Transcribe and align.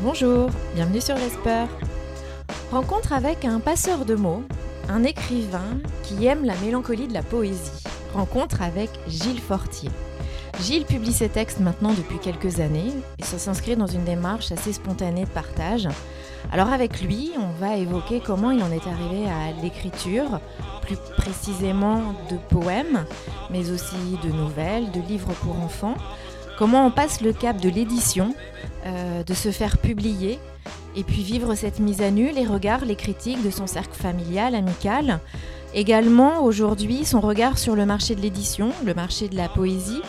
Bonjour, 0.00 0.48
bienvenue 0.76 1.00
sur 1.00 1.16
l'Esper. 1.16 1.66
Rencontre 2.70 3.12
avec 3.12 3.44
un 3.44 3.58
passeur 3.58 4.04
de 4.04 4.14
mots, 4.14 4.44
un 4.88 5.02
écrivain 5.02 5.80
qui 6.04 6.24
aime 6.24 6.44
la 6.44 6.54
mélancolie 6.58 7.08
de 7.08 7.14
la 7.14 7.24
poésie. 7.24 7.82
Rencontre 8.14 8.62
avec 8.62 8.90
Gilles 9.08 9.40
Fortier. 9.40 9.90
Gilles 10.60 10.84
publie 10.84 11.12
ses 11.12 11.28
textes 11.28 11.58
maintenant 11.58 11.92
depuis 11.94 12.20
quelques 12.20 12.60
années 12.60 12.92
et 13.18 13.24
ça 13.24 13.38
s'inscrit 13.38 13.74
dans 13.74 13.88
une 13.88 14.04
démarche 14.04 14.52
assez 14.52 14.72
spontanée 14.72 15.24
de 15.24 15.30
partage. 15.30 15.88
Alors 16.52 16.72
avec 16.72 17.00
lui, 17.00 17.32
on 17.36 17.50
va 17.60 17.76
évoquer 17.76 18.20
comment 18.24 18.52
il 18.52 18.62
en 18.62 18.70
est 18.70 18.86
arrivé 18.86 19.28
à 19.28 19.50
l'écriture, 19.60 20.40
plus 20.82 20.96
précisément 21.16 22.14
de 22.30 22.36
poèmes, 22.48 23.04
mais 23.50 23.70
aussi 23.70 23.96
de 24.22 24.30
nouvelles, 24.30 24.92
de 24.92 25.00
livres 25.00 25.32
pour 25.42 25.56
enfants, 25.60 25.96
comment 26.58 26.84
on 26.84 26.90
passe 26.90 27.20
le 27.20 27.32
cap 27.32 27.60
de 27.60 27.68
l'édition, 27.68 28.34
euh, 28.84 29.22
de 29.22 29.34
se 29.34 29.50
faire 29.50 29.78
publier, 29.78 30.40
et 30.96 31.04
puis 31.04 31.22
vivre 31.22 31.54
cette 31.54 31.78
mise 31.78 32.02
à 32.02 32.10
nu, 32.10 32.32
les 32.32 32.44
regards, 32.44 32.84
les 32.84 32.96
critiques 32.96 33.44
de 33.44 33.50
son 33.50 33.68
cercle 33.68 33.94
familial, 33.94 34.56
amical. 34.56 35.20
Également 35.74 36.42
aujourd'hui 36.42 37.04
son 37.04 37.20
regard 37.20 37.58
sur 37.58 37.76
le 37.76 37.86
marché 37.86 38.16
de 38.16 38.20
l'édition, 38.20 38.70
le 38.84 38.94
marché 38.94 39.28
de 39.28 39.36
la 39.36 39.48
poésie, 39.48 40.00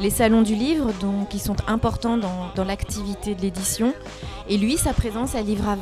les 0.00 0.10
salons 0.10 0.42
du 0.42 0.54
livre 0.54 0.92
donc, 1.00 1.28
qui 1.28 1.38
sont 1.38 1.56
importants 1.66 2.16
dans, 2.16 2.64
l'activité 2.64 3.34
de 3.34 3.42
l'édition, 3.42 3.92
et 4.48 4.56
lui 4.56 4.78
sa 4.78 4.94
présence 4.94 5.34
à 5.34 5.42
Livre. 5.42 5.76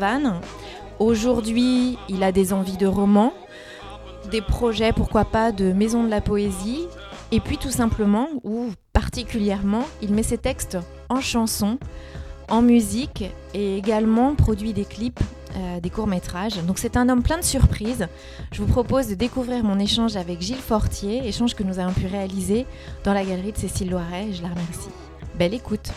Aujourd'hui 0.98 1.98
il 2.08 2.24
a 2.24 2.32
des 2.32 2.52
envies 2.52 2.78
de 2.78 2.86
romans, 2.86 3.32
des 4.32 4.40
projets 4.40 4.92
pourquoi 4.92 5.24
pas 5.24 5.52
de 5.52 5.72
maison 5.72 6.02
de 6.02 6.10
la 6.10 6.20
poésie, 6.20 6.86
et 7.32 7.40
puis 7.40 7.58
tout 7.58 7.70
simplement, 7.70 8.28
ou 8.44 8.70
particulièrement, 8.92 9.84
il 10.02 10.12
met 10.12 10.22
ses 10.22 10.38
textes 10.38 10.78
en 11.08 11.20
chansons, 11.20 11.78
en 12.48 12.62
musique 12.62 13.24
et 13.54 13.76
également 13.76 14.34
produit 14.34 14.72
des 14.72 14.84
clips, 14.84 15.20
euh, 15.56 15.80
des 15.80 15.90
courts-métrages. 15.90 16.62
Donc 16.64 16.78
c'est 16.78 16.96
un 16.96 17.08
homme 17.08 17.22
plein 17.22 17.38
de 17.38 17.44
surprises. 17.44 18.06
Je 18.52 18.62
vous 18.62 18.68
propose 18.68 19.08
de 19.08 19.14
découvrir 19.14 19.64
mon 19.64 19.78
échange 19.78 20.16
avec 20.16 20.40
Gilles 20.40 20.56
Fortier, 20.56 21.26
échange 21.26 21.54
que 21.54 21.64
nous 21.64 21.78
avons 21.78 21.92
pu 21.92 22.06
réaliser 22.06 22.66
dans 23.04 23.12
la 23.12 23.24
galerie 23.24 23.52
de 23.52 23.58
Cécile 23.58 23.90
Loiret. 23.90 24.32
Je 24.32 24.42
la 24.42 24.48
remercie. 24.48 24.90
Belle 25.36 25.54
écoute. 25.54 25.90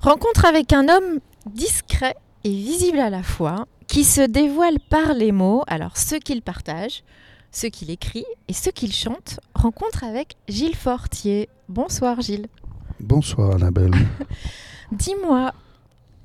Rencontre 0.00 0.44
avec 0.44 0.72
un 0.72 0.88
homme 0.88 1.20
discret 1.46 2.14
et 2.44 2.50
visible 2.50 2.98
à 2.98 3.10
la 3.10 3.22
fois, 3.22 3.66
qui 3.88 4.04
se 4.04 4.20
dévoile 4.20 4.78
par 4.88 5.14
les 5.14 5.32
mots, 5.32 5.64
alors 5.66 5.96
ceux 5.96 6.18
qu'il 6.18 6.42
partage, 6.42 7.02
ceux 7.56 7.70
qu'il 7.70 7.90
écrit 7.90 8.26
et 8.48 8.52
ceux 8.52 8.70
qu'il 8.70 8.92
chante. 8.92 9.40
Rencontre 9.54 10.04
avec 10.04 10.36
Gilles 10.46 10.76
Fortier. 10.76 11.48
Bonsoir 11.70 12.20
Gilles. 12.20 12.48
Bonsoir 13.00 13.54
Annabelle. 13.54 13.92
Dis-moi, 14.92 15.54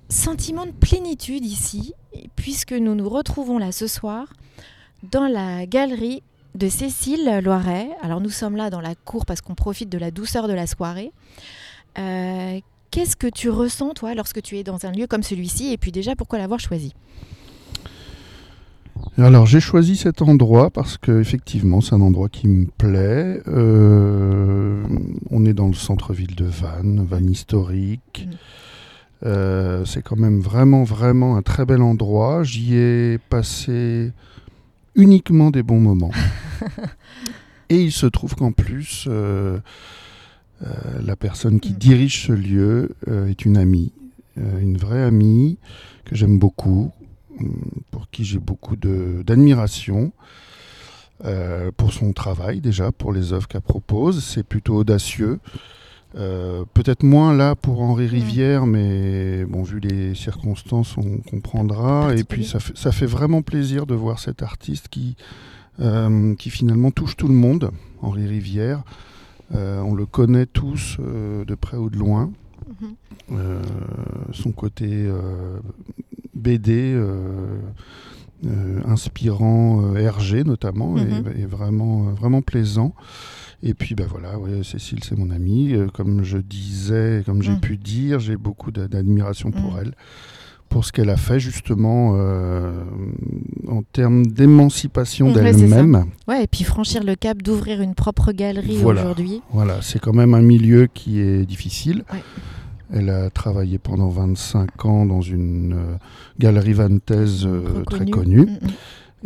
sentiment 0.09 0.65
de 0.65 0.71
plénitude 0.71 1.45
ici, 1.45 1.93
puisque 2.35 2.73
nous 2.73 2.95
nous 2.95 3.07
retrouvons 3.07 3.59
là 3.59 3.71
ce 3.71 3.87
soir 3.87 4.33
dans 5.09 5.29
la 5.29 5.65
galerie 5.65 6.21
de 6.55 6.67
Cécile 6.67 7.39
Loiret. 7.41 7.89
Alors 8.02 8.19
nous 8.19 8.29
sommes 8.29 8.57
là 8.57 8.69
dans 8.69 8.81
la 8.81 8.93
cour 8.93 9.25
parce 9.25 9.39
qu'on 9.39 9.55
profite 9.55 9.87
de 9.87 9.97
la 9.97 10.11
douceur 10.11 10.49
de 10.49 10.53
la 10.53 10.67
soirée. 10.67 11.13
Euh, 11.97 12.59
Qu'est-ce 12.91 13.15
que 13.15 13.27
tu 13.27 13.49
ressens 13.49 13.93
toi 13.93 14.13
lorsque 14.15 14.41
tu 14.41 14.57
es 14.57 14.63
dans 14.63 14.85
un 14.85 14.91
lieu 14.91 15.07
comme 15.07 15.23
celui-ci? 15.23 15.71
Et 15.71 15.77
puis 15.77 15.93
déjà 15.93 16.13
pourquoi 16.13 16.39
l'avoir 16.39 16.59
choisi? 16.59 16.93
Alors 19.17 19.45
j'ai 19.45 19.59
choisi 19.59 19.95
cet 19.95 20.21
endroit 20.21 20.69
parce 20.69 20.97
que 20.97 21.19
effectivement 21.19 21.81
c'est 21.81 21.94
un 21.94 22.02
endroit 22.02 22.30
qui 22.30 22.47
me 22.47 22.66
plaît. 22.66 23.41
Euh, 23.47 24.83
on 25.30 25.45
est 25.45 25.53
dans 25.53 25.67
le 25.67 25.73
centre-ville 25.73 26.36
de 26.36 26.45
Vannes, 26.45 27.05
Vannes 27.08 27.30
historique. 27.30 28.27
Mm. 28.30 28.36
Euh, 29.23 29.86
c'est 29.86 30.02
quand 30.02 30.15
même 30.15 30.39
vraiment 30.39 30.83
vraiment 30.83 31.36
un 31.36 31.42
très 31.42 31.65
bel 31.65 31.81
endroit. 31.81 32.43
J'y 32.43 32.76
ai 32.76 33.17
passé 33.30 34.11
uniquement 34.95 35.52
des 35.52 35.64
bons 35.64 35.80
moments. 35.80 36.11
Et 37.70 37.81
il 37.81 37.92
se 37.92 38.05
trouve 38.08 38.36
qu'en 38.36 38.52
plus 38.52 39.05
euh, 39.08 39.59
la 41.03 41.15
personne 41.15 41.59
qui 41.59 41.73
Mm. 41.73 41.77
dirige 41.77 42.27
ce 42.27 42.33
lieu 42.33 42.95
est 43.08 43.45
une 43.45 43.58
amie, 43.58 43.92
une 44.37 44.77
vraie 44.77 45.03
amie 45.03 45.58
que 46.05 46.15
j'aime 46.15 46.37
beaucoup, 46.37 46.92
pour 47.91 48.09
qui 48.09 48.23
j'ai 48.25 48.39
beaucoup 48.39 48.75
d'admiration. 48.75 50.11
euh, 51.23 51.71
pour 51.77 51.93
son 51.93 52.13
travail 52.13 52.61
déjà, 52.61 52.91
pour 52.91 53.13
les 53.13 53.31
œuvres 53.33 53.47
qu'elle 53.47 53.61
propose, 53.61 54.23
c'est 54.23 54.43
plutôt 54.43 54.75
audacieux. 54.77 55.39
Euh, 56.15 56.65
Peut-être 56.73 57.03
moins 57.03 57.33
là 57.33 57.55
pour 57.55 57.81
Henri 57.81 58.07
Rivière, 58.07 58.65
mais 58.65 59.45
bon, 59.45 59.61
vu 59.63 59.79
les 59.79 60.15
circonstances, 60.15 60.97
on 60.97 61.17
comprendra. 61.19 62.15
Et 62.15 62.23
puis 62.23 62.43
ça 62.43 62.59
fait, 62.59 62.75
ça 62.77 62.91
fait 62.91 63.05
vraiment 63.05 63.41
plaisir 63.43 63.85
de 63.85 63.93
voir 63.95 64.19
cet 64.19 64.41
artiste 64.41 64.87
qui, 64.89 65.15
euh, 65.79 66.33
qui 66.35 66.49
finalement 66.49 66.91
touche 66.91 67.15
tout 67.15 67.27
le 67.27 67.33
monde, 67.35 67.71
Henri 68.02 68.25
Rivière. 68.27 68.83
Euh, 69.53 69.79
on 69.81 69.93
le 69.93 70.05
connaît 70.05 70.47
tous 70.47 70.97
de 70.99 71.55
près 71.55 71.77
ou 71.77 71.89
de 71.89 71.97
loin. 71.97 72.31
Mhm. 72.81 73.61
Son 74.33 74.52
côté 74.52 75.08
BD, 76.41 76.71
euh, 76.93 77.59
euh, 78.45 78.81
inspirant, 78.87 79.81
euh, 79.95 80.09
RG 80.09 80.43
notamment, 80.45 80.91
Mhm. 80.93 81.23
est, 81.37 81.41
est 81.41 81.45
vraiment, 81.45 82.07
euh, 82.07 82.11
vraiment 82.13 82.41
plaisant. 82.41 82.93
Et 83.63 83.75
puis 83.75 83.93
ben 83.93 84.07
voilà, 84.09 84.39
ouais, 84.39 84.63
Cécile 84.63 85.03
c'est 85.03 85.15
mon 85.17 85.29
amie. 85.29 85.73
Euh, 85.73 85.87
comme 85.93 86.23
je 86.23 86.39
disais, 86.39 87.21
comme 87.25 87.43
j'ai 87.43 87.52
Mhm. 87.52 87.59
pu 87.59 87.77
dire, 87.77 88.19
j'ai 88.19 88.35
beaucoup 88.35 88.71
d'a- 88.71 88.87
d'admiration 88.87 89.52
pour 89.52 89.73
Mhm. 89.73 89.79
elle, 89.81 89.93
pour 90.67 90.83
ce 90.85 90.91
qu'elle 90.91 91.11
a 91.11 91.17
fait 91.17 91.39
justement 91.39 92.13
euh, 92.15 92.83
en 93.67 93.83
termes 93.83 94.25
d'émancipation 94.25 95.27
Mhm, 95.27 95.33
d'elle-même. 95.35 96.05
Ouais, 96.27 96.43
et 96.45 96.47
puis 96.47 96.63
franchir 96.63 97.03
le 97.03 97.13
cap 97.15 97.43
d'ouvrir 97.43 97.81
une 97.81 97.93
propre 97.93 98.31
galerie 98.31 98.77
Voilà. 98.77 99.02
aujourd'hui. 99.02 99.41
Voilà, 99.52 99.81
c'est 99.83 99.99
quand 99.99 100.13
même 100.13 100.33
un 100.33 100.41
milieu 100.41 100.87
qui 100.91 101.19
est 101.19 101.45
difficile. 101.45 102.03
Ouais. 102.11 102.23
Elle 102.93 103.09
a 103.09 103.29
travaillé 103.29 103.77
pendant 103.77 104.09
25 104.09 104.85
ans 104.85 105.05
dans 105.05 105.21
une 105.21 105.73
euh, 105.73 105.95
galerie 106.39 106.73
vantaise 106.73 107.45
euh, 107.45 107.83
très 107.85 108.05
connue 108.05 108.41
Mm, 108.41 108.65
mm. 108.65 108.69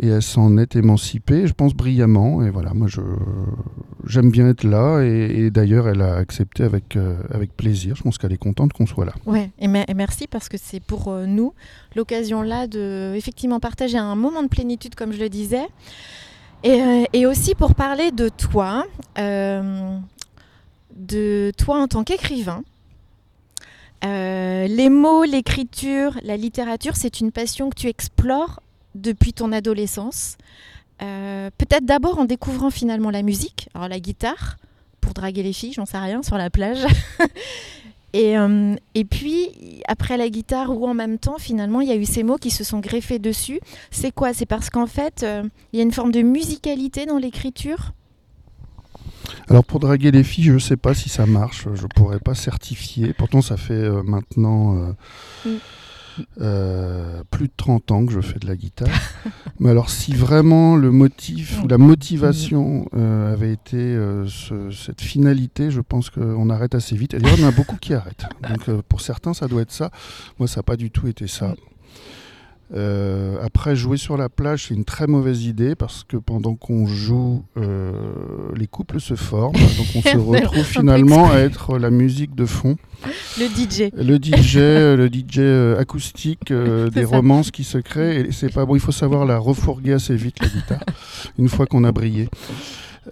et 0.00 0.06
elle 0.08 0.22
s'en 0.22 0.56
est 0.58 0.76
émancipée, 0.76 1.46
je 1.46 1.52
pense 1.52 1.74
brillamment. 1.74 2.42
Et 2.44 2.50
voilà, 2.50 2.74
moi 2.74 2.86
je 2.88 3.00
j'aime 4.06 4.30
bien 4.30 4.48
être 4.48 4.62
là 4.62 5.00
et, 5.02 5.46
et 5.46 5.50
d'ailleurs 5.50 5.88
elle 5.88 6.00
a 6.02 6.14
accepté 6.16 6.62
avec, 6.62 6.96
euh, 6.96 7.16
avec 7.30 7.56
plaisir. 7.56 7.96
Je 7.96 8.02
pense 8.02 8.18
qu'elle 8.18 8.32
est 8.32 8.36
contente 8.38 8.72
qu'on 8.72 8.86
soit 8.86 9.04
là. 9.04 9.14
Ouais, 9.26 9.50
et, 9.58 9.66
mer- 9.68 9.84
et 9.88 9.94
merci 9.94 10.26
parce 10.28 10.48
que 10.48 10.56
c'est 10.58 10.80
pour 10.80 11.12
nous 11.26 11.52
l'occasion 11.96 12.42
là 12.42 12.66
de 12.68 13.14
effectivement 13.16 13.58
partager 13.58 13.98
un 13.98 14.14
moment 14.14 14.42
de 14.44 14.48
plénitude, 14.48 14.94
comme 14.94 15.12
je 15.12 15.18
le 15.18 15.28
disais, 15.28 15.66
et, 16.62 17.06
et 17.12 17.26
aussi 17.26 17.54
pour 17.56 17.74
parler 17.74 18.12
de 18.12 18.28
toi, 18.28 18.84
de 20.94 21.50
toi 21.58 21.80
en 21.82 21.88
tant 21.88 22.04
qu'écrivain. 22.04 22.62
Euh, 24.04 24.66
les 24.66 24.88
mots, 24.88 25.24
l'écriture, 25.24 26.18
la 26.22 26.36
littérature, 26.36 26.96
c'est 26.96 27.20
une 27.20 27.32
passion 27.32 27.70
que 27.70 27.74
tu 27.74 27.88
explores 27.88 28.60
depuis 28.94 29.32
ton 29.32 29.52
adolescence. 29.52 30.36
Euh, 31.02 31.50
Peut-être 31.58 31.84
d'abord 31.84 32.18
en 32.18 32.24
découvrant 32.24 32.70
finalement 32.70 33.10
la 33.10 33.22
musique, 33.22 33.68
alors 33.74 33.88
la 33.88 34.00
guitare, 34.00 34.56
pour 35.00 35.12
draguer 35.12 35.42
les 35.42 35.52
filles, 35.52 35.72
j'en 35.72 35.86
sais 35.86 35.98
rien, 35.98 36.22
sur 36.22 36.36
la 36.36 36.50
plage. 36.50 36.84
Et, 38.12 38.38
euh, 38.38 38.74
et 38.94 39.04
puis, 39.04 39.82
après 39.88 40.16
la 40.16 40.30
guitare 40.30 40.70
ou 40.70 40.86
en 40.86 40.94
même 40.94 41.18
temps, 41.18 41.36
finalement, 41.38 41.82
il 41.82 41.88
y 41.88 41.92
a 41.92 41.96
eu 41.96 42.06
ces 42.06 42.22
mots 42.22 42.38
qui 42.38 42.50
se 42.50 42.64
sont 42.64 42.78
greffés 42.78 43.18
dessus. 43.18 43.60
C'est 43.90 44.10
quoi? 44.10 44.32
C'est 44.32 44.46
parce 44.46 44.70
qu'en 44.70 44.86
fait, 44.86 45.26
il 45.72 45.76
y 45.76 45.80
a 45.80 45.82
une 45.82 45.92
forme 45.92 46.12
de 46.12 46.22
musicalité 46.22 47.04
dans 47.04 47.18
l'écriture? 47.18 47.92
Alors 49.48 49.64
pour 49.64 49.78
draguer 49.80 50.10
les 50.10 50.24
filles, 50.24 50.44
je 50.44 50.52
ne 50.54 50.58
sais 50.58 50.76
pas 50.76 50.92
si 50.94 51.08
ça 51.08 51.24
marche, 51.26 51.68
je 51.74 51.86
pourrais 51.86 52.18
pas 52.18 52.34
certifier. 52.34 53.12
Pourtant 53.12 53.40
ça 53.42 53.56
fait 53.56 53.74
euh, 53.74 54.02
maintenant 54.02 54.76
euh, 54.76 54.92
Mm. 55.44 55.50
euh, 56.40 57.22
plus 57.30 57.46
de 57.48 57.52
30 57.56 57.90
ans 57.92 58.06
que 58.06 58.12
je 58.12 58.20
fais 58.20 58.38
de 58.38 58.46
la 58.46 58.56
guitare. 58.56 58.88
Mais 59.60 59.70
alors 59.70 59.90
si 59.90 60.14
vraiment 60.14 60.74
le 60.74 60.90
motif 60.90 61.62
ou 61.62 61.68
la 61.68 61.76
motivation 61.78 62.88
avait 62.92 63.52
été 63.52 63.76
ce- 64.26 64.70
cette 64.70 65.00
finalité, 65.02 65.70
je 65.70 65.80
pense 65.82 66.08
qu'on 66.10 66.48
arrête 66.50 66.74
assez 66.74 66.96
vite. 66.96 67.12
Et 67.14 67.18
d'ailleurs, 67.18 67.38
il 67.38 67.42
y 67.42 67.44
en 67.44 67.48
a 67.48 67.52
beaucoup 67.52 67.76
qui 67.76 67.92
arrêtent. 67.94 68.24
Donc 68.48 68.80
pour 68.88 69.00
certains, 69.02 69.34
ça 69.34 69.46
doit 69.46 69.62
être 69.62 69.72
ça. 69.72 69.90
Moi, 70.38 70.48
ça 70.48 70.60
n'a 70.60 70.62
pas 70.64 70.76
du 70.76 70.90
tout 70.90 71.06
été 71.06 71.26
ça. 71.28 71.54
Euh, 72.74 73.38
après, 73.42 73.76
jouer 73.76 73.96
sur 73.96 74.16
la 74.16 74.28
plage, 74.28 74.66
c'est 74.68 74.74
une 74.74 74.84
très 74.84 75.06
mauvaise 75.06 75.44
idée 75.44 75.74
parce 75.74 76.04
que 76.04 76.16
pendant 76.16 76.54
qu'on 76.54 76.86
joue, 76.86 77.44
euh, 77.56 77.92
les 78.56 78.66
couples 78.66 79.00
se 79.00 79.14
forment. 79.14 79.52
Donc 79.78 79.86
on 79.94 80.02
se 80.02 80.16
retrouve 80.16 80.64
finalement 80.64 81.30
à 81.30 81.38
être 81.38 81.78
la 81.78 81.90
musique 81.90 82.34
de 82.34 82.44
fond. 82.46 82.76
Le 83.38 83.46
DJ. 83.46 83.92
Le 83.94 84.16
DJ, 84.16 84.56
euh, 84.56 84.96
le 84.96 85.08
DJ 85.08 85.78
acoustique 85.80 86.50
euh, 86.50 86.90
des 86.90 87.06
ça. 87.06 87.16
romances 87.16 87.50
qui 87.50 87.64
se 87.64 87.78
créent. 87.78 88.26
Et 88.26 88.32
c'est 88.32 88.52
pas 88.52 88.64
bon, 88.64 88.74
il 88.74 88.80
faut 88.80 88.92
savoir 88.92 89.26
la 89.26 89.38
refourguer 89.38 89.92
assez 89.92 90.16
vite, 90.16 90.40
la 90.40 90.48
guitare, 90.48 90.84
une 91.38 91.48
fois 91.48 91.66
qu'on 91.66 91.84
a 91.84 91.92
brillé. 91.92 92.28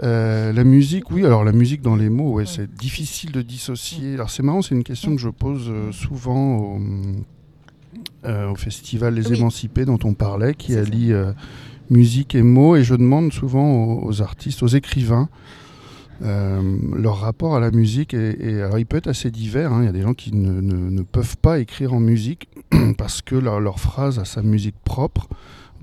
Euh, 0.03 0.53
la 0.53 0.65
musique, 0.65 1.13
oui. 1.13 1.25
Alors 1.25 1.45
la 1.45 1.53
musique 1.53 1.81
dans 1.81 1.95
les 1.95 2.09
mots, 2.09 2.33
ouais, 2.33 2.47
c'est 2.47 2.73
difficile 2.75 3.31
de 3.31 3.43
dissocier. 3.43 4.15
Alors 4.15 4.31
c'est 4.31 4.43
marrant, 4.43 4.63
c'est 4.63 4.75
une 4.75 4.83
question 4.83 5.15
que 5.15 5.21
je 5.21 5.29
pose 5.29 5.71
souvent 5.93 6.57
au, 6.57 6.79
euh, 8.25 8.51
au 8.51 8.55
festival 8.55 9.15
Les 9.15 9.33
Émancipés 9.33 9.85
dont 9.85 9.99
on 10.05 10.15
parlait, 10.15 10.55
qui 10.55 10.77
allie 10.77 11.13
musique 11.91 12.35
et 12.35 12.43
mots, 12.43 12.77
et 12.77 12.85
je 12.85 12.95
demande 12.95 13.33
souvent 13.33 14.03
aux, 14.03 14.23
artistes, 14.23 14.63
aux 14.63 14.69
écrivains, 14.69 15.29
leur 16.21 17.19
rapport 17.19 17.57
à 17.57 17.61
la 17.61 17.71
musique. 17.71 18.15
Et, 18.15 18.63
alors 18.63 18.79
il 18.79 18.87
peut 18.87 18.97
être 18.97 19.09
assez 19.09 19.31
divers. 19.31 19.73
Hein. 19.73 19.83
Il 19.83 19.87
y 19.87 19.89
a 19.89 19.93
des 19.93 20.03
gens 20.03 20.15
qui 20.15 20.35
ne, 20.35 21.03
peuvent 21.03 21.37
pas 21.37 21.59
écrire 21.59 21.93
en 21.93 22.01
musique 22.01 22.49
parce 22.99 23.21
que 23.21 23.35
leur, 23.35 23.61
leur 23.61 23.79
phrase 23.79 24.19
a 24.19 24.25
sa 24.25 24.43
musique 24.43 24.77
propre. 24.85 25.29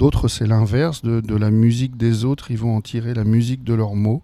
D'autres, 0.01 0.27
c'est 0.27 0.47
l'inverse 0.47 1.03
de, 1.03 1.35
la 1.35 1.51
musique 1.51 1.95
des 1.95 2.25
autres, 2.25 2.49
ils 2.49 2.57
vont 2.57 2.75
en 2.75 2.81
tirer 2.81 3.13
la 3.13 3.23
musique 3.23 3.63
de 3.63 3.75
leurs 3.75 3.93
mots. 3.93 4.23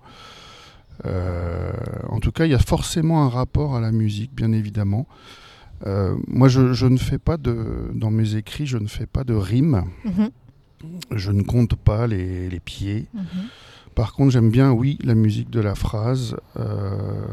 Euh, 1.06 1.72
en 2.10 2.20
tout 2.20 2.32
cas, 2.32 2.46
il 2.46 2.52
y 2.52 2.56
a 2.56 2.60
forcément 2.60 3.24
un 3.24 3.30
rapport 3.30 3.76
à 3.76 3.80
la 3.80 3.92
musique, 3.92 4.34
bien 4.34 4.54
évidemment. 4.54 5.08
Euh, 5.86 6.16
moi, 6.28 6.48
je, 6.48 6.86
ne 6.86 6.98
fais 6.98 7.20
pas 7.20 7.38
de, 7.38 7.92
dans 7.94 8.12
mes 8.12 8.36
écrits, 8.36 8.66
je 8.66 8.78
ne 8.78 8.88
fais 8.88 9.06
pas 9.06 9.24
de 9.24 9.34
rimes. 9.34 9.84
Mhm. 10.06 10.30
Je 11.12 11.32
ne 11.32 11.42
compte 11.44 11.76
pas 11.76 12.08
les, 12.08 12.60
pieds. 12.64 13.08
Mhm. 13.14 13.24
Par 13.96 14.14
contre, 14.14 14.32
j'aime 14.32 14.52
bien, 14.52 14.72
oui, 14.72 15.00
la 15.04 15.16
musique 15.16 15.50
de 15.50 15.60
la 15.60 15.74
phrase, 15.76 16.36
euh, 16.60 17.26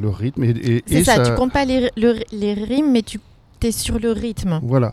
le 0.00 0.08
rythme. 0.08 0.42
Et, 0.44 0.82
c'est 0.86 1.04
ça, 1.04 1.20
tu 1.20 1.34
comptes 1.34 1.52
pas 1.52 1.64
les, 1.64 1.90
les 1.96 2.54
rimes, 2.54 2.90
mais 2.90 3.02
tu 3.02 3.20
sur 3.70 3.98
le 3.98 4.12
rythme. 4.12 4.60
Voilà. 4.62 4.92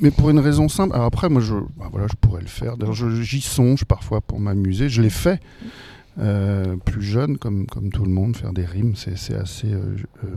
Mais 0.00 0.10
pour 0.10 0.30
une 0.30 0.38
raison 0.38 0.68
simple. 0.68 0.94
Alors 0.94 1.06
après, 1.06 1.28
moi, 1.28 1.40
je, 1.40 1.54
bah 1.76 1.88
voilà, 1.90 2.06
je 2.08 2.16
pourrais 2.20 2.42
le 2.42 2.48
faire. 2.48 2.76
D'ailleurs, 2.76 2.94
j'y 2.94 3.40
songe 3.40 3.84
parfois 3.84 4.20
pour 4.20 4.40
m'amuser. 4.40 4.88
Je 4.88 5.02
l'ai 5.02 5.10
fait. 5.10 5.40
Euh, 6.18 6.76
plus 6.76 7.02
jeune, 7.02 7.38
comme, 7.38 7.66
comme 7.66 7.90
tout 7.90 8.04
le 8.04 8.10
monde, 8.10 8.36
faire 8.36 8.52
des 8.52 8.66
rimes, 8.66 8.94
c'est 8.96 9.34
assez, 9.34 9.72
euh, 9.72 9.96
euh, 10.24 10.28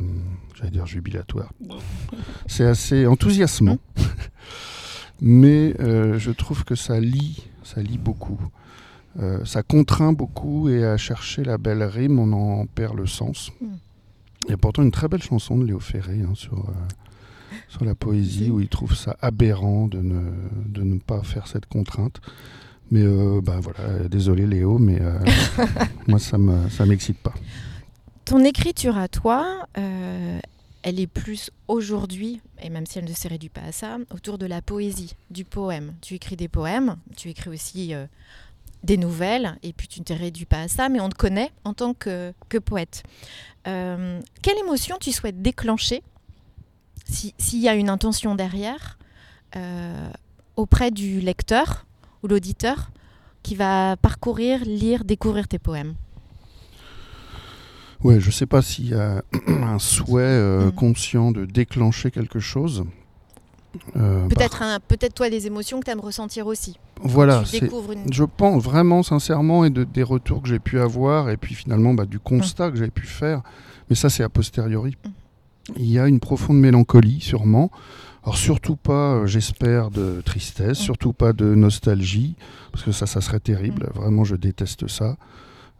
j'allais 0.55 0.71
dire 0.71 0.85
jubilatoire. 0.85 1.51
c'est 2.47 2.65
assez 2.65 3.05
enthousiasmant. 3.05 3.79
Mais 5.21 5.73
je 5.79 6.31
trouve 6.31 6.65
que 6.65 6.75
ça 6.75 6.99
lit, 6.99 7.47
ça 7.63 7.81
lit 7.81 7.97
beaucoup. 7.97 8.37
ça 9.45 9.63
contraint 9.63 10.11
beaucoup 10.11 10.67
et 10.67 10.83
à 10.83 10.97
chercher 10.97 11.45
la 11.45 11.57
belle 11.57 11.83
rime, 11.83 12.19
on 12.19 12.33
en 12.33 12.65
perd 12.65 12.97
le 12.97 13.07
sens. 13.07 13.53
Il 14.43 14.49
y 14.49 14.53
a 14.53 14.57
pourtant 14.57 14.83
une 14.83 14.91
très 14.91 15.07
belle 15.07 15.23
chanson 15.23 15.57
de 15.57 15.65
Léo 15.65 15.79
Ferré 15.79 16.21
hein, 16.21 16.33
sur 16.33 16.69
sur 17.69 17.85
la 17.85 17.95
poésie 17.95 18.51
où 18.51 18.59
il 18.59 18.67
trouve 18.67 18.93
ça 18.93 19.15
aberrant 19.21 19.87
de 19.87 20.01
ne, 20.01 20.19
de 20.65 20.83
ne 20.83 20.99
pas 20.99 21.23
faire 21.23 21.47
cette 21.47 21.65
contrainte. 21.65 22.19
Mais 22.91 23.01
euh, 23.03 23.41
bah, 23.41 23.59
voilà, 23.61 24.07
désolé 24.07 24.45
Léo, 24.45 24.77
mais 24.77 25.01
euh, 25.01 25.17
moi 26.07 26.19
ça 26.19 26.37
ne 26.37 26.69
ça 26.69 26.85
m'excite 26.85 27.17
pas. 27.17 27.33
Ton 28.25 28.43
écriture 28.43 28.97
à 28.97 29.07
toi, 29.07 29.67
euh, 29.77 30.39
elle 30.83 30.99
est 30.99 31.07
plus 31.07 31.51
aujourd'hui, 31.67 32.41
et 32.61 32.69
même 32.69 32.85
si 32.85 32.99
elle 32.99 33.05
ne 33.05 33.13
se 33.13 33.27
réduit 33.27 33.49
pas 33.49 33.61
à 33.61 33.71
ça, 33.71 33.97
autour 34.13 34.37
de 34.37 34.45
la 34.45 34.61
poésie, 34.61 35.15
du 35.29 35.45
poème. 35.45 35.93
Tu 36.01 36.15
écris 36.15 36.35
des 36.35 36.47
poèmes, 36.47 36.97
tu 37.15 37.29
écris 37.29 37.49
aussi 37.49 37.93
des 38.83 38.97
nouvelles, 38.97 39.57
et 39.61 39.73
puis 39.73 39.87
tu 39.87 39.99
ne 39.99 40.05
te 40.05 40.13
réduis 40.13 40.45
pas 40.45 40.61
à 40.61 40.67
ça, 40.67 40.89
mais 40.89 40.99
on 40.99 41.09
te 41.09 41.15
connaît 41.15 41.51
en 41.63 41.73
tant 41.73 41.93
que, 41.93 42.33
que 42.49 42.57
poète. 42.57 43.03
quelle 43.63 44.57
émotion 44.59 44.97
tu 44.99 45.11
souhaites 45.11 45.41
déclencher 45.41 46.01
s'il 47.07 47.59
y 47.59 47.69
a 47.69 47.75
une 47.75 47.89
intention 47.89 48.35
derrière, 48.35 48.97
euh, 49.55 50.09
auprès 50.55 50.91
du 50.91 51.19
lecteur 51.21 51.84
ou 52.25 52.27
l'auditeur 52.27 52.91
qui 53.43 53.53
va 53.53 53.95
parcourir, 53.97 54.65
lire, 54.65 55.05
découvrir 55.05 55.47
tes 55.47 55.59
poèmes 55.59 55.93
Ouais, 58.03 58.19
je 58.19 58.27
ne 58.27 58.31
sais 58.31 58.47
pas 58.47 58.61
s'il 58.61 58.89
y 58.89 58.93
a 58.95 59.23
un 59.47 59.79
souhait 59.79 60.23
euh, 60.23 60.67
mm. 60.67 60.71
conscient 60.71 61.31
de 61.31 61.45
déclencher 61.45 62.09
quelque 62.09 62.39
chose. 62.39 62.83
Euh, 63.95 64.27
peut-être 64.27 64.63
peut-être 64.87 65.13
toi 65.13 65.29
des 65.29 65.47
émotions 65.47 65.79
que 65.79 65.85
tu 65.85 65.91
aimes 65.91 65.99
ressentir 65.99 66.47
aussi. 66.47 66.79
Voilà, 67.01 67.43
je 67.43 68.23
pense 68.23 68.63
vraiment 68.63 69.03
sincèrement 69.03 69.65
et 69.65 69.69
de, 69.69 69.83
des 69.83 70.03
retours 70.03 70.41
que 70.41 70.47
j'ai 70.47 70.59
pu 70.59 70.79
avoir 70.79 71.29
et 71.29 71.37
puis 71.37 71.55
finalement 71.55 71.93
bah, 71.93 72.05
du 72.05 72.19
constat 72.19 72.71
que 72.71 72.77
j'ai 72.77 72.89
pu 72.89 73.05
faire. 73.05 73.41
Mais 73.89 73.95
ça 73.95 74.09
c'est 74.09 74.23
a 74.23 74.29
posteriori. 74.29 74.95
Mm 75.05 75.09
il 75.77 75.91
y 75.91 75.99
a 75.99 76.07
une 76.07 76.19
profonde 76.19 76.59
mélancolie, 76.59 77.21
sûrement. 77.21 77.71
Alors 78.25 78.37
surtout 78.37 78.75
pas, 78.75 79.13
euh, 79.13 79.27
j'espère, 79.27 79.91
de 79.91 80.21
tristesse, 80.25 80.79
surtout 80.79 81.13
pas 81.13 81.31
de 81.31 81.53
nostalgie, 81.53 82.35
parce 82.71 82.83
que 82.83 82.91
ça, 82.91 83.05
ça 83.05 83.21
serait 83.21 83.39
terrible. 83.39 83.83
Mm. 83.83 83.99
Vraiment, 83.99 84.23
je 84.23 84.35
déteste 84.35 84.87
ça. 84.87 85.15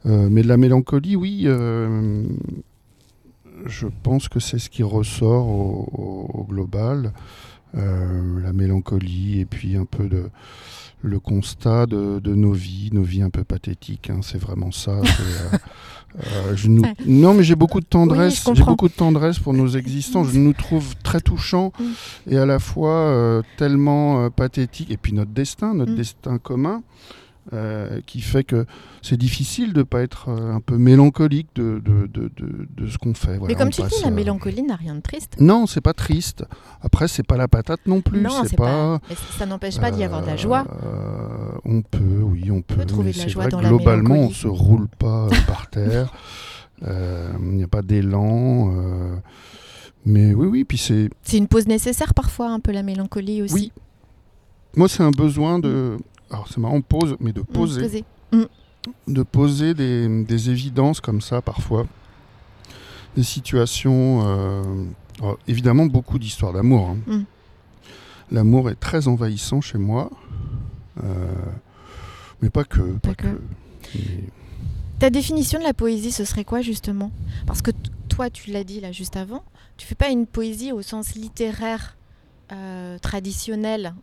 Euh, 0.05 0.29
mais 0.29 0.43
de 0.43 0.47
la 0.47 0.57
mélancolie, 0.57 1.15
oui, 1.15 1.45
euh, 1.45 2.23
je 3.65 3.87
pense 4.03 4.29
que 4.29 4.39
c'est 4.39 4.59
ce 4.59 4.69
qui 4.69 4.83
ressort 4.83 5.47
au, 5.47 6.45
global. 6.47 7.13
la 7.73 8.53
mélancolie 8.53 9.39
et 9.39 9.45
puis 9.45 9.75
un 9.75 9.85
peu 9.85 10.07
de 10.07 10.29
le 11.01 11.19
constat 11.19 11.87
de, 11.87 12.19
nos 12.35 12.51
vies, 12.51 12.89
nos 12.93 13.03
vies 13.03 13.23
un 13.23 13.29
peu 13.29 13.43
pathétiques. 13.43 14.09
Hein, 14.09 14.19
c'est 14.21 14.37
vraiment 14.37 14.71
ça. 14.71 15.01
Euh, 16.19 16.55
je 16.55 16.69
Non, 16.69 17.33
mais 17.33 17.43
j'ai 17.43 17.55
beaucoup 17.55 17.79
de 17.79 17.85
tendresse. 17.85 18.43
j'ai 18.53 18.63
beaucoup 18.63 18.87
de 18.87 18.93
tendresse 18.93 19.39
pour 19.39 19.53
nos 19.53 19.67
existants. 19.67 20.23
Je 20.23 20.37
nous 20.37 20.53
trouve 20.53 20.95
très 21.03 21.19
touchants 21.19 21.71
mm. 21.79 22.31
et 22.33 22.37
à 22.37 22.45
la 22.45 22.59
fois 22.59 22.91
euh, 22.91 23.41
tellement 23.57 24.23
euh, 24.25 24.29
pathétiques. 24.29 24.91
Et 24.91 24.97
puis 24.97 25.13
notre 25.13 25.31
destin, 25.31 25.73
notre 25.73 25.91
mm. 25.91 25.95
destin 25.95 26.37
commun. 26.37 26.81
Euh, 27.53 28.01
qui 28.07 28.21
fait 28.21 28.43
que 28.43 28.65
c'est 29.03 29.17
difficile 29.17 29.71
de 29.73 29.79
ne 29.79 29.83
pas 29.83 30.01
être 30.01 30.29
euh, 30.29 30.55
un 30.55 30.61
peu 30.61 30.79
mélancolique 30.79 31.49
de, 31.53 31.79
de, 31.85 32.07
de, 32.07 32.31
de 32.75 32.87
ce 32.87 32.97
qu'on 32.97 33.13
fait. 33.13 33.37
Mais 33.39 33.53
comme 33.53 33.69
tu 33.69 33.83
dis, 33.83 34.01
la 34.01 34.07
euh, 34.07 34.11
mélancolie 34.11 34.63
n'a 34.63 34.75
rien 34.75 34.95
de 34.95 35.01
triste. 35.01 35.35
Non, 35.39 35.67
c'est 35.67 35.79
pas 35.81 35.93
triste. 35.93 36.43
Après, 36.81 37.07
c'est 37.07 37.21
pas 37.21 37.37
la 37.37 37.47
patate 37.47 37.81
non 37.85 38.01
plus. 38.01 38.19
Non, 38.21 38.41
c'est 38.47 38.57
pas... 38.57 38.99
ça 39.37 39.45
n'empêche 39.45 39.77
pas 39.79 39.91
d'y 39.91 40.03
avoir 40.03 40.23
de 40.23 40.25
la 40.25 40.37
joie. 40.37 40.65
on 41.65 41.83
peut, 41.83 42.21
oui, 42.23 42.49
on 42.49 42.63
peut. 42.63 42.83
trouver 42.85 43.11
de 43.11 43.19
la 43.19 43.27
joie 43.27 43.47
dans 43.47 43.61
globalement, 43.61 44.15
on 44.15 44.31
se 44.31 44.47
roule 44.47 44.87
pas 44.87 45.27
par 45.45 45.69
terre. 45.69 46.11
Il 46.81 47.51
n'y 47.51 47.63
a 47.63 47.67
pas 47.67 47.83
d'élan. 47.83 48.73
mais 50.03 50.33
oui, 50.33 50.47
oui, 50.47 50.63
puis 50.63 50.79
c'est. 50.79 51.11
C'est 51.21 51.37
une 51.37 51.47
pause 51.47 51.67
nécessaire 51.67 52.15
parfois, 52.15 52.49
un 52.49 52.59
peu 52.59 52.71
la 52.71 52.81
mélancolie 52.81 53.43
aussi. 53.43 53.53
Oui. 53.53 53.71
Moi, 54.75 54.89
c'est 54.89 55.03
un 55.03 55.11
besoin 55.11 55.59
de 55.59 55.97
alors 56.31 56.47
c'est 56.47 56.57
marrant, 56.57 56.81
pose, 56.81 57.15
mais 57.19 57.33
de 57.33 57.41
mm, 57.41 57.45
poser. 57.45 58.05
Mm. 58.31 58.43
De 59.07 59.23
poser 59.23 59.73
des, 59.73 60.49
évidences 60.49 61.01
comme 61.01 61.21
ça 61.21 61.41
parfois. 61.41 61.85
Des 63.15 63.23
situations. 63.23 64.23
Euh, 64.25 64.63
évidemment, 65.47 65.85
beaucoup 65.85 66.19
d'histoires 66.19 66.53
d'amour. 66.53 66.89
Hein. 66.89 66.97
Mm. 67.07 67.23
L'amour 68.31 68.69
est 68.69 68.75
très 68.75 69.07
envahissant 69.07 69.61
chez 69.61 69.77
moi. 69.77 70.09
Euh, 71.03 71.33
mais 72.41 72.49
pas 72.49 72.63
que. 72.63 72.81
Pas, 72.97 73.15
que. 73.15 73.39
Ta 74.99 75.09
définition 75.09 75.59
de 75.59 75.63
la 75.63 75.73
poésie, 75.73 76.11
ce 76.11 76.25
serait 76.25 76.45
quoi 76.45 76.61
justement? 76.61 77.11
Parce 77.45 77.61
que 77.61 77.71
toi, 78.09 78.29
tu 78.29 78.51
l'as 78.51 78.63
dit 78.63 78.79
là 78.79 78.91
juste 78.91 79.17
avant, 79.17 79.43
tu 79.77 79.85
fais 79.85 79.95
pas 79.95 80.09
une 80.09 80.25
poésie 80.25 80.71
au 80.71 80.81
sens 80.81 81.15
littéraire 81.15 81.97
euh, 82.51 82.97
traditionnel 82.99 83.93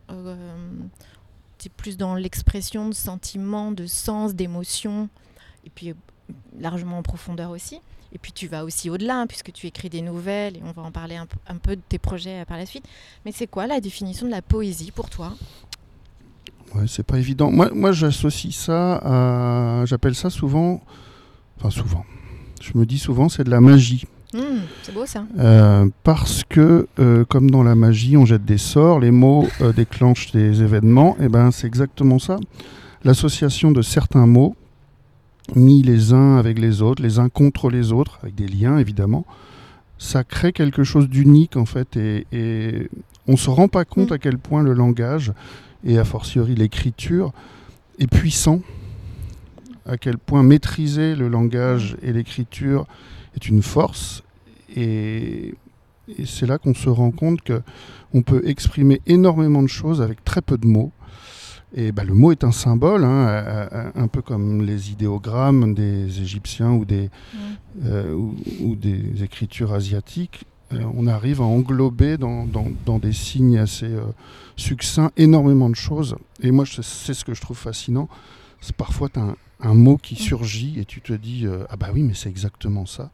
plus 1.69 1.97
dans 1.97 2.15
l'expression 2.15 2.89
de 2.89 2.95
sentiments, 2.95 3.73
de 3.73 3.87
sens, 3.87 4.35
d'émotions, 4.35 5.09
et 5.65 5.71
puis 5.71 5.91
euh, 5.91 5.95
largement 6.59 6.99
en 6.99 7.03
profondeur 7.03 7.51
aussi. 7.51 7.81
Et 8.15 8.19
puis 8.19 8.33
tu 8.33 8.47
vas 8.47 8.65
aussi 8.65 8.91
au-delà, 8.91 9.21
hein, 9.21 9.27
puisque 9.27 9.53
tu 9.53 9.67
écris 9.67 9.89
des 9.89 10.03
nouvelles, 10.03 10.57
et 10.59 10.63
on 10.65 10.73
va 10.73 10.83
en 10.83 10.93
parler 10.93 11.17
un, 11.17 11.57
peu 11.57 11.77
de 11.77 11.83
tes 11.89 11.99
projets 11.99 12.43
euh, 12.43 12.45
par 12.45 12.57
la 12.57 12.67
suite. 12.67 12.87
Mais 13.25 13.33
c'est 13.33 13.47
quoi 13.47 13.67
la 13.67 13.81
définition 13.81 14.27
de 14.27 14.31
la 14.31 14.43
poésie 14.43 14.91
pour 14.91 15.11
toi? 15.11 15.33
C'est 16.87 17.05
pas 17.05 17.19
évident. 17.19 17.51
Moi, 17.51 17.71
moi 17.75 17.93
j'associe 17.93 18.55
ça. 18.55 19.85
J'appelle 19.85 20.15
ça 20.15 20.31
souvent. 20.31 20.83
Enfin, 21.59 21.69
souvent. 21.69 22.07
Je 22.63 22.79
me 22.79 22.87
dis 22.87 22.99
souvent, 22.99 23.29
c'est 23.29 23.45
de 23.45 23.51
la 23.51 23.61
magie. 23.61 24.07
Mmh, 24.35 24.41
c'est 24.83 24.95
beau 24.95 25.05
ça. 25.05 25.25
Euh, 25.39 25.89
parce 26.05 26.43
que, 26.49 26.87
euh, 26.99 27.25
comme 27.27 27.51
dans 27.51 27.63
la 27.63 27.75
magie, 27.75 28.17
on 28.17 28.25
jette 28.25 28.45
des 28.45 28.59
sorts, 28.59 28.99
les 28.99 29.11
mots 29.11 29.47
euh, 29.61 29.73
déclenchent 29.73 30.33
des 30.33 30.63
événements, 30.63 31.17
et 31.21 31.29
ben 31.29 31.51
c'est 31.51 31.67
exactement 31.67 32.19
ça. 32.19 32.39
L'association 33.05 33.73
de 33.73 33.83
certains 33.83 34.27
mots, 34.27 34.57
mis 35.55 35.83
les 35.83 36.13
uns 36.15 36.37
avec 36.39 36.59
les 36.59 36.81
autres, 36.81 37.03
les 37.03 37.19
uns 37.19 37.29
contre 37.29 37.69
les 37.69 37.93
autres, 37.93 38.19
avec 38.23 38.35
des 38.35 38.47
liens 38.49 38.79
évidemment, 38.79 39.27
ça 39.99 40.25
crée 40.25 40.53
quelque 40.53 40.83
chose 40.83 41.09
d'unique 41.09 41.57
en 41.57 41.67
fait, 41.67 41.97
et, 41.97 42.27
et 42.33 42.89
on 43.29 43.37
se 43.37 43.51
rend 43.51 43.69
pas 43.69 43.85
compte 43.85 44.11
mmh. 44.11 44.15
à 44.15 44.19
quel 44.19 44.39
point 44.39 44.63
le 44.63 44.73
langage, 44.73 45.33
et 45.85 45.99
a 45.99 46.05
fortiori 46.05 46.55
l'écriture, 46.55 47.33
est 47.99 48.07
puissant, 48.07 48.61
à 49.85 49.99
quel 49.99 50.17
point 50.17 50.43
maîtriser 50.43 51.17
le 51.17 51.29
langage 51.29 51.97
et 52.03 52.13
l'écriture 52.13 52.87
est 53.35 53.49
une 53.49 53.63
force. 53.63 54.23
Et, 54.77 55.55
c'est 56.27 56.47
là 56.47 56.59
qu'on 56.59 56.75
se 56.75 56.89
rend 56.89 57.11
compte 57.11 57.41
qu'on 57.43 58.23
peut 58.23 58.43
exprimer 58.45 59.01
énormément 59.07 59.63
de 59.63 59.69
choses 59.69 60.03
avec 60.03 60.25
très 60.25 60.43
peu 60.43 60.59
de 60.59 60.67
mots. 60.67 60.91
Et 61.75 61.91
bah, 61.91 62.05
le 62.05 62.13
mot 62.13 62.33
est 62.33 62.45
un 62.45 62.53
symbole, 62.53 63.05
hein, 63.05 63.91
un 63.95 64.09
peu 64.09 64.21
comme 64.21 64.63
les 64.63 64.91
idéogrammes 64.91 65.75
des 65.75 66.21
Égyptiens 66.21 66.73
ou 66.73 66.85
des, 66.85 67.09
euh, 67.87 68.15
ou, 68.61 68.77
des 68.77 69.23
écritures 69.23 69.73
asiatiques. 69.73 70.45
Euh, 70.73 70.83
on 70.95 71.07
arrive 71.07 71.41
à 71.41 71.45
englober 71.45 72.19
dans, 72.19 72.47
dans, 72.47 72.99
des 72.99 73.13
signes 73.13 73.59
assez 73.59 73.87
euh, 73.87 74.03
succincts 74.57 75.11
énormément 75.17 75.71
de 75.71 75.75
choses. 75.75 76.17
Et 76.43 76.51
moi, 76.51 76.65
c'est 76.67 77.15
ce 77.15 77.25
que 77.25 77.33
je 77.33 77.41
trouve 77.41 77.57
fascinant. 77.57 78.09
C'est 78.61 78.77
parfois, 78.77 79.09
tu 79.09 79.19
as 79.19 79.23
un, 79.23 79.37
mot 79.63 79.97
qui 79.97 80.17
surgit 80.17 80.79
et 80.81 80.85
tu 80.85 81.01
te 81.01 81.13
dis 81.13 81.47
Ah 81.69 81.77
bah 81.77 81.91
oui, 81.93 82.03
mais 82.03 82.15
c'est 82.15 82.29
exactement 82.29 82.87
ça. 82.87 83.11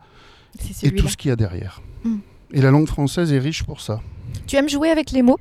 Et 0.82 0.94
tout 0.94 1.08
ce 1.08 1.16
qu'il 1.16 1.28
y 1.28 1.32
a 1.32 1.36
derrière. 1.36 1.82
Mm. 2.04 2.16
Et 2.52 2.60
la 2.62 2.70
langue 2.70 2.86
française 2.88 3.32
est 3.32 3.38
riche 3.38 3.62
pour 3.62 3.80
ça. 3.80 4.00
Tu 4.46 4.56
aimes 4.56 4.68
jouer 4.68 4.90
avec 4.90 5.10
les 5.10 5.22
mots? 5.22 5.38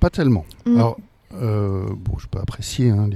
Pas 0.00 0.10
tellement. 0.10 0.46
Mm. 0.66 0.76
Alors, 0.76 0.98
euh, 1.34 1.86
bon, 1.96 2.18
je 2.18 2.26
peux 2.26 2.38
apprécier 2.38 2.90
hein, 2.90 3.08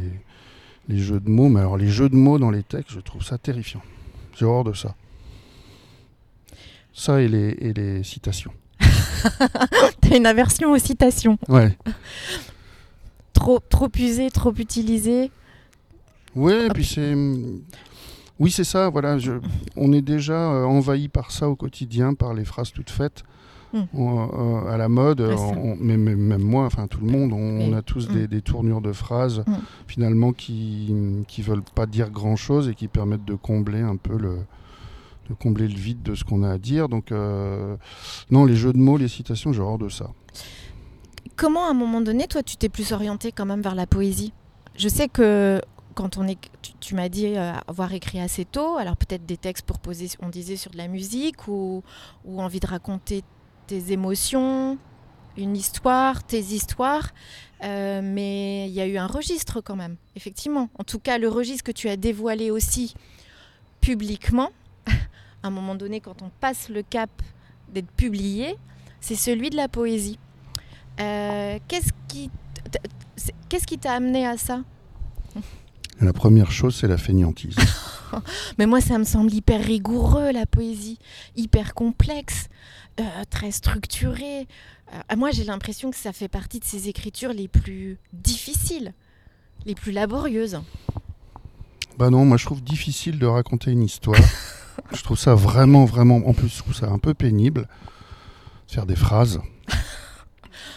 les, 0.89 0.99
jeux 0.99 1.21
de 1.21 1.31
mots, 1.31 1.49
mais 1.49 1.61
alors 1.61 1.77
les 1.77 1.89
jeux 1.89 2.09
de 2.09 2.17
mots 2.17 2.39
dans 2.39 2.51
les 2.51 2.63
textes, 2.63 2.93
je 2.93 3.01
trouve 3.01 3.23
ça 3.23 3.39
terrifiant. 3.39 3.83
J'ai 4.37 4.45
horreur 4.45 4.65
de 4.65 4.73
ça. 4.73 4.95
Ça 6.93 7.21
et 7.21 7.29
les, 7.29 7.57
et 7.61 7.73
les 7.73 8.03
citations. 8.03 8.53
T'as 10.01 10.17
une 10.17 10.27
aversion 10.27 10.73
aux 10.73 10.79
citations. 10.79 11.39
Ouais. 11.49 11.77
trop, 13.33 13.61
trop 13.61 13.89
usé, 13.97 14.31
trop 14.31 14.55
utilisé. 14.55 15.31
Puis 16.75 16.85
c'est. 16.85 17.15
Oui, 18.39 18.51
c'est 18.53 18.65
ça, 18.65 18.89
voilà. 18.89 19.19
Je... 19.19 19.33
On 19.77 19.93
est 19.93 20.03
déjà 20.03 20.53
euh, 20.53 20.65
envahi 20.65 21.09
par 21.09 21.33
ça 21.33 21.49
au 21.49 21.57
quotidien, 21.57 22.15
par 22.15 22.35
les 22.35 22.45
phrases 22.45 22.73
toutes 22.73 22.91
faites. 22.91 23.25
Hmm. 23.73 23.83
Euh, 23.95 24.73
à 24.73 24.79
la 24.79 24.89
mode, 24.89 25.23
mais, 25.79 25.99
même 25.99 26.41
moi, 26.41 26.65
enfin 26.65 26.87
tout 26.87 27.01
le 27.01 27.07
monde, 27.11 27.35
on, 27.35 27.75
a 27.75 27.83
tous 27.83 28.09
hmm. 28.09 28.27
des, 28.27 28.41
tournures 28.41 28.81
de 28.81 28.93
phrases 28.93 29.41
hmm. 29.47 29.57
finalement 29.87 30.33
qui 30.33 30.95
qui 31.27 31.43
veulent 31.43 31.63
pas 31.75 31.85
dire 31.85 32.11
grand 32.11 32.37
chose 32.37 32.71
et 32.71 32.75
qui 32.75 32.89
permettent 32.89 33.27
de 33.27 33.35
combler 33.35 33.81
un 33.81 33.97
peu 33.97 34.17
le 34.17 34.39
de 35.29 35.35
combler 35.35 35.69
le 35.69 35.75
vide 35.75 36.03
de 36.03 36.15
ce 36.15 36.25
qu'on 36.25 36.43
a 36.43 36.51
à 36.51 36.59
dire. 36.59 36.89
Donc 36.89 37.13
euh, 37.13 37.77
non, 38.31 38.45
les 38.45 38.57
jeux 38.57 38.73
de 38.73 38.79
mots, 38.79 38.97
les 38.97 39.09
citations, 39.09 39.53
j'ai 39.53 39.61
horreur 39.61 39.79
de 39.79 39.89
ça. 39.89 40.11
Comment 41.37 41.67
à 41.67 41.71
un 41.71 41.75
moment 41.75 42.01
donné, 42.01 42.27
toi, 42.27 42.43
tu 42.43 42.57
t'es 42.57 42.69
plus 42.69 42.93
orienté 42.93 43.33
quand 43.33 43.47
même 43.47 43.61
vers 43.61 43.75
la 43.75 43.87
poésie? 43.87 44.33
Je 44.77 44.89
sais 44.89 45.09
que 45.09 45.61
quand 45.99 46.17
on 46.17 46.29
est, 46.29 46.39
tu, 46.79 46.95
m'as 46.95 47.09
dit 47.09 47.37
euh, 47.37 47.55
avoir 47.67 47.93
écrit 47.93 48.21
assez 48.21 48.45
tôt, 48.45 48.77
alors 48.77 48.97
peut-être 48.97 49.27
des 49.27 49.37
textes 49.37 49.67
pour 49.67 49.81
poser, 49.81 50.09
on 50.23 50.29
disait 50.29 50.55
sur 50.55 50.71
de 50.71 50.77
la 50.77 50.87
musique 50.87 51.49
ou, 51.49 51.83
ou 52.25 52.41
envie 52.41 52.61
de 52.61 52.69
raconter 52.69 53.25
tes 53.67 53.91
émotions, 53.91 54.79
une 55.37 55.57
histoire, 55.57 56.23
tes 56.23 56.39
histoires. 56.39 57.09
Euh, 57.65 58.01
mais 58.01 58.69
il 58.69 58.75
y 58.75 58.81
a 58.81 58.87
eu 58.87 58.97
un 58.97 59.09
registre 59.09 59.61
quand 59.61 59.75
même, 59.75 59.97
effectivement. 60.15 60.69
En 60.79 60.85
tout 60.85 61.01
cas, 61.01 61.19
le 61.19 61.29
registre 61.29 61.65
que 61.65 61.73
tu 61.73 61.89
as 61.89 61.97
dévoilé 61.97 62.53
aussi 62.53 62.95
publiquement, 63.81 64.51
à 64.87 65.49
un 65.49 65.51
moment 65.51 65.75
donné, 65.75 66.01
quand 66.01 66.23
on 66.23 66.31
passe 66.41 66.69
le 66.69 66.85
cap 66.85 67.11
d'être 67.75 67.91
publié, 67.91 68.57
c'est 69.01 69.17
celui 69.17 69.51
de 69.51 69.57
la 69.57 69.67
poésie. 69.67 70.21
Euh, 71.01 71.59
qu'est-ce 71.67 71.91
qui 72.07 72.31
qu'est-ce 73.49 73.67
qui 73.67 73.79
t'a 73.79 73.95
amené 73.95 74.29
à 74.29 74.37
ça? 74.37 74.61
La 76.01 76.13
première 76.13 76.53
chose, 76.53 76.77
c'est 76.77 76.89
la 76.89 76.99
fainéantise. 76.99 77.57
Mais 78.59 78.67
moi, 78.67 78.81
ça 78.81 78.99
me 78.99 79.05
semble 79.05 79.33
hyper 79.33 79.63
rigoureux, 79.65 80.33
la 80.33 80.47
poésie, 80.47 80.99
hyper 81.37 81.75
complexe. 81.75 82.49
Euh, 83.01 83.05
très 83.31 83.53
structuré. 83.53 84.49
Euh, 84.93 85.17
moi, 85.17 85.31
j'ai 85.31 85.45
l'impression 85.45 85.91
que 85.91 85.97
ça 85.97 86.13
fait 86.13 86.27
partie 86.27 86.59
de 86.59 86.65
ces 86.65 86.89
écritures 86.89 87.33
les 87.33 87.47
plus 87.47 87.99
difficiles, 88.13 88.93
les 89.67 89.77
plus 89.77 89.93
laborieuses. 89.93 90.61
Bah 91.97 92.11
non, 92.11 92.25
moi 92.25 92.37
je 92.37 92.45
trouve 92.45 92.63
difficile 92.63 93.19
de 93.19 93.27
raconter 93.27 93.71
une 93.71 93.83
histoire. 93.83 94.21
je 94.93 95.03
trouve 95.03 95.19
ça 95.19 95.35
vraiment, 95.35 95.85
vraiment. 95.85 96.17
En 96.27 96.33
plus, 96.33 96.49
je 96.49 96.59
trouve 96.59 96.75
ça 96.75 96.89
un 96.89 96.99
peu 96.99 97.15
pénible. 97.15 97.69
Faire 98.67 98.87
des 98.87 98.97
phrases. 98.97 99.41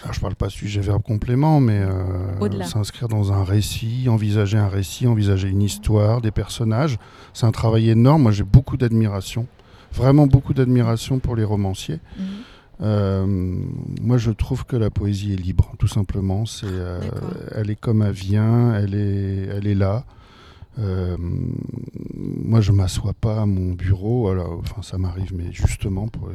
Alors, 0.04 0.14
je 0.14 0.20
parle 0.20 0.36
pas 0.36 0.50
sujet, 0.50 0.82
verbe, 0.82 1.04
complément, 1.04 1.60
mais 1.60 1.80
euh, 1.80 2.64
s'inscrire 2.64 3.08
dans 3.08 3.34
un 3.34 3.44
récit, 3.44 4.08
envisager 4.10 4.58
un 4.58 4.68
récit, 4.68 5.08
envisager 5.08 5.48
une 5.48 5.62
histoire, 5.62 6.22
des 6.22 6.32
personnages. 6.32 6.98
C'est 7.34 7.46
un 7.46 7.52
travail 7.52 7.90
énorme. 7.90 8.24
Moi, 8.24 8.32
j'ai 8.32 8.44
beaucoup 8.44 8.78
d'admiration 8.78 9.48
vraiment 9.94 10.28
beaucoup 10.28 10.54
d'admiration 10.54 11.20
pour 11.20 11.36
les 11.36 11.44
romanciers. 11.44 12.00
Mhm. 12.18 12.26
Euh, 12.84 13.26
moi, 14.02 14.18
je 14.18 14.32
trouve 14.32 14.66
que 14.66 14.76
la 14.76 14.90
poésie 14.90 15.34
est 15.34 15.38
libre, 15.38 15.74
tout 15.78 15.88
simplement. 15.88 16.46
C'est, 16.46 16.66
euh, 16.66 17.00
elle 17.54 17.70
est 17.70 17.76
comme 17.76 18.02
elle 18.02 18.12
vient, 18.12 18.74
elle 18.74 18.96
est, 18.96 19.50
elle 19.56 19.68
est 19.68 19.76
là. 19.76 20.04
Euh, 20.80 21.16
moi, 21.20 22.62
je 22.62 22.72
m'assois 22.72 23.14
pas 23.14 23.42
à 23.42 23.46
mon 23.46 23.74
bureau. 23.74 24.30
Alors, 24.30 24.60
enfin, 24.60 24.82
ça 24.82 24.98
m'arrive, 24.98 25.32
mais 25.36 25.52
justement 25.52 26.08
pour, 26.08 26.30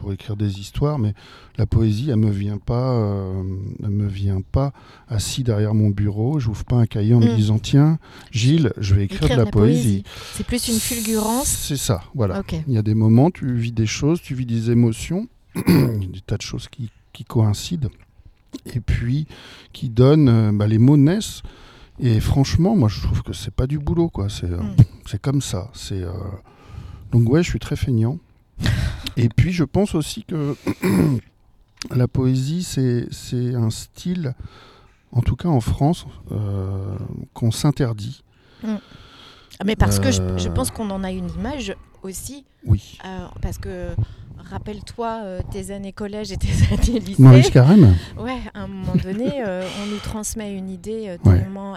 pour 0.00 0.12
écrire 0.12 0.36
des 0.36 0.60
histoires, 0.60 0.98
mais 0.98 1.14
la 1.56 1.66
poésie, 1.66 2.10
elle 2.10 2.16
me 2.16 2.30
vient 2.30 2.58
pas, 2.58 2.92
euh, 2.92 3.42
elle 3.82 3.90
me 3.90 4.06
vient 4.06 4.40
pas 4.40 4.72
assis 5.08 5.42
derrière 5.42 5.74
mon 5.74 5.90
bureau. 5.90 6.38
Je 6.38 6.48
n'ouvre 6.48 6.64
pas 6.64 6.76
un 6.76 6.86
cahier 6.86 7.14
en 7.14 7.20
me 7.20 7.32
mm. 7.32 7.36
disant 7.36 7.58
tiens, 7.58 7.98
Gilles, 8.30 8.72
je 8.78 8.94
vais 8.94 9.04
écrire, 9.04 9.28
de 9.28 9.34
la, 9.34 9.46
poésie. 9.46 10.04
C'est 10.34 10.46
plus 10.46 10.68
une 10.68 10.78
fulgurance. 10.78 11.48
C'est 11.48 11.76
ça, 11.76 12.02
voilà. 12.14 12.42
Il 12.66 12.72
y 12.72 12.78
a 12.78 12.82
des 12.82 12.94
moments, 12.94 13.30
tu 13.30 13.54
vis 13.54 13.72
des 13.72 13.86
choses, 13.86 14.20
tu 14.20 14.34
vis 14.34 14.46
des 14.46 14.70
émotions, 14.70 15.28
des 15.54 16.20
tas 16.26 16.36
de 16.36 16.42
choses 16.42 16.68
qui, 16.68 16.90
qui, 17.12 17.24
coïncident, 17.24 17.90
et 18.66 18.80
puis 18.80 19.26
qui 19.72 19.88
donnent, 19.88 20.28
euh, 20.28 20.52
bah, 20.52 20.66
les 20.66 20.78
mots 20.78 20.96
naissent. 20.96 21.42
Et 22.00 22.20
franchement, 22.20 22.76
moi, 22.76 22.88
je 22.88 23.00
trouve 23.02 23.22
que 23.22 23.32
c'est 23.32 23.54
pas 23.54 23.66
du 23.66 23.78
boulot, 23.78 24.08
quoi. 24.08 24.28
C'est 24.28 24.50
euh, 24.50 24.58
mm. 24.58 25.18
comme 25.20 25.40
ça. 25.40 25.70
C'est 25.74 26.04
donc 27.12 27.28
ouais, 27.30 27.42
je 27.42 27.48
suis 27.48 27.58
très 27.58 27.76
feignant. 27.76 28.18
Et 29.18 29.28
puis 29.28 29.52
je 29.52 29.64
pense 29.64 29.94
aussi 29.94 30.24
que 30.24 30.56
la 31.94 32.06
poésie, 32.08 32.62
c'est 32.62 33.54
un 33.54 33.70
style, 33.70 34.34
en 35.12 35.20
tout 35.20 35.36
cas 35.36 35.48
en 35.48 35.60
France, 35.60 36.06
euh, 36.32 36.96
qu'on 37.34 37.50
s'interdit. 37.50 38.22
Mm. 38.62 38.76
Ah, 39.60 39.64
mais 39.64 39.74
parce 39.74 39.98
que 39.98 40.12
je, 40.12 40.22
euh. 40.22 40.50
pense 40.50 40.70
qu'on 40.70 40.88
en 40.90 41.02
a 41.02 41.10
une 41.10 41.28
image 41.30 41.74
aussi. 42.02 42.44
Oui. 42.64 42.98
Euh, 43.04 43.26
parce 43.42 43.58
que 43.58 43.88
rappelle-toi 44.50 45.42
tes 45.50 45.72
années 45.72 45.92
collège 45.92 46.30
et 46.30 46.36
tes 46.36 46.48
années 46.72 47.00
lycée. 47.00 47.20
Maurice 47.20 47.50
Carême 47.50 47.96
Ouais, 48.16 48.38
à 48.54 48.62
un 48.62 48.68
moment 48.68 48.94
donné, 48.94 49.42
on 49.44 49.86
nous 49.86 49.98
transmet 49.98 50.56
une 50.56 50.70
idée 50.70 51.16
tellement. 51.24 51.76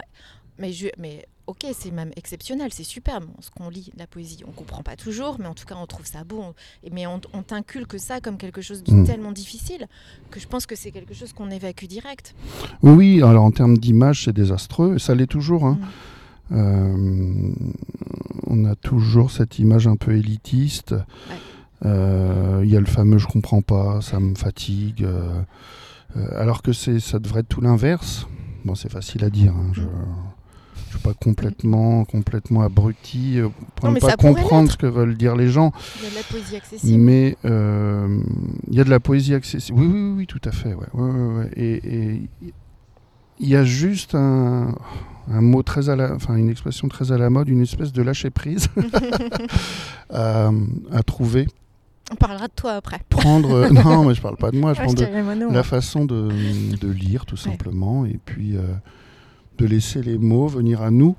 Mais, 0.60 0.74
je, 0.74 0.90
mais 1.00 1.26
ok, 1.48 1.66
c'est 1.74 1.92
même 1.92 2.12
exceptionnel, 2.16 2.72
c'est 2.74 2.84
superbe 2.84 3.26
ce 3.40 3.50
qu'on 3.50 3.70
lit, 3.70 3.92
la 3.98 4.08
poésie. 4.08 4.44
On 4.48 4.52
comprend 4.52 4.84
pas 4.84 4.96
toujours, 4.96 5.38
mais 5.40 5.48
en 5.48 5.54
tout 5.54 5.66
cas, 5.66 5.76
on 5.76 5.86
trouve 5.86 6.06
ça 6.06 6.24
beau. 6.24 6.44
mais 6.92 7.08
on, 7.08 7.22
on 7.34 7.44
t'inculque 7.44 8.00
ça 8.00 8.22
comme 8.22 8.38
quelque 8.38 8.62
chose 8.62 8.84
de 8.84 8.94
mm. 8.94 9.06
tellement 9.06 9.32
difficile 9.32 9.88
que 10.30 10.40
je 10.40 10.48
pense 10.48 10.66
que 10.66 10.76
c'est 10.76 10.92
quelque 10.92 11.14
chose 11.14 11.34
qu'on 11.34 11.50
évacue 11.50 11.86
direct. 11.86 12.36
Oui, 12.82 13.22
alors 13.22 13.44
en 13.44 13.52
termes 13.52 13.78
d'image, 13.78 14.26
c'est 14.26 14.34
désastreux, 14.34 14.98
ça 14.98 15.16
l'est 15.16 15.28
toujours. 15.28 15.66
Hein. 15.66 15.80
Mm. 15.80 15.88
Euh, 16.54 17.52
on 18.48 18.66
a 18.66 18.76
toujours 18.76 19.32
cette 19.32 19.60
image 19.60 19.88
un 19.88 19.96
peu 19.96 20.14
élitiste. 20.16 20.96
Euh, 21.86 22.62
il 22.64 22.70
y 22.70 22.78
a 22.78 22.80
le 22.80 22.86
fameux 22.86 23.18
je 23.18 23.28
comprends 23.28 23.62
pas, 23.62 24.02
ça 24.02 24.20
me 24.20 24.36
fatigue. 24.36 25.04
Euh, 25.04 25.42
alors 26.36 26.62
que 26.62 26.74
ça 26.74 27.20
devrait 27.20 27.42
être 27.42 27.50
tout 27.50 27.62
l'inverse. 27.62 28.28
Bon, 28.66 28.76
c'est 28.76 28.92
facile 28.92 29.24
à 29.24 29.30
dire. 29.30 29.54
Hein, 29.56 29.72
je, 29.74 29.82
je 30.92 30.98
suis 30.98 31.08
pas 31.08 31.14
complètement, 31.14 32.04
complètement 32.04 32.62
abruti 32.62 33.40
euh, 33.40 33.48
pour 33.76 33.90
ne 33.90 34.00
pas 34.00 34.18
comprendre 34.18 34.70
ce 34.70 34.78
que 34.78 34.86
veulent 34.86 35.16
dire 35.16 35.36
les 35.38 35.50
gens. 35.50 35.72
Il 36.00 36.04
y 36.04 36.08
a 36.08 36.10
de 36.10 36.16
la 36.16 36.24
poésie 36.24 36.56
accessible. 36.58 37.02
Mais 37.02 37.38
euh, 37.46 38.20
il 38.68 38.76
y 38.76 38.82
a 38.82 38.84
de 38.84 38.90
la 38.90 39.00
poésie 39.00 39.34
accessible. 39.34 39.80
Oui, 39.80 39.88
oui, 39.88 40.14
oui, 40.18 40.28
tout 40.28 40.42
à 40.44 40.52
fait. 40.52 40.74
Ouais. 40.74 41.50
Et 41.56 42.22
il 43.40 43.48
y 43.48 43.56
a 43.56 43.64
juste 43.64 44.16
un, 44.16 44.76
un, 45.32 45.42
mot 45.42 45.64
très 45.64 45.90
à 45.90 45.96
la, 45.96 46.14
enfin 46.14 46.36
une 46.36 46.50
expression 46.50 46.90
très 46.90 47.14
à 47.14 47.18
la 47.18 47.30
mode, 47.30 47.48
une 47.48 47.62
espèce 47.62 47.94
de 47.94 48.02
lâcher 48.02 48.30
prise 48.30 48.68
à, 50.10 50.52
trouver. 51.06 51.48
On 52.12 52.16
parlera 52.16 52.50
de 52.50 52.54
toi 52.54 52.74
après. 52.74 53.00
Prendre, 53.10 53.70
non, 53.72 54.04
mais 54.04 54.14
je 54.14 54.22
parle 54.22 54.36
pas 54.36 54.52
de 54.52 54.58
moi. 54.58 54.74
Je 54.74 54.80
parle 54.80 54.96
de 54.96 55.54
la 55.54 55.64
façon 55.64 56.04
de, 56.04 56.28
de, 56.78 56.88
lire, 56.90 57.26
tout 57.26 57.38
simplement, 57.38 58.06
et 58.06 58.20
puis. 58.26 58.58
Euh, 58.58 58.64
de 59.62 59.68
laisser 59.68 60.02
les 60.02 60.18
mots 60.18 60.48
venir 60.48 60.82
à 60.82 60.92
nous. 60.92 61.16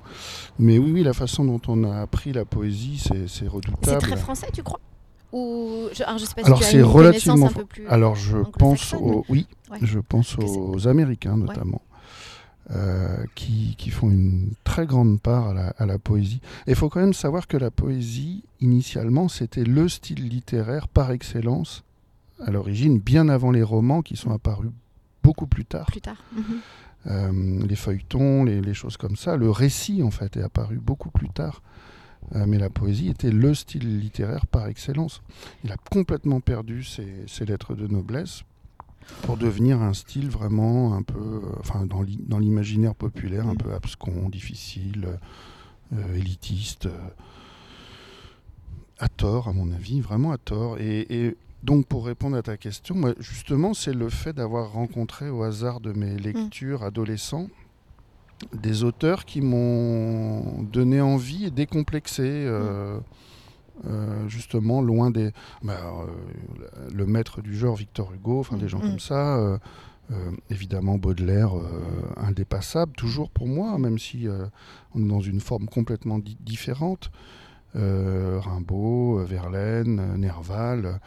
Mais 0.59 0.77
oui, 0.77 0.91
oui, 0.91 1.03
la 1.03 1.13
façon 1.13 1.45
dont 1.45 1.61
on 1.67 1.83
a 1.83 2.01
appris 2.01 2.33
la 2.33 2.45
poésie, 2.45 3.01
c'est 3.27 3.47
redoutable. 3.47 3.83
C'est 3.83 3.97
très 3.97 4.17
français, 4.17 4.47
tu 4.53 4.63
crois? 4.63 4.79
Ou 5.31 5.87
je, 5.93 6.03
alors, 6.03 6.19
sais 6.19 6.35
pas 6.35 6.45
alors 6.45 6.61
c'est 6.61 6.83
relativement. 6.83 7.49
alors 7.89 8.15
je 8.15 8.37
pense 8.37 8.93
aux, 8.93 9.25
oui, 9.29 9.47
je 9.81 9.97
pense 9.97 10.37
aux 10.37 10.87
Américains 10.87 11.37
notamment. 11.37 11.81
Euh, 12.71 13.25
qui, 13.35 13.75
qui, 13.77 13.89
font 13.89 14.09
une 14.09 14.53
très 14.63 14.85
grande 14.85 15.19
part 15.19 15.49
à 15.49 15.53
la, 15.53 15.67
à 15.77 15.85
la 15.85 15.99
poésie. 15.99 16.39
Et 16.65 16.71
il 16.71 16.75
faut 16.77 16.87
quand 16.87 17.01
même 17.01 17.13
savoir 17.13 17.47
que 17.47 17.57
la 17.57 17.71
poésie, 17.71 18.45
initialement, 18.61 19.27
c'était 19.27 19.65
le 19.65 19.89
style 19.89 20.29
littéraire 20.29 20.87
par 20.87 21.11
excellence, 21.11 21.83
à 22.39 22.51
l'origine, 22.51 22.99
bien 22.99 23.27
avant 23.27 23.51
les 23.51 23.63
romans 23.63 24.01
qui 24.01 24.15
sont 24.15 24.31
apparus 24.31 24.71
beaucoup 25.23 25.45
plus 25.45 25.65
tard. 25.65 25.87
Plus 25.87 26.01
tard. 26.01 26.23
Mhm. 26.33 26.61
Les 27.05 27.75
feuilletons, 27.75 28.43
les, 28.43 28.73
choses 28.73 28.97
comme 28.97 29.15
ça. 29.15 29.35
Le 29.35 29.49
récit, 29.49 30.03
en 30.03 30.11
fait, 30.11 30.37
est 30.37 30.43
apparu 30.43 30.79
beaucoup 30.79 31.11
plus 31.11 31.29
tard. 31.29 31.61
mais 32.33 32.57
la 32.57 32.69
poésie 32.69 33.09
était 33.09 33.31
le 33.31 33.53
style 33.53 33.99
littéraire 33.99 34.47
par 34.47 34.67
excellence. 34.67 35.21
Il 35.63 35.71
a 35.71 35.77
complètement 35.91 36.39
perdu 36.39 36.83
ses 36.83 37.45
lettres 37.45 37.75
de 37.75 37.87
noblesse 37.87 38.43
pour 39.23 39.37
devenir 39.37 39.81
un 39.81 39.93
style 39.93 40.29
vraiment 40.29 40.93
un 40.93 41.03
peu, 41.03 41.41
enfin, 41.59 41.85
dans 41.85 42.39
l'imaginaire 42.39 42.95
populaire, 42.95 43.47
un 43.47 43.53
mm. 43.53 43.57
peu 43.57 43.73
abscon, 43.73 44.29
difficile, 44.29 45.19
euh, 45.93 46.15
élitiste, 46.15 46.87
euh, 46.87 47.09
à 48.99 49.09
tort, 49.09 49.47
à 49.47 49.53
mon 49.53 49.71
avis, 49.71 50.01
vraiment 50.01 50.31
à 50.31 50.37
tort. 50.37 50.77
Et, 50.79 51.35
donc, 51.63 51.87
pour 51.87 52.05
répondre 52.05 52.37
à 52.37 52.41
ta 52.41 52.57
question, 52.57 52.95
moi, 52.95 53.13
justement, 53.19 53.73
c'est 53.73 53.93
le 53.93 54.09
fait 54.09 54.33
d'avoir 54.33 54.73
rencontré 54.73 55.29
au 55.29 55.43
hasard 55.43 55.79
de 55.79 55.93
mes 55.93 56.17
lectures 56.17 56.81
mm. 56.81 56.85
adolescents 56.85 57.47
des 58.53 58.83
auteurs 58.83 59.23
qui 59.25 59.41
m'ont 59.41 60.63
donné 60.63 61.01
envie 61.01 61.45
et 61.45 61.51
décomplexé. 61.51 62.23
Euh, 62.23 62.99
mm. 63.83 64.27
justement 64.27 64.81
loin 64.81 65.09
des 65.09 65.31
bah, 65.63 65.79
le 66.93 67.05
maître 67.07 67.41
du 67.41 67.55
genre 67.57 67.75
Victor 67.75 68.13
Hugo 68.13 68.39
enfin 68.39 68.55
des 68.57 68.67
gens 68.67 68.79
comme 68.79 68.99
ça 68.99 69.59
euh, 70.11 70.31
évidemment 70.49 70.97
Baudelaire 70.97 71.57
euh, 71.57 71.63
indépassable, 72.17 72.91
toujours 72.93 73.29
pour 73.29 73.47
moi, 73.47 73.77
même 73.77 73.97
si 73.97 74.27
euh, 74.27 74.45
on 74.93 75.03
est 75.03 75.07
dans 75.07 75.21
une 75.21 75.39
forme 75.39 75.67
complètement 75.67 76.19
différente. 76.19 77.09
Rimbaud, 77.75 79.23
Verlaine, 79.25 80.15
Nerval. 80.17 80.99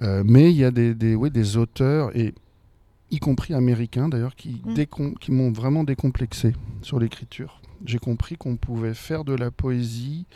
mais 0.00 0.50
il 0.50 0.56
y 0.56 0.64
a 0.64 0.70
des, 0.70 0.94
des, 0.94 1.16
des 1.30 1.56
auteurs, 1.56 2.16
et 2.16 2.34
y 3.10 3.18
compris 3.18 3.54
américains 3.54 4.08
d'ailleurs, 4.08 4.34
qui, 4.34 4.62
mm. 4.64 5.14
qui 5.20 5.32
m'ont 5.32 5.52
vraiment 5.52 5.84
décomplexé 5.84 6.54
sur 6.82 6.98
l'écriture. 6.98 7.60
J'ai 7.84 7.98
compris 7.98 8.36
qu'on 8.36 8.56
pouvait 8.56 8.94
faire 8.94 9.24
de 9.24 9.34
la 9.34 9.50
poésie 9.50 10.26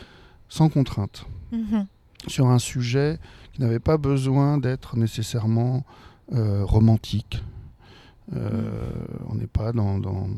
sans 0.48 0.68
contrainte, 0.68 1.26
mm-hmm. 1.52 1.86
sur 2.26 2.48
un 2.48 2.58
sujet 2.58 3.18
qui 3.52 3.62
n'avait 3.62 3.80
pas 3.80 3.96
besoin 3.96 4.58
d'être 4.58 4.96
nécessairement 4.96 5.84
romantique, 6.30 7.42
euh, 8.36 8.90
on 9.28 9.34
n'est 9.34 9.46
pas 9.46 9.72
dans, 9.72 9.98
dans, 9.98 10.28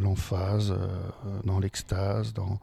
l'emphase, 0.00 0.72
euh, 0.72 1.40
dans 1.44 1.58
l'extase, 1.58 2.32
dans... 2.32 2.58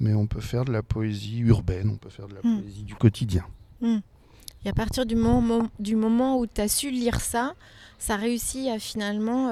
mais 0.00 0.14
on 0.14 0.26
peut 0.26 0.40
faire 0.40 0.64
de 0.64 0.72
la 0.72 0.82
poésie 0.82 1.38
urbaine, 1.40 1.90
on 1.90 1.96
peut 1.96 2.10
faire 2.10 2.28
de 2.28 2.34
la 2.34 2.40
hmm. 2.42 2.60
poésie 2.60 2.82
du 2.82 2.94
quotidien. 2.94 3.44
Hmm. 3.80 3.98
Et 4.64 4.68
à 4.68 4.72
partir 4.72 5.06
du 5.06 5.16
moment, 5.16 5.68
du 5.78 5.96
moment 5.96 6.38
où 6.38 6.46
tu 6.46 6.60
as 6.60 6.68
su 6.68 6.90
lire 6.90 7.20
ça, 7.20 7.54
ça 7.98 8.16
réussit 8.16 8.68
à 8.68 8.78
finalement 8.78 9.50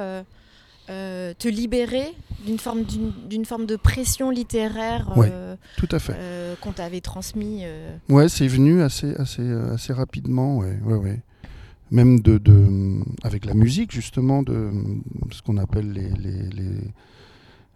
euh, 0.89 1.35
te 1.39 1.49
libérer 1.49 2.15
d'une 2.45 2.59
forme, 2.59 2.83
d'une, 2.83 3.45
forme 3.45 3.65
de 3.67 3.77
pression 3.77 4.31
littéraire 4.31 5.13
tout 5.77 5.89
à 5.91 5.99
fait. 5.99 6.17
qu'on 6.61 6.73
t'avait 6.73 7.01
transmis. 7.01 7.65
Ouais, 8.09 8.29
c'est 8.29 8.49
venu 8.49 8.83
assez, 8.83 9.15
assez, 9.15 9.49
assez 9.51 9.93
rapidement. 9.93 10.59
Ouais, 10.59 10.79
ouais, 10.85 10.97
ouais 10.97 11.23
même 11.95 12.21
de, 12.21 12.39
de, 12.39 13.01
avec 13.23 13.45
la 13.45 13.55
musique 13.55 13.93
justement, 13.93 14.43
de 14.43 14.71
ce 15.31 15.43
qu'on 15.43 15.57
appelle 15.59 15.93
les, 15.93 16.11
les, 16.11 16.51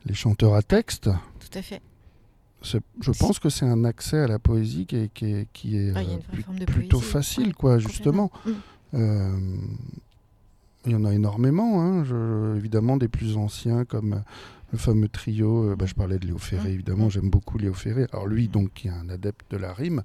les, 0.04 0.14
chanteurs 0.14 0.54
à 0.54 0.62
texte. 0.62 1.10
Tout 1.38 1.58
à 1.58 1.62
fait. 1.62 1.80
Je 2.62 3.10
pense 3.18 3.38
que 3.38 3.48
c'est 3.48 3.66
un 3.66 3.84
accès 3.84 4.18
à 4.18 4.26
la 4.26 4.38
poésie 4.38 4.86
qui 4.86 4.96
est, 4.96 5.12
qui 5.12 5.26
est, 5.26 5.48
qui 5.52 5.76
est 5.76 5.96
euh, 5.96 6.64
plutôt 6.66 7.00
facile, 7.00 7.54
quoi, 7.54 7.78
justement. 7.78 8.30
Mm. 8.44 8.50
Euh, 8.94 9.38
il 10.86 10.92
y 10.92 10.94
en 10.94 11.04
a 11.04 11.12
énormément, 11.12 11.82
hein, 11.82 12.04
évidemment 12.56 12.96
des 12.96 13.08
plus 13.08 13.36
anciens 13.36 13.84
comme 13.84 14.22
le 14.72 14.78
fameux 14.78 15.08
trio, 15.08 15.70
euh, 15.70 15.76
bah, 15.76 15.86
je 15.86 15.94
parlais 15.94 16.18
de 16.18 16.26
Léo 16.26 16.38
Ferré, 16.38 16.70
mm. 16.70 16.72
évidemment, 16.72 17.06
mm. 17.06 17.10
j'aime 17.10 17.30
beaucoup 17.30 17.58
Léo 17.58 17.74
Ferré. 17.74 18.06
Alors 18.12 18.26
lui, 18.26 18.48
donc, 18.48 18.72
qui 18.74 18.88
est 18.88 18.92
un 18.92 19.08
adepte 19.08 19.50
de 19.50 19.56
la 19.56 19.72
rime, 19.72 20.02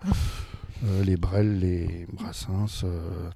les 1.03 1.15
Brel, 1.17 1.59
les 1.59 2.07
Brassens, 2.11 2.83
euh, 2.83 3.29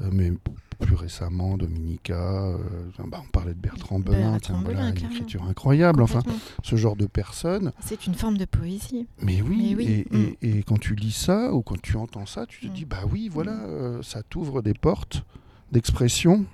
mais 0.00 0.32
plus 0.78 0.94
récemment, 0.94 1.56
Dominica, 1.56 2.14
euh, 2.14 2.58
bah, 3.06 3.20
on 3.24 3.28
parlait 3.30 3.54
de 3.54 3.58
Bertrand 3.58 3.98
Belin, 3.98 4.38
voilà, 4.62 4.88
une 4.90 4.96
écriture 4.96 5.42
incroyable. 5.44 6.02
Enfin, 6.02 6.20
ce 6.62 6.76
genre 6.76 6.96
de 6.96 7.06
personne. 7.06 7.72
C'est 7.80 8.06
une 8.06 8.14
forme 8.14 8.38
de 8.38 8.44
poésie. 8.44 9.06
Mais 9.20 9.42
oui, 9.42 10.06
mm. 10.10 10.34
Et, 10.42 10.62
quand 10.62 10.78
tu 10.78 10.94
lis 10.94 11.12
ça 11.12 11.52
ou 11.52 11.62
quand 11.62 11.80
tu 11.80 11.96
entends 11.96 12.26
ça, 12.26 12.46
tu 12.46 12.60
te 12.60 12.66
mm. 12.66 12.72
dis 12.72 12.84
bah 12.84 13.02
oui, 13.10 13.28
voilà, 13.28 13.54
mm. 13.54 13.64
euh, 13.64 14.02
ça 14.02 14.22
t'ouvre 14.22 14.62
des 14.62 14.74
portes 14.74 15.24
d'expression 15.72 16.44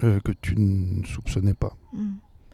que 0.00 0.32
tu 0.42 0.56
ne 0.58 1.02
soupçonnais 1.06 1.54
pas. 1.54 1.76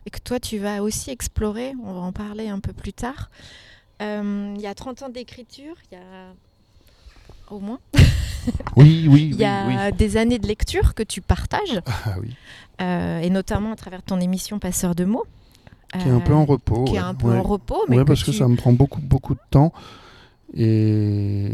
Et 0.07 0.11
que 0.11 0.21
toi, 0.21 0.39
tu 0.39 0.59
vas 0.59 0.83
aussi 0.83 1.11
explorer. 1.11 1.73
On 1.83 1.95
va 1.95 2.01
en 2.01 2.13
parler 2.13 2.49
un 2.49 2.61
peu 2.61 2.73
plus 2.73 2.93
tard. 2.93 3.31
Il 3.99 4.61
y 4.61 4.67
a 4.67 4.75
30 4.75 5.03
ans 5.03 5.09
d'écriture, 5.09 5.75
il 5.91 5.95
y 5.95 5.99
a 5.99 6.33
au 7.51 7.61
moins. 7.61 7.81
Oui, 8.75 9.07
oui. 9.07 9.29
Il 9.33 9.39
y 9.39 9.45
a 9.45 9.91
des 9.91 10.17
années 10.17 10.39
de 10.39 10.47
lecture 10.47 10.95
que 10.95 11.03
tu 11.03 11.21
partages, 11.21 11.83
ah, 11.85 12.15
oui. 12.23 12.35
Euh, 12.81 13.21
et 13.21 13.29
notamment 13.29 13.73
à 13.73 13.77
travers 13.77 14.03
ton 14.03 14.19
émission 14.19 14.59
Passeur 14.59 14.95
de 14.95 15.05
mots. 15.05 15.27
Qui 15.93 16.09
est 16.09 16.11
un 16.11 16.21
peu 16.21 16.33
en 16.33 16.47
repos. 16.47 16.85
Qui 16.85 16.95
est 16.95 16.99
un 16.99 17.15
peu 17.15 17.31
en 17.31 17.43
repos, 17.43 17.85
mais 17.89 17.99
ouais, 17.99 18.05
parce 18.05 18.25
que 18.25 18.33
ça 18.33 18.49
me 18.49 18.57
prend 18.57 18.73
beaucoup, 18.73 19.01
beaucoup 19.03 19.35
de 19.35 19.41
temps. 19.51 19.73
Et... 20.53 21.53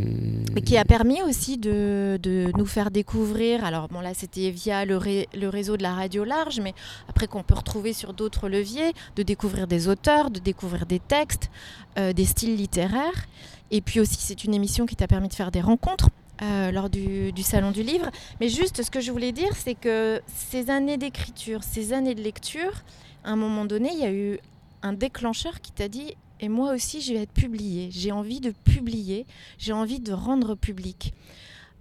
qui 0.65 0.79
a 0.79 0.85
permis 0.87 1.21
aussi 1.23 1.59
de, 1.59 2.19
de, 2.23 2.51
nous 2.57 2.65
faire 2.65 2.91
découvrir, 2.91 3.63
alors 3.63 3.89
bon 3.89 4.01
là 4.01 4.15
c'était 4.15 4.49
via 4.49 4.87
le, 4.87 4.99
le, 5.39 5.49
réseau 5.51 5.77
de 5.77 5.83
la 5.83 5.93
radio 5.93 6.25
large, 6.25 6.61
mais 6.63 6.73
après 7.07 7.27
qu'on 7.27 7.43
peut 7.43 7.55
retrouver 7.55 7.93
sur 7.93 8.15
d'autres 8.15 8.49
leviers, 8.49 8.95
de 9.15 9.23
découvrir 9.23 9.67
des 9.67 9.89
auteurs, 9.89 10.31
de 10.31 10.39
découvrir 10.39 10.87
des 10.87 10.99
textes, 10.99 11.51
euh, 11.99 12.15
des 12.15 12.25
styles 12.25 12.57
littéraires. 12.57 13.27
Et 13.71 13.81
puis 13.81 14.01
aussi 14.01 14.17
c'est 14.19 14.45
une 14.45 14.55
émission 14.55 14.87
qui 14.87 14.97
t'a 14.97 15.09
permis 15.09 15.29
de 15.29 15.35
faire 15.35 15.51
des 15.51 15.61
rencontres 15.61 16.09
euh, 16.43 16.71
lors 16.71 16.91
du, 16.91 17.33
Salon 17.43 17.71
du 17.71 17.83
Livre. 17.83 18.11
Mais 18.41 18.51
juste, 18.51 18.83
ce 18.83 18.91
que 18.91 19.01
je 19.01 19.11
voulais 19.11 19.33
dire, 19.33 19.55
c'est 19.57 19.75
que 19.75 20.21
ces 20.27 20.69
années 20.69 20.99
d'écriture, 20.99 21.63
ces 21.63 21.95
années 21.95 22.15
de 22.15 22.23
lecture, 22.23 22.83
à 23.25 23.31
un 23.31 23.37
moment 23.37 23.65
donné, 23.65 23.91
il 23.93 23.99
y 23.99 24.05
a 24.05 24.13
eu 24.13 24.39
un 24.83 24.93
déclencheur 24.93 25.63
qui 25.63 25.73
t'a 25.73 25.89
dit 25.89 26.15
Et 26.41 26.51
moi 26.51 26.75
aussi, 26.75 27.01
je 27.01 27.15
vais 27.15 27.23
être 27.23 27.33
publié. 27.33 27.89
J'ai 27.91 28.13
envie 28.13 28.41
de 28.41 28.51
publier, 28.51 29.27
j'ai 29.57 29.73
envie 29.73 29.99
de 29.99 30.13
rendre 30.13 30.55
public. 30.57 31.15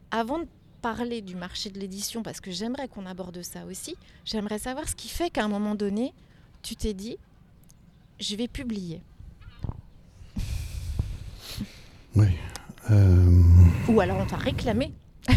Avant 0.10 0.40
de 0.40 0.48
parler 0.82 1.22
du 1.22 1.36
marché 1.36 1.70
de 1.70 1.78
l'édition, 1.78 2.24
parce 2.24 2.40
que 2.40 2.52
j'aimerais 2.52 2.88
qu'on 2.88 3.06
aborde 3.06 3.42
ça 3.42 3.66
aussi, 3.66 3.98
j'aimerais 4.24 4.60
savoir 4.60 4.88
ce 4.88 4.96
qui 4.96 5.10
fait 5.10 5.30
qu'à 5.30 5.44
un 5.44 5.50
moment 5.50 5.76
donné, 5.76 6.14
tu 6.62 6.78
t'es 6.78 6.94
dit 6.94 7.18
Je 8.22 8.38
vais 8.38 8.48
publier. 8.48 9.02
Oui. 12.16 12.28
Euh, 12.92 13.42
Ou 13.88 14.00
alors 14.00 14.18
on 14.22 14.26
t'a 14.26 14.38
réclamé. 14.38 14.94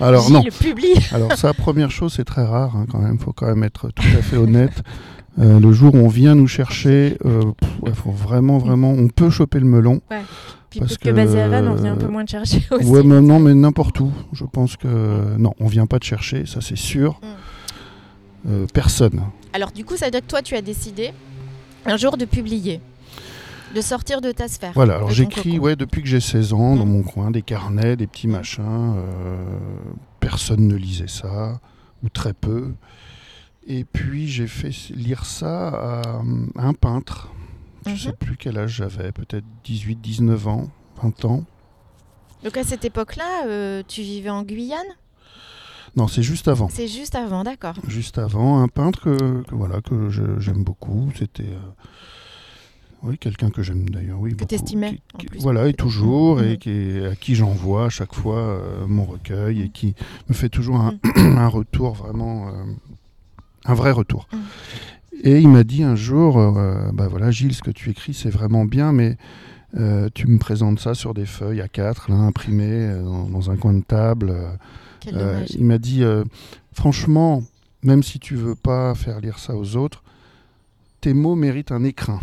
alors 0.00 0.30
non. 0.30 0.42
Le 0.42 0.50
publie. 0.50 0.94
alors 1.12 1.32
ça, 1.36 1.54
première 1.54 1.90
chose, 1.90 2.12
c'est 2.14 2.24
très 2.24 2.44
rare 2.44 2.76
hein, 2.76 2.86
quand 2.90 2.98
même. 2.98 3.14
Il 3.14 3.24
faut 3.24 3.32
quand 3.32 3.46
même 3.46 3.64
être 3.64 3.90
tout 3.90 4.06
à 4.16 4.22
fait 4.22 4.36
honnête. 4.36 4.82
Euh, 5.38 5.60
le 5.60 5.72
jour 5.72 5.94
où 5.94 5.98
on 5.98 6.08
vient 6.08 6.34
nous 6.34 6.48
chercher, 6.48 7.16
euh, 7.24 7.40
faut 7.94 8.10
vraiment, 8.10 8.58
vraiment, 8.58 8.90
on 8.90 9.08
peut 9.08 9.30
choper 9.30 9.60
le 9.60 9.66
melon. 9.66 10.00
Ouais. 10.10 10.22
Puis 10.68 10.80
parce 10.80 10.98
que, 10.98 11.08
que 11.08 11.68
on 11.68 11.74
vient 11.74 11.92
un 11.92 11.96
peu 11.96 12.08
moins 12.08 12.24
de 12.24 12.28
chercher 12.28 12.62
aussi. 12.70 12.84
Ouais, 12.84 13.02
mais 13.02 13.20
non, 13.22 13.38
mais 13.38 13.54
n'importe 13.54 14.00
où. 14.00 14.12
Je 14.32 14.44
pense 14.44 14.76
que 14.76 15.36
non, 15.38 15.54
on 15.60 15.66
vient 15.66 15.86
pas 15.86 15.98
de 15.98 16.04
chercher, 16.04 16.44
ça 16.44 16.60
c'est 16.60 16.76
sûr. 16.76 17.20
Mm. 17.22 17.26
Euh, 18.48 18.66
personne. 18.72 19.22
Alors 19.52 19.72
du 19.72 19.84
coup, 19.84 19.96
ça 19.96 20.06
veut 20.06 20.10
dire 20.10 20.20
que 20.20 20.26
toi, 20.26 20.42
tu 20.42 20.54
as 20.54 20.62
décidé 20.62 21.12
un 21.84 21.96
jour 21.96 22.16
de 22.16 22.24
publier. 22.24 22.80
De 23.74 23.80
sortir 23.80 24.20
de 24.20 24.32
ta 24.32 24.48
sphère. 24.48 24.72
Voilà, 24.74 24.96
alors 24.96 25.10
j'écris 25.10 25.58
ouais, 25.58 25.76
depuis 25.76 26.02
que 26.02 26.08
j'ai 26.08 26.20
16 26.20 26.52
ans 26.54 26.76
dans 26.76 26.86
mm. 26.86 26.90
mon 26.90 27.02
coin, 27.02 27.30
des 27.30 27.42
carnets, 27.42 27.96
des 27.96 28.06
petits 28.06 28.28
machins. 28.28 28.94
Euh, 28.96 29.36
personne 30.20 30.66
ne 30.66 30.74
lisait 30.74 31.08
ça, 31.08 31.60
ou 32.02 32.08
très 32.08 32.32
peu. 32.32 32.72
Et 33.66 33.84
puis 33.84 34.28
j'ai 34.28 34.46
fait 34.46 34.70
lire 34.90 35.26
ça 35.26 35.68
à, 35.68 36.22
un 36.56 36.72
peintre. 36.72 37.30
Je 37.84 37.92
ne 37.92 37.96
sais 37.96 38.08
mhm. 38.08 38.16
plus 38.16 38.36
quel 38.36 38.58
âge 38.58 38.70
j'avais, 38.70 39.12
peut-être 39.12 39.44
18, 39.64 39.96
19 39.96 40.48
ans, 40.48 40.68
20 41.02 41.24
ans. 41.26 41.44
Donc 42.44 42.56
à 42.56 42.64
cette 42.64 42.84
époque-là, 42.84 43.46
euh, 43.46 43.82
tu 43.86 44.02
vivais 44.02 44.30
en 44.30 44.42
Guyane? 44.42 44.80
Non, 45.96 46.08
c'est 46.08 46.22
juste 46.22 46.48
avant. 46.48 46.68
C'est 46.68 46.88
juste 46.88 47.14
avant, 47.14 47.44
d'accord. 47.44 47.74
Juste 47.86 48.18
avant, 48.18 48.62
un 48.62 48.68
peintre 48.68 49.00
que, 49.02 49.42
voilà 49.50 49.80
que 49.80 50.08
j'aime 50.10 50.62
beaucoup. 50.62 51.10
C'était 51.16 51.42
euh, 51.44 51.58
oui, 53.02 53.16
quelqu'un 53.18 53.50
que 53.50 53.62
j'aime 53.62 53.88
d'ailleurs, 53.88 54.18
oui. 54.20 54.34
Que 54.34 54.44
tu 54.44 54.54
estimais 54.54 54.98
Voilà, 55.38 55.68
et 55.68 55.74
toujours, 55.74 56.42
et 56.42 56.58
qui, 56.58 56.98
à 57.04 57.14
qui 57.14 57.34
j'envoie 57.34 57.86
à 57.86 57.88
chaque 57.88 58.14
fois 58.14 58.38
euh, 58.38 58.86
mon 58.88 59.04
recueil, 59.04 59.62
et 59.62 59.68
qui 59.68 59.94
me 60.28 60.34
fait 60.34 60.48
toujours 60.48 60.76
un, 60.76 60.98
mm. 61.16 61.46
retour 61.48 61.94
vraiment, 61.94 62.48
euh, 62.48 62.52
un 63.64 63.74
vrai 63.74 63.92
retour. 63.92 64.28
Et 65.22 65.38
il 65.38 65.48
m'a 65.48 65.64
dit 65.64 65.84
un 65.84 65.94
jour, 65.94 66.38
euh, 66.38 66.90
bah 66.92 67.06
voilà, 67.08 67.30
Gilles, 67.30 67.54
ce 67.54 67.62
que 67.62 67.70
tu 67.70 67.90
écris, 67.90 68.14
c'est 68.14 68.30
vraiment 68.30 68.64
bien, 68.64 68.92
mais 68.92 69.16
tu 70.14 70.26
me 70.26 70.38
présentes 70.38 70.80
ça 70.80 70.94
sur 70.94 71.14
des 71.14 71.26
feuilles 71.26 71.60
à 71.60 71.68
quatre, 71.68 72.10
là, 72.10 72.16
imprimées 72.16 72.90
dans, 73.04 73.28
dans, 73.28 73.50
un 73.50 73.56
coin 73.56 73.74
de 73.74 73.82
table. 73.82 74.34
il 75.06 75.64
m'a 75.64 75.78
dit, 75.78 76.02
franchement, 76.72 77.42
même 77.82 78.02
si 78.02 78.18
tu 78.18 78.34
veux 78.34 78.54
pas 78.54 78.94
faire 78.94 79.20
lire 79.20 79.38
ça 79.38 79.54
aux 79.54 79.76
autres, 79.76 80.02
tes 81.00 81.14
mots 81.14 81.36
méritent 81.36 81.70
un 81.70 81.84
écrin. 81.84 82.20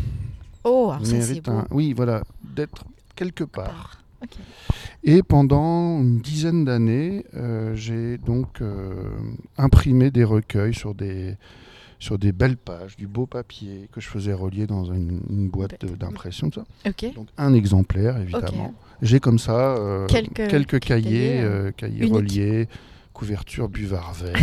Oh, 0.65 0.91
alors 0.91 1.05
ça 1.05 1.15
un- 1.51 1.67
Oui, 1.71 1.93
voilà, 1.93 2.23
d'être 2.43 2.83
quelque 3.15 3.43
part. 3.45 3.99
Et 5.03 5.21
pendant 5.21 5.99
une 6.01 6.19
dizaine 6.19 6.65
d'années, 6.65 7.25
euh, 7.35 7.75
j'ai 7.75 8.17
donc 8.17 8.61
euh, 8.61 8.93
imprimé 9.57 10.09
des 10.09 10.23
recueils 10.23 10.73
sur 10.73 10.95
des, 10.95 11.37
sur 11.99 12.17
des 12.17 12.31
belles 12.31 12.57
pages, 12.57 12.95
du 12.97 13.05
beau 13.07 13.27
papier 13.27 13.87
que 13.91 14.01
je 14.01 14.07
faisais 14.07 14.33
relier 14.33 14.65
dans 14.65 14.85
une, 14.85 15.21
une 15.29 15.47
boîte 15.49 15.85
d'impression. 15.85 16.49
tout 16.49 16.61
ça. 16.83 16.89
Ok. 16.89 17.13
Donc 17.13 17.27
un 17.37 17.53
exemplaire, 17.53 18.17
évidemment. 18.19 18.73
J'ai 19.03 19.19
comme 19.19 19.37
ça 19.39 19.75
euh, 19.75 20.07
Quelques- 20.07 20.47
quelques, 20.49 20.79
cahiers, 20.79 21.43
cahiers, 21.77 22.05
reliés, 22.11 22.67
couverture 23.13 23.69
buvard 23.69 24.13
vert. 24.13 24.33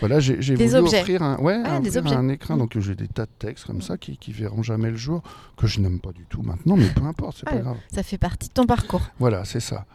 voilà, 0.00 0.18
j'ai 0.20 0.34
voulu 0.54 0.74
objets. 0.76 1.00
offrir 1.00 1.22
un, 1.22 1.38
ouais, 1.38 1.60
Ah, 1.64 1.76
un- 1.76 1.80
des 1.80 1.96
offrir 1.98 2.02
objets. 2.04 2.16
un 2.16 2.28
écrin. 2.28 2.56
Mm. 2.56 2.58
Donc 2.58 2.78
j'ai 2.78 2.94
des 2.94 3.08
tas 3.08 3.26
de 3.26 3.30
textes 3.38 3.66
comme 3.66 3.78
Mm. 3.78 3.82
ça 3.82 3.96
qui, 3.98 4.16
qui 4.16 4.32
verront 4.32 4.62
jamais 4.62 4.90
le 4.90 4.96
jour, 4.96 5.22
que 5.56 5.66
je 5.66 5.80
n'aime 5.80 6.00
pas 6.00 6.12
du 6.12 6.24
tout 6.28 6.42
maintenant, 6.42 6.76
mais 6.76 6.88
peu 6.88 7.04
importe, 7.04 7.38
c'est 7.40 7.46
Ah, 7.48 7.52
pas 7.52 7.58
grave. 7.58 7.76
Ça 7.94 8.02
fait 8.02 8.18
partie 8.18 8.48
de 8.48 8.54
ton 8.54 8.66
parcours. 8.66 9.02
Voilà, 9.18 9.44
c'est 9.44 9.60
ça. 9.60 9.86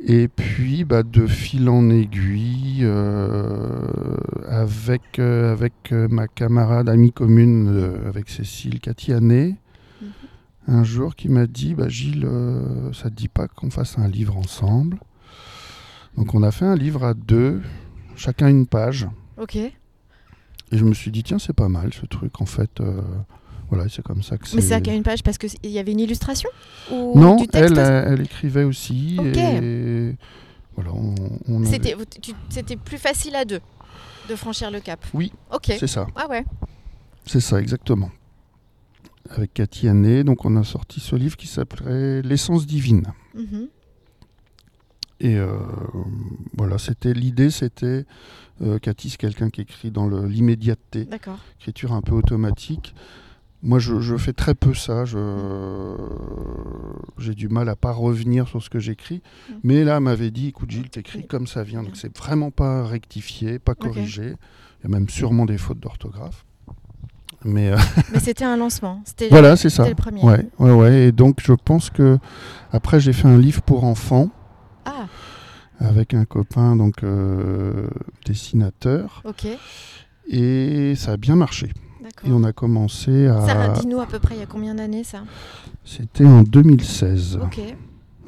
Et 0.00 0.28
puis, 0.28 0.84
bah, 0.84 1.02
de 1.02 1.26
fil 1.26 1.68
en 1.68 1.90
aiguille, 1.90 2.82
euh, 2.84 4.16
avec, 4.48 5.18
euh, 5.18 5.52
avec 5.52 5.72
euh, 5.92 6.06
ma 6.08 6.28
camarade, 6.28 6.88
amie 6.88 7.12
commune, 7.12 7.68
euh, 7.68 8.08
avec 8.08 8.28
Cécile 8.28 8.78
Catianet, 8.80 9.56
Mhm. 10.00 10.08
un 10.68 10.84
jour 10.84 11.16
qui 11.16 11.28
m'a 11.28 11.46
dit 11.48 11.74
bah, 11.74 11.88
Gilles, 11.88 12.28
ça 12.92 13.10
te 13.10 13.14
dit 13.14 13.28
pas 13.28 13.48
qu'on 13.48 13.70
fasse 13.70 13.98
un 13.98 14.06
livre 14.08 14.36
ensemble? 14.36 14.98
Donc, 16.16 16.34
on 16.34 16.42
a 16.44 16.50
fait 16.52 16.64
un 16.64 16.76
livre 16.76 17.04
à 17.04 17.14
deux, 17.14 17.60
chacun 18.18 18.48
une 18.48 18.66
page. 18.66 19.08
Ok. 19.38 19.56
Et 19.56 19.72
je 20.72 20.84
me 20.84 20.92
suis 20.92 21.10
dit 21.10 21.22
Tiens, 21.22 21.38
c'est 21.38 21.54
pas 21.54 21.68
mal 21.68 21.92
ce 21.94 22.04
truc, 22.06 22.40
en 22.40 22.46
fait. 22.46 22.80
euh, 22.80 23.00
voilà, 23.70 23.88
c'est 23.88 24.02
comme 24.02 24.22
ça 24.22 24.36
que 24.38 24.46
c'est. 24.46 24.56
Mais 24.56 24.62
c'est 24.62 24.74
à 24.74 24.94
une 24.94 25.02
page? 25.02 25.22
Parce 25.22 25.38
qu'il 25.38 25.50
y 25.70 25.78
avait 25.78 25.92
une 25.92 26.00
illustration 26.00 26.50
ou 26.90 27.18
Non, 27.18 27.36
du 27.36 27.46
texte? 27.48 27.72
elle, 27.72 27.78
elle, 27.78 28.12
elle 28.14 28.20
écrivait 28.22 28.64
aussi. 28.64 29.16
Ok. 29.18 29.36
Et 29.36 30.14
voilà, 30.74 30.92
on, 30.92 31.14
on 31.48 31.62
avait- 31.62 31.70
C'était 31.70 31.96
tu- 32.20 32.32
c'était 32.50 32.76
plus 32.76 32.98
facile 32.98 33.34
à 33.36 33.44
deux 33.44 33.60
de 34.28 34.36
franchir 34.36 34.70
le 34.70 34.80
cap. 34.80 35.04
Oui, 35.14 35.32
Ok. 35.52 35.72
c'est 35.78 35.86
ça. 35.86 36.06
Ah 36.16 36.28
ouais. 36.28 36.44
C'est 37.26 37.40
ça, 37.40 37.60
exactement. 37.60 38.10
Avec 39.30 39.52
Cathy 39.54 39.88
Hannet, 39.88 40.24
donc 40.24 40.44
on 40.46 40.56
a 40.56 40.64
sorti 40.64 41.00
ce 41.00 41.14
livre 41.16 41.36
qui 41.36 41.46
s'appelait 41.46 42.22
L'essence 42.22 42.66
divine. 42.66 43.04
Mhm. 43.34 43.68
Et 45.20 45.36
euh, 45.36 45.48
voilà, 46.56 46.78
c'était 46.78 47.12
l'idée, 47.12 47.50
c'était 47.50 48.04
euh, 48.62 48.78
Cathy, 48.78 49.10
c'est 49.10 49.16
quelqu'un 49.16 49.50
qui 49.50 49.60
écrit 49.62 49.90
dans 49.90 50.08
l'immédiateté, 50.08 51.08
écriture 51.58 51.92
un 51.92 52.02
peu 52.02 52.12
automatique. 52.12 52.94
Moi, 53.64 53.80
je, 53.80 53.98
je 54.00 54.16
fais 54.16 54.32
très 54.32 54.54
peu 54.54 54.72
ça. 54.72 55.04
J'ai 57.18 57.34
du 57.34 57.48
mal 57.48 57.68
à 57.68 57.74
pas 57.74 57.90
revenir 57.90 58.46
sur 58.46 58.62
ce 58.62 58.70
que 58.70 58.78
j'écris. 58.78 59.20
Mm. 59.48 59.54
Mais 59.64 59.84
là, 59.84 59.96
elle 59.96 60.02
m'avait 60.04 60.30
dit, 60.30 60.48
écoute 60.48 60.70
Gilles, 60.70 60.90
t'écris 60.90 61.26
comme 61.26 61.48
ça 61.48 61.64
vient. 61.64 61.82
Donc 61.82 61.92
Bien. 61.92 62.00
c'est 62.00 62.16
vraiment 62.16 62.52
pas 62.52 62.86
rectifié, 62.86 63.58
pas 63.58 63.74
corrigé. 63.74 64.34
Il 64.80 64.84
y 64.84 64.86
a 64.86 64.96
même 64.96 65.08
sûrement 65.08 65.44
des 65.44 65.58
fautes 65.58 65.80
d'orthographe. 65.80 66.44
Mais 67.44 67.70
euh, 67.70 67.76
Mais 68.12 68.20
c'était 68.20 68.44
un 68.44 68.56
lancement. 68.56 69.02
Voilà, 69.30 69.56
c'est 69.56 69.70
ça. 69.70 69.84
c'était 69.84 69.96
le 69.96 70.02
premier. 70.02 70.22
Ouais, 70.22 70.48
ouais, 70.58 70.72
ouais. 70.72 71.08
Et 71.08 71.12
donc, 71.12 71.40
je 71.42 71.52
pense 71.52 71.90
que 71.90 72.18
après, 72.72 73.00
j'ai 73.00 73.12
fait 73.12 73.28
un 73.28 73.38
livre 73.38 73.62
pour 73.62 73.84
enfants 73.84 74.30
Ah, 75.80 75.86
avec 75.86 76.14
un 76.14 76.24
copain, 76.24 76.74
donc 76.76 77.02
euh, 77.04 77.88
dessinateur, 78.26 79.22
ok. 79.24 79.46
et 80.28 80.94
ça 80.96 81.12
a 81.12 81.16
bien 81.16 81.36
marché. 81.36 81.70
Et 82.24 82.32
on 82.32 82.42
a 82.42 82.52
commencé 82.52 83.26
à. 83.28 83.46
Ça, 83.46 83.68
dis-nous 83.80 84.00
à 84.00 84.06
peu 84.06 84.18
près 84.18 84.34
il 84.34 84.40
y 84.40 84.42
a 84.42 84.46
combien 84.46 84.74
d'années 84.74 85.04
ça? 85.04 85.22
C'était 85.84 86.24
en 86.24 86.42
2016, 86.42 87.38
Ok. 87.42 87.58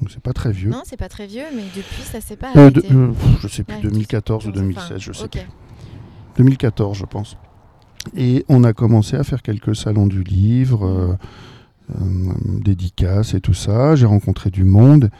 donc 0.01 0.11
c'est 0.11 0.21
pas 0.23 0.33
très 0.33 0.53
vieux. 0.53 0.71
Non, 0.71 0.83
c'est 0.85 0.97
pas 0.97 1.09
très 1.09 1.27
vieux, 1.27 1.45
mais 1.57 1.65
depuis 1.75 2.03
ça 2.05 2.21
s'est 2.21 2.37
pas 2.37 2.49
Euh, 2.57 2.61
arrêté. 2.69 2.89
de- 2.89 2.95
euh, 2.95 3.13
je 3.41 3.49
sais 3.49 3.65
plus, 3.65 3.75
Ouais, 3.77 3.83
2014 3.83 4.47
ou 4.47 4.51
Enfin, 4.51 4.61
2016, 4.61 4.99
je 5.01 5.13
sais 5.13 5.29
plus. 5.29 5.41
2014, 6.37 6.97
je 6.99 7.05
pense. 7.07 7.37
Et 8.17 8.45
on 8.49 8.63
a 8.65 8.73
commencé 8.73 9.17
à 9.17 9.25
faire 9.25 9.43
quelques 9.43 9.75
salons 9.75 10.07
du 10.07 10.23
livre, 10.23 10.87
euh, 10.87 11.17
dédicaces 12.61 13.35
et 13.35 13.41
tout 13.41 13.55
ça. 13.55 13.97
J'ai 13.97 14.07
rencontré 14.07 14.51
du 14.51 14.65
monde. 14.65 15.11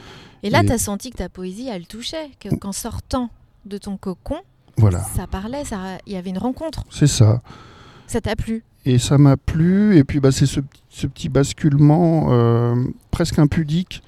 Et 0.43 0.51
là, 0.51 0.63
tu 0.65 0.73
as 0.73 0.79
senti 0.79 1.11
que 1.11 1.17
ta 1.19 1.29
poésie, 1.29 1.69
elle 1.69 1.87
touchait, 1.87 2.31
que- 2.41 2.55
qu'en 2.55 2.73
sortant 2.73 3.31
de 3.67 3.77
ton 3.79 3.97
cocon, 3.97 4.39
Voilà, 4.77 5.01
ça 5.01 5.27
parlait, 5.27 5.65
ça, 5.65 5.99
il 6.07 6.13
y 6.15 6.17
avait 6.17 6.31
une 6.31 6.39
rencontre. 6.39 6.85
c'est 6.91 7.07
ça. 7.07 7.41
Ça 8.07 8.21
t'a 8.21 8.35
plu 8.37 8.65
Et 8.87 8.99
ça 8.99 9.19
m'a 9.19 9.37
plu. 9.37 9.97
Et 9.97 10.05
puis, 10.05 10.21
bah, 10.21 10.33
c'est 10.33 10.47
ce, 10.47 10.61
ce 10.89 11.07
petit 11.07 11.29
basculement 11.29 12.29
euh, 12.31 12.75
presque 13.11 13.39
impudique 13.39 14.03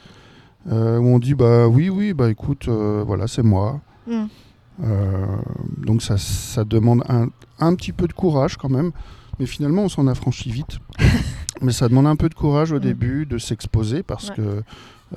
euh, 0.71 0.99
où 0.99 1.07
on 1.07 1.19
dit 1.19 1.35
bah 1.35 1.67
oui, 1.69 1.89
oui, 1.91 2.15
bah 2.15 2.31
écoute, 2.31 2.69
euh, 2.69 3.05
voilà, 3.07 3.27
c'est 3.27 3.43
moi. 3.43 3.81
Euh, 4.83 5.27
donc 5.77 6.03
ça, 6.03 6.17
ça 6.17 6.65
demande 6.65 7.03
un, 7.09 7.29
un 7.61 7.75
petit 7.75 7.93
peu 7.93 8.07
de 8.09 8.13
courage 8.13 8.57
quand 8.57 8.71
même, 8.71 8.91
mais 9.39 9.47
finalement 9.47 9.83
on 9.83 9.89
s'en 9.89 10.07
affranchit 10.07 10.51
vite. 10.51 10.79
mais 11.61 11.73
ça 11.73 11.89
demande 11.89 12.07
un 12.07 12.17
peu 12.17 12.29
de 12.29 12.35
courage 12.35 12.73
au 12.73 12.77
Mm. 12.77 12.81
début 12.81 13.27
de 13.27 13.39
s'exposer 13.39 14.03
parce 14.03 14.31
Ouais. 14.31 14.37
que, 14.37 14.63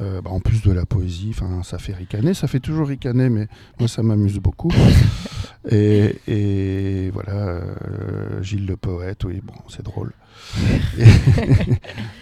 euh, 0.01 0.21
bah, 0.21 0.29
en 0.31 0.39
plus 0.39 0.61
de 0.61 0.71
la 0.71 0.85
poésie, 0.85 1.33
ça 1.63 1.77
fait 1.77 1.93
ricaner, 1.93 2.33
ça 2.33 2.47
fait 2.47 2.59
toujours 2.59 2.87
ricaner, 2.87 3.29
mais 3.29 3.47
moi 3.79 3.87
ça 3.87 4.03
m'amuse 4.03 4.39
beaucoup. 4.39 4.71
et, 5.69 6.15
et 6.27 7.09
voilà, 7.11 7.33
euh, 7.33 8.41
Gilles 8.43 8.65
le 8.65 8.77
poète, 8.77 9.23
oui, 9.23 9.41
bon, 9.43 9.53
c'est 9.69 9.83
drôle. 9.83 10.13
Et- 10.97 11.05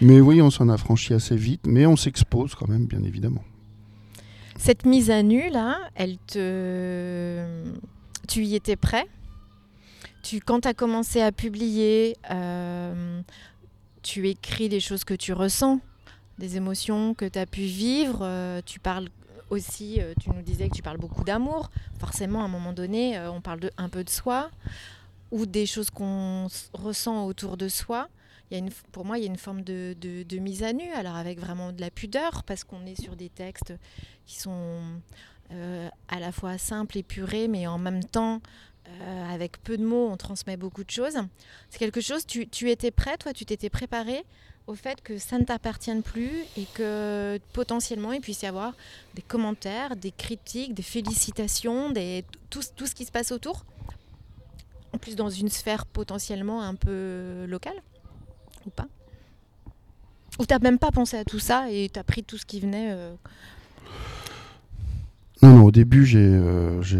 mais 0.00 0.20
oui, 0.20 0.40
on 0.40 0.50
s'en 0.50 0.68
affranchit 0.68 1.14
assez 1.14 1.36
vite, 1.36 1.62
mais 1.66 1.86
on 1.86 1.96
s'expose 1.96 2.54
quand 2.54 2.68
même, 2.68 2.86
bien 2.86 3.02
évidemment. 3.02 3.42
Cette 4.56 4.86
mise 4.86 5.10
à 5.10 5.22
nu, 5.22 5.50
là, 5.50 5.78
elle 5.94 6.16
te... 6.26 7.44
Tu 8.28 8.44
y 8.44 8.54
étais 8.54 8.76
prêt? 8.76 9.06
Tu, 10.22 10.40
Quand 10.40 10.60
tu 10.60 10.68
as 10.68 10.74
commencé 10.74 11.20
à 11.20 11.32
publier, 11.32 12.16
euh, 12.30 13.20
tu 14.02 14.28
écris 14.28 14.70
des 14.70 14.80
choses 14.80 15.04
que 15.04 15.12
tu 15.12 15.32
ressens, 15.34 15.80
des 16.38 16.56
émotions 16.56 17.14
que 17.14 17.24
tu 17.24 17.38
as 17.38 17.46
pu 17.46 17.62
vivre. 17.62 18.20
euh, 18.22 18.60
tu 18.64 18.80
parles 18.80 19.08
aussi, 19.50 20.00
euh, 20.00 20.14
tu 20.20 20.30
nous 20.30 20.42
disais 20.42 20.68
que 20.68 20.74
tu 20.74 20.82
parles 20.82 20.98
beaucoup 20.98 21.24
d'amour. 21.24 21.70
Forcément, 21.98 22.42
à 22.42 22.44
un 22.44 22.48
moment 22.48 22.72
donné, 22.72 23.16
euh, 23.16 23.30
on 23.30 23.40
parle 23.40 23.60
de, 23.60 23.70
un 23.76 23.88
peu 23.88 24.02
de 24.04 24.10
soi 24.10 24.50
ou 25.30 25.46
des 25.46 25.66
choses 25.66 25.90
qu'on 25.90 26.48
ressent 26.72 27.26
autour 27.26 27.56
de 27.56 27.68
soi. 27.68 28.08
Il 28.50 28.54
y 28.54 28.56
a 28.56 28.58
une, 28.58 28.70
pour 28.92 29.04
moi, 29.04 29.18
il 29.18 29.22
y 29.22 29.26
a 29.26 29.30
une 29.30 29.38
forme 29.38 29.62
de, 29.62 29.96
de- 30.00 30.22
de 30.22 30.38
mise 30.38 30.62
à 30.62 30.72
nu, 30.72 30.90
alors 30.92 31.16
avec 31.16 31.40
vraiment 31.40 31.72
de 31.72 31.80
la 31.80 31.90
pudeur, 31.90 32.42
parce 32.44 32.62
qu'on 32.62 32.84
est 32.86 33.00
sur 33.00 33.16
des 33.16 33.30
textes 33.30 33.72
qui 34.26 34.38
sont 34.38 34.80
à 36.08 36.18
la 36.18 36.32
fois 36.32 36.58
simples, 36.58 36.98
épurés, 36.98 37.46
mais 37.48 37.66
en 37.66 37.78
même 37.78 38.02
temps, 38.02 38.40
avec 39.30 39.62
peu 39.62 39.76
de 39.76 39.84
mots, 39.84 40.08
on 40.10 40.16
transmet 40.16 40.56
beaucoup 40.56 40.84
de 40.84 40.90
choses. 40.90 41.16
C'est 41.70 41.78
quelque 41.78 42.00
chose, 42.00 42.26
tu, 42.26 42.48
tu 42.48 42.70
étais 42.70 42.90
prêt, 42.90 43.16
toi, 43.16 43.32
tu 43.32 43.44
t'étais 43.46 43.70
préparé 43.70 44.24
au 44.66 44.74
fait 44.74 45.00
que 45.02 45.18
ça 45.18 45.38
ne 45.38 45.44
t'appartienne 45.44 46.02
plus 46.02 46.30
et 46.56 46.66
que 46.74 47.38
potentiellement 47.52 48.12
il 48.12 48.20
puisse 48.20 48.42
y 48.42 48.46
avoir 48.46 48.72
des 49.14 49.22
commentaires, 49.22 49.96
des 49.96 50.10
critiques, 50.10 50.74
des 50.74 50.82
félicitations, 50.82 51.90
des, 51.90 52.24
tout, 52.50 52.62
tout 52.74 52.86
ce 52.86 52.94
qui 52.94 53.04
se 53.04 53.12
passe 53.12 53.30
autour. 53.30 53.64
En 54.92 54.98
plus, 54.98 55.16
dans 55.16 55.28
une 55.28 55.48
sphère 55.48 55.86
potentiellement 55.86 56.62
un 56.62 56.76
peu 56.76 57.44
locale, 57.46 57.74
ou 58.66 58.70
pas 58.70 58.86
Ou 60.38 60.46
t'as 60.46 60.60
même 60.60 60.78
pas 60.78 60.92
pensé 60.92 61.16
à 61.16 61.24
tout 61.24 61.40
ça 61.40 61.70
et 61.70 61.90
t'as 61.92 62.04
pris 62.04 62.22
tout 62.22 62.38
ce 62.38 62.46
qui 62.46 62.60
venait 62.60 62.92
euh, 62.92 63.14
Non, 65.42 65.56
non, 65.56 65.62
au 65.64 65.70
début, 65.72 66.06
j'ai, 66.06 66.18
euh, 66.20 66.80
j'ai- 66.80 66.98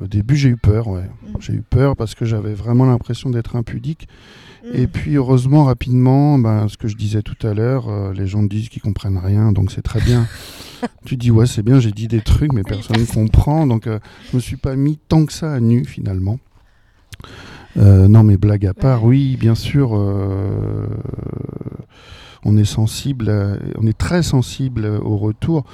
au 0.00 0.06
début, 0.06 0.36
j'ai 0.36 0.48
eu 0.48 0.56
peur, 0.56 0.88
ouais. 0.88 1.02
Mm. 1.22 1.36
J'ai 1.40 1.52
eu 1.52 1.62
peur 1.62 1.94
parce 1.96 2.14
que 2.14 2.24
j'avais 2.24 2.54
vraiment 2.54 2.86
l'impression 2.86 3.30
d'être 3.30 3.54
impudique. 3.56 4.08
Et 4.64 4.86
hmm. 4.86 4.90
puis, 4.90 5.14
heureusement, 5.16 5.64
rapidement, 5.64 6.38
ben, 6.38 6.68
ce 6.68 6.76
que 6.76 6.88
je 6.88 6.96
disais 6.96 7.22
tout 7.22 7.46
à 7.46 7.54
l'heure, 7.54 7.88
euh, 7.88 8.12
les 8.12 8.26
gens 8.26 8.42
disent 8.42 8.68
qu'ils 8.68 8.82
comprennent 8.82 9.18
rien, 9.18 9.52
donc 9.52 9.70
c'est 9.70 9.82
très 9.82 10.00
bien. 10.00 10.26
tu 11.04 11.16
dis, 11.16 11.30
ouais, 11.30 11.46
c'est 11.46 11.62
bien, 11.62 11.80
j'ai 11.80 11.92
dit 11.92 12.08
des 12.08 12.20
trucs, 12.20 12.52
mais 12.52 12.62
personne 12.62 13.00
ne 13.00 13.06
comprend, 13.06 13.66
donc 13.66 13.86
euh, 13.86 13.98
je 14.30 14.36
me 14.36 14.40
suis 14.40 14.56
pas 14.56 14.76
mis 14.76 14.98
tant 15.08 15.26
que 15.26 15.32
ça 15.32 15.52
à 15.52 15.60
nu, 15.60 15.84
finalement. 15.84 16.38
Euh, 17.76 18.08
non, 18.08 18.22
mais 18.24 18.36
blague 18.36 18.66
à 18.66 18.74
part, 18.74 19.04
Ouais. 19.04 19.10
oui, 19.10 19.36
bien 19.36 19.54
sûr, 19.54 19.90
euh, 19.94 20.86
on 22.44 22.56
est 22.56 22.64
sensible, 22.64 23.30
à- 23.30 23.56
on 23.78 23.86
est 23.86 23.96
très 23.96 24.22
sensible 24.22 24.86
au 24.86 25.16
retour. 25.16 25.64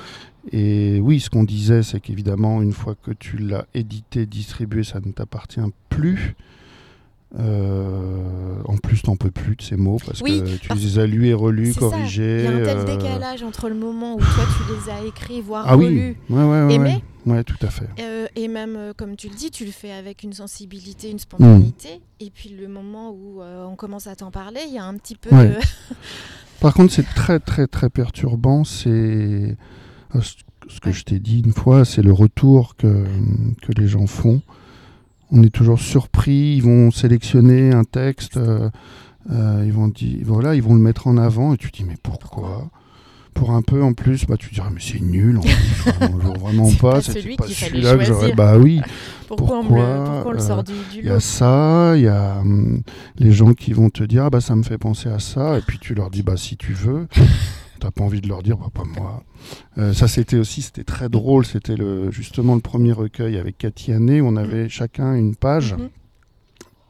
Et 0.52 1.00
oui, 1.00 1.20
ce 1.20 1.30
qu'on 1.30 1.44
disait, 1.44 1.82
c'est 1.82 2.00
qu'évidemment, 2.00 2.60
une 2.60 2.72
fois 2.72 2.94
que 3.02 3.12
tu 3.12 3.38
l'as 3.38 3.64
édité, 3.74 4.26
distribué, 4.26 4.84
ça 4.84 5.00
ne 5.04 5.12
t'appartient 5.12 5.60
plus. 5.88 6.36
Euh, 7.36 8.62
en 8.66 8.76
plus, 8.76 9.02
t'en 9.02 9.16
peux 9.16 9.30
plus 9.30 9.56
de 9.56 9.62
ces 9.62 9.76
mots 9.76 9.98
parce 10.06 10.20
Oui, 10.20 10.40
que 10.40 10.56
tu 10.56 10.72
les 10.74 10.98
as 10.98 11.06
lus 11.06 11.26
et 11.28 11.34
relus, 11.34 11.74
corrigés. 11.74 12.44
Il 12.44 12.44
y 12.44 12.46
a 12.46 12.50
un 12.50 12.64
tel 12.64 12.78
euh, 12.78 12.84
décalage 12.96 13.42
entre 13.42 13.68
le 13.68 13.74
moment 13.74 14.14
où 14.14 14.18
toi 14.20 14.44
tu 14.56 14.72
les 14.72 14.92
as 14.92 15.04
écrits, 15.08 15.40
voire 15.40 15.64
Ah 15.66 15.76
oui, 15.76 15.86
relus, 15.86 16.16
ouais, 16.30 16.44
ouais, 16.44 16.64
ouais, 16.66 16.74
aimés, 16.74 17.02
ouais. 17.26 17.42
Tout 17.42 17.56
à 17.62 17.68
fait. 17.70 17.88
Euh, 18.00 18.26
et 18.36 18.46
même, 18.46 18.92
comme 18.96 19.16
tu 19.16 19.28
le 19.28 19.34
dis, 19.34 19.50
tu 19.50 19.64
le 19.64 19.72
fais 19.72 19.90
avec 19.90 20.22
une 20.22 20.32
sensibilité, 20.32 21.10
une 21.10 21.18
spontanéité. 21.18 22.00
Et 22.20 22.30
puis 22.30 22.50
le 22.50 22.68
moment 22.68 23.10
où 23.10 23.42
on 23.42 23.74
commence 23.74 24.06
à 24.06 24.14
t'en 24.14 24.30
parler, 24.30 24.60
il 24.68 24.74
y 24.74 24.78
a 24.78 24.84
un 24.84 24.94
petit 24.96 25.16
peu 25.16 25.34
Ouais. 25.34 25.48
de... 25.48 25.54
Par 26.60 26.72
contre, 26.72 26.92
c'est 26.92 27.02
très, 27.14 27.40
très, 27.40 27.66
très 27.66 27.90
perturbant. 27.90 28.62
C'est 28.64 29.56
ce 30.68 30.80
que 30.80 30.92
je 30.92 31.02
t'ai 31.04 31.18
dit 31.18 31.40
une 31.44 31.52
fois, 31.52 31.84
c'est 31.84 32.00
le 32.02 32.12
retour 32.12 32.76
que, 32.76 33.04
que 33.60 33.72
les 33.76 33.88
gens 33.88 34.06
font. 34.06 34.40
On 35.34 35.42
est 35.42 35.50
toujours 35.50 35.80
surpris. 35.80 36.54
Ils 36.56 36.62
vont 36.62 36.90
sélectionner 36.90 37.72
un 37.72 37.84
texte. 37.84 38.36
euh, 38.36 38.70
euh, 39.30 39.62
ils 39.66 39.72
vont 39.72 39.88
dire, 39.88 40.18
voilà, 40.24 40.54
ils 40.54 40.62
vont 40.62 40.74
le 40.74 40.80
mettre 40.80 41.06
en 41.06 41.16
avant. 41.16 41.54
Et 41.54 41.56
tu 41.56 41.70
te 41.70 41.78
dis, 41.78 41.84
mais 41.84 41.96
pourquoi? 42.02 42.70
Pour 43.32 43.50
un 43.50 43.62
peu, 43.62 43.82
en 43.82 43.94
plus, 43.94 44.26
bah, 44.26 44.36
tu 44.38 44.48
te 44.50 44.54
diras, 44.54 44.70
mais 44.72 44.80
c'est 44.80 45.00
nul. 45.00 45.38
En 45.38 45.40
plus, 45.40 45.92
vraiment, 45.98 46.32
vraiment 46.34 46.66
C'est 46.70 46.78
pas. 46.78 46.92
pas 46.92 47.02
C'était 47.02 47.20
celui 47.20 47.36
pas 47.36 47.46
celui-là 47.48 47.96
que 47.96 48.04
j'aurais. 48.04 48.32
Bah 48.32 48.56
oui. 48.58 48.80
pourquoi, 49.26 49.58
on, 49.58 49.64
me 49.64 49.68
le, 49.70 49.74
pourquoi, 49.74 50.04
pourquoi 50.04 50.30
on 50.30 50.34
le 50.34 50.38
euh, 50.38 50.46
sort 50.46 50.62
du, 50.62 50.72
du 50.92 50.98
Il 51.00 51.06
y 51.06 51.10
a 51.10 51.18
ça, 51.18 51.94
il 51.96 52.02
y 52.02 52.08
a 52.08 52.38
hum, 52.38 52.82
les 53.18 53.32
gens 53.32 53.52
qui 53.54 53.72
vont 53.72 53.90
te 53.90 54.04
dire 54.04 54.24
ah 54.26 54.30
bah 54.30 54.40
ça 54.40 54.54
me 54.54 54.62
fait 54.62 54.78
penser 54.78 55.08
à 55.08 55.18
ça 55.18 55.58
et 55.58 55.62
puis 55.62 55.78
tu 55.80 55.94
leur 55.94 56.10
dis 56.10 56.22
bah 56.22 56.36
si 56.36 56.56
tu 56.56 56.74
veux. 56.74 57.08
T'as 57.84 57.90
pas 57.90 58.02
envie 58.04 58.22
de 58.22 58.28
leur 58.28 58.42
dire 58.42 58.56
bah 58.56 58.68
pas 58.72 58.84
moi. 58.84 59.22
Euh, 59.76 59.92
ça 59.92 60.08
c'était 60.08 60.38
aussi 60.38 60.62
c'était 60.62 60.84
très 60.84 61.10
drôle. 61.10 61.44
C'était 61.44 61.76
le 61.76 62.10
justement 62.10 62.54
le 62.54 62.62
premier 62.62 62.92
recueil 62.92 63.36
avec 63.36 63.58
Cathy 63.58 63.92
où 63.92 64.26
on 64.26 64.36
avait 64.36 64.70
chacun 64.70 65.14
une 65.14 65.36
page 65.36 65.74
Mhm. 65.74 65.90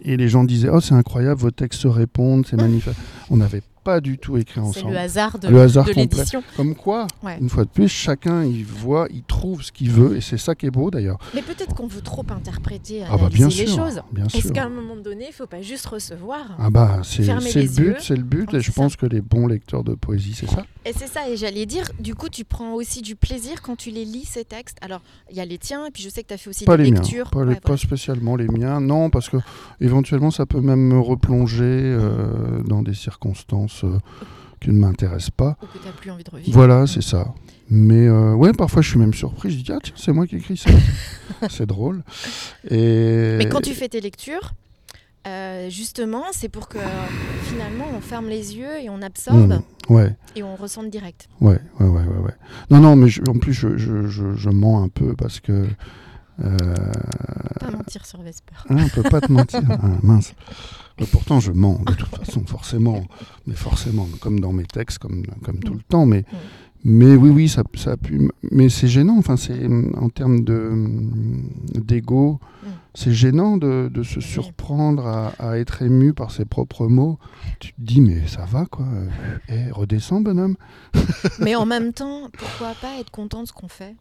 et 0.03 0.17
les 0.17 0.29
gens 0.29 0.45
disaient 0.45 0.69
oh 0.69 0.81
c'est 0.81 0.95
incroyable 0.95 1.41
vos 1.41 1.51
textes 1.51 1.81
se 1.81 1.89
répondent 1.89 2.47
c'est 2.47 2.55
magnifique. 2.57 2.95
on 3.29 3.39
n'avait 3.39 3.63
pas 3.85 4.01
du 4.01 4.19
tout 4.19 4.37
écrit 4.39 4.55
C'est 4.73 4.79
ensemble. 4.81 4.93
le 4.93 4.99
hasard 4.99 5.39
de, 5.39 5.49
Le 5.49 5.61
hasard 5.61 5.85
de 5.85 5.93
complet. 5.93 6.03
l'édition. 6.19 6.43
Comme 6.57 6.75
quoi, 6.75 7.07
Ouais. 7.23 7.39
une 7.41 7.49
fois 7.49 7.65
de 7.65 7.69
plus, 7.71 7.89
chacun 7.89 8.43
il 8.45 8.65
voit, 8.65 9.07
il 9.11 9.23
trouve 9.23 9.63
ce 9.63 9.71
qu'il 9.71 9.91
veut 9.91 10.17
et 10.17 10.21
c'est 10.21 10.39
ça 10.39 10.55
qui 10.55 10.67
est 10.67 10.71
beau 10.71 10.91
d'ailleurs. 10.91 11.19
Mais 11.35 11.43
peut-être 11.43 11.75
qu'on 11.75 11.87
veut 11.87 12.01
trop 12.01 12.25
interpréter, 12.31 13.03
Ah 13.11 13.17
bah 13.17 13.29
bien 13.33 13.49
les 13.49 13.67
sûr, 13.67 13.77
choses. 13.85 14.01
Est-ce 14.35 14.53
qu'à 14.53 14.65
un 14.65 14.69
moment 14.71 14.97
donné, 14.97 15.25
il 15.27 15.29
ne 15.29 15.33
faut 15.35 15.47
pas 15.47 15.63
juste 15.63 15.87
recevoir 15.87 16.57
Ah 16.59 16.71
bah 16.71 17.01
c'est 17.05 17.23
c'est 17.25 17.63
le 17.63 17.69
but, 17.69 17.97
c'est 18.01 18.17
le 18.17 18.23
but 18.23 18.53
et 18.55 18.61
je 18.61 18.67
c'est 18.67 18.75
pense 18.75 18.97
que 18.97 19.07
les 19.07 19.21
bons 19.21 19.47
lecteurs 19.47 19.85
de 19.85 19.95
poésie, 19.95 20.35
c'est 20.35 20.49
ça. 20.49 20.65
Et 20.87 20.93
c'est 20.93 21.07
ça, 21.09 21.29
et 21.29 21.37
j'allais 21.37 21.67
dire, 21.67 21.85
du 22.01 22.15
coup, 22.15 22.29
tu 22.29 22.45
prends 22.45 22.73
aussi 22.75 23.01
du 23.03 23.17
plaisir 23.17 23.63
quand 23.63 23.77
tu 23.77 23.91
les 23.91 24.05
lis, 24.05 24.25
ces 24.27 24.45
textes? 24.45 24.77
Alors, 24.83 25.01
il 25.31 25.37
y 25.37 25.41
a 25.41 25.45
les 25.45 25.57
tiens, 25.59 25.87
et 25.87 25.91
puis 25.91 26.03
je 26.03 26.09
sais 26.11 26.23
que 26.23 26.29
tu 26.29 26.35
as 26.35 26.39
fait 26.39 26.51
aussi 26.51 26.65
Pas 26.65 26.77
des 26.77 26.85
les 26.85 26.91
miens, 26.91 27.01
lectures. 27.01 27.31
les- 27.35 27.41
Ouais, 27.55 27.61
pas 27.61 27.77
spécialement 27.77 28.37
les 28.37 28.49
miens, 28.49 28.81
non, 28.81 29.09
parce 29.11 29.29
que 29.29 29.39
éventuellement 29.81 30.31
ça 30.31 30.47
peut 30.47 30.61
même 30.61 30.81
me 30.81 30.99
replonger 31.01 31.65
euh, 31.65 32.63
dans 32.65 32.83
des 32.83 32.95
circonstances 32.95 33.74
euh, 33.83 33.99
qui 34.61 34.71
ne 34.71 34.79
m'intéressent 34.79 35.31
pas. 35.31 35.57
Ou 35.63 35.67
que 35.67 35.79
tu 35.85 35.93
plus 35.97 36.11
envie 36.13 36.23
de 36.25 36.31
revivre. 36.31 36.53
Voilà, 36.53 36.87
c'est 36.87 37.03
ça. 37.03 37.35
Mais 37.71 38.07
euh, 38.07 38.35
ouais, 38.35 38.53
parfois 38.53 38.83
je 38.83 38.91
suis 38.91 38.99
même 38.99 39.15
surpris, 39.15 39.51
je 39.51 39.57
dis 39.63 39.73
ah 39.73 39.79
tiens, 39.83 39.95
c'est 39.97 40.13
moi 40.13 40.27
qui 40.27 40.37
écris 40.37 40.57
ça. 40.57 40.71
c'est 41.51 41.67
drôle. 41.67 42.05
Et 42.71 43.37
Mais 43.39 43.49
quand 43.49 43.61
tu 43.63 43.73
fais 43.75 43.89
tes 43.89 44.01
lectures, 44.03 44.53
euh, 45.27 45.71
justement, 45.71 46.25
c'est 46.33 46.51
pour 46.51 46.69
que 46.69 46.79
finalement 47.45 47.87
on 47.97 48.01
ferme 48.01 48.29
les 48.29 48.57
yeux 48.57 48.79
et 48.83 48.91
on 48.91 49.01
absorbe 49.01 49.61
Mmh, 49.89 49.93
ouais. 49.95 50.15
et 50.37 50.43
on 50.43 50.55
ressente 50.57 50.91
direct. 50.91 51.29
Ouais, 51.41 51.59
ouais, 51.81 51.87
ouais, 51.87 52.03
ouais, 52.03 52.19
ouais. 52.27 52.35
Non, 52.71 52.81
non, 52.81 52.97
mais 52.97 53.09
je- 53.09 53.23
en 53.29 53.39
plus, 53.39 53.55
je, 53.55 53.77
je, 53.79 54.35
je 54.35 54.51
mens 54.51 54.83
un 54.83 54.89
peu 54.89 55.15
parce 55.15 55.41
que. 55.41 55.67
Euh, 56.43 56.75
Pas 57.61 57.71
mentir 57.71 58.05
sur 58.07 58.21
Vesper. 58.23 58.55
hein, 58.71 58.77
on 58.79 58.89
peut 58.89 59.09
pas 59.09 59.21
te 59.21 59.31
mentir. 59.31 59.61
Ah, 59.71 59.89
mince. 60.03 60.35
Mais 60.99 61.07
pourtant, 61.07 61.41
je 61.41 61.53
mens, 61.53 61.81
de 61.87 61.93
toute 61.95 62.15
façon, 62.17 62.45
forcément. 62.47 63.03
Mais 63.47 63.55
forcément, 63.55 64.09
comme 64.21 64.41
dans 64.41 64.53
mes 64.53 64.65
textes, 64.65 64.99
comme, 64.99 65.25
comme 65.43 65.59
tout 65.59 65.75
le 65.75 65.83
temps. 65.83 66.07
Mais, 66.07 66.25
mais 66.85 67.15
oui, 67.17 67.31
oui, 67.31 67.49
ça, 67.49 67.63
ça 67.75 67.93
a 67.93 67.97
pu. 67.97 68.31
Mais 68.51 68.69
c'est 68.69 68.89
gênant, 68.89 69.17
enfin, 69.19 69.37
c'est 69.37 69.67
en 69.97 70.09
termes 70.09 70.45
de, 70.45 70.73
d'ego, 71.75 72.39
Mm. 72.63 72.67
c'est 72.95 73.13
gênant 73.13 73.57
de, 73.59 73.91
de 73.93 74.03
se 74.03 74.21
surprendre 74.21 75.07
à, 75.07 75.33
à 75.39 75.59
être 75.59 75.83
ému 75.83 76.15
par 76.15 76.31
ses 76.31 76.45
propres 76.47 76.87
mots. 76.87 77.19
Tu 77.61 77.73
te 77.75 77.81
dis, 77.81 78.01
mais 78.01 78.27
ça 78.27 78.45
va, 78.47 78.65
quoi. 78.65 78.87
Eh, 79.51 79.71
redescends, 79.71 80.21
bonhomme. 80.23 80.57
Mais 81.41 81.55
en 81.57 81.67
même 81.67 81.93
temps, 81.93 82.31
pourquoi 82.39 82.73
pas 82.81 82.99
être 83.01 83.11
content 83.11 83.43
de 83.43 83.49
ce 83.49 83.53
qu'on 83.53 83.69
fait? 83.69 83.95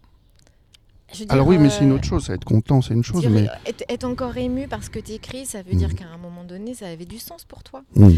Dire, 1.18 1.32
Alors 1.32 1.48
oui, 1.48 1.58
mais 1.58 1.70
c'est 1.70 1.84
une 1.84 1.92
euh, 1.92 1.96
autre 1.96 2.06
chose. 2.06 2.26
Ça 2.26 2.34
être 2.34 2.46
content, 2.46 2.82
c'est 2.82 2.94
une 2.94 3.04
chose. 3.04 3.22
dire, 3.22 3.30
Mais... 3.32 3.48
être, 3.66 3.84
être 3.90 4.04
encore 4.04 4.36
ému 4.38 4.68
parce 4.68 4.90
que 4.90 5.00
tu 5.00 5.14
écris, 5.14 5.46
ça 5.46 5.62
veut 5.62 5.74
Mm. 5.74 5.78
dire 5.78 5.96
qu'à 5.96 6.06
un 6.14 6.18
moment 6.18 6.44
donné, 6.44 6.74
ça 6.74 6.88
avait 6.88 7.06
du 7.06 7.20
sens 7.20 7.46
pour 7.46 7.64
toi. 7.64 7.84
Mm. 7.96 8.10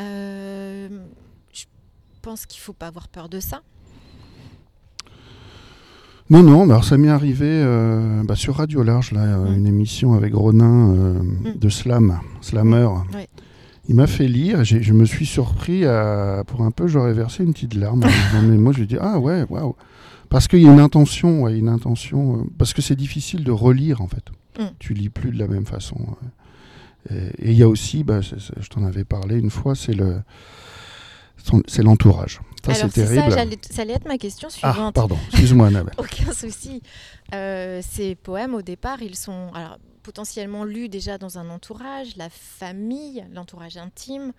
Euh, 0.00 0.88
je 1.52 1.64
pense 2.22 2.46
qu'il 2.46 2.60
faut 2.60 2.72
pas 2.72 2.86
avoir 2.88 3.08
peur 3.08 3.28
de 3.28 3.40
ça. 3.40 3.62
Non, 6.30 6.42
non, 6.42 6.62
alors 6.64 6.84
ça 6.84 6.96
m'est 6.96 7.10
arrivé 7.10 7.44
euh, 7.46 8.22
bah, 8.24 8.34
sur 8.34 8.56
Radio 8.56 8.82
Large, 8.82 9.12
là, 9.12 9.20
euh, 9.24 9.50
Mm. 9.50 9.54
une 9.56 9.66
émission 9.66 10.14
avec 10.14 10.32
Ronin 10.34 10.94
euh, 10.94 11.14
de 11.54 11.68
slam, 11.68 12.18
slammer. 12.40 12.88
Il 13.86 13.94
m'a 13.96 14.06
fait 14.06 14.26
lire, 14.26 14.64
je 14.64 14.92
me 14.94 15.04
suis 15.04 15.26
surpris 15.26 15.84
à, 15.84 16.42
pour 16.46 16.62
un 16.62 16.70
peu, 16.70 16.86
j'aurais 16.86 17.12
versé 17.12 17.44
une 17.44 17.52
petite 17.52 17.74
larme. 17.74 18.00
mais 18.42 18.56
moi, 18.56 18.72
je 18.72 18.78
lui 18.78 18.86
dis, 18.86 18.96
ah 18.98 19.18
ouais, 19.18 19.44
waouh. 19.50 19.74
Parce 20.34 20.48
qu'il 20.48 20.62
y 20.62 20.66
a 20.66 20.72
une 20.72 20.80
intention, 20.80 21.42
ouais, 21.42 21.56
une 21.56 21.68
intention, 21.68 22.38
euh, 22.38 22.44
parce 22.58 22.72
que 22.74 22.82
c'est 22.82 22.96
difficile 22.96 23.44
de 23.44 23.52
relire 23.52 24.00
en 24.00 24.08
fait. 24.08 24.24
Mm. 24.58 24.74
Tu 24.80 24.92
lis 24.92 25.08
plus 25.08 25.30
de 25.30 25.38
la 25.38 25.46
même 25.46 25.64
façon. 25.64 25.94
ouais. 25.96 27.32
Et 27.38 27.52
il 27.52 27.56
y 27.56 27.62
a 27.62 27.68
aussi, 27.68 28.02
bah, 28.02 28.20
je 28.20 28.68
t'en 28.68 28.82
avais 28.82 29.04
parlé 29.04 29.38
une 29.38 29.50
fois, 29.50 29.76
c'est 29.76 29.92
le, 29.92 30.22
son- 31.36 31.62
c'est 31.68 31.84
l'entourage. 31.84 32.40
Ça, 32.66 32.74
c'est 32.74 32.80
ça, 32.80 32.88
terrible. 32.88 33.56
ça 33.70 33.82
allait 33.82 33.92
être 33.92 34.08
ma 34.08 34.18
question 34.18 34.48
ah, 34.50 34.72
suivante. 34.72 34.94
pardon, 34.96 35.18
excuse-moi, 35.28 35.68
Annabelle. 35.68 35.94
Aucun 35.98 36.32
souci. 36.32 36.82
Euh, 37.32 37.80
ces 37.88 38.16
poèmes, 38.16 38.54
au 38.54 38.62
départ, 38.62 39.02
ils 39.02 39.14
sont 39.14 39.52
alors, 39.54 39.78
potentiellement 40.02 40.64
lus 40.64 40.88
déjà 40.88 41.16
dans 41.16 41.38
un 41.38 41.48
entourage, 41.48 42.16
la 42.16 42.28
famille, 42.28 43.24
l'entourage 43.32 43.76
intime, 43.76 44.32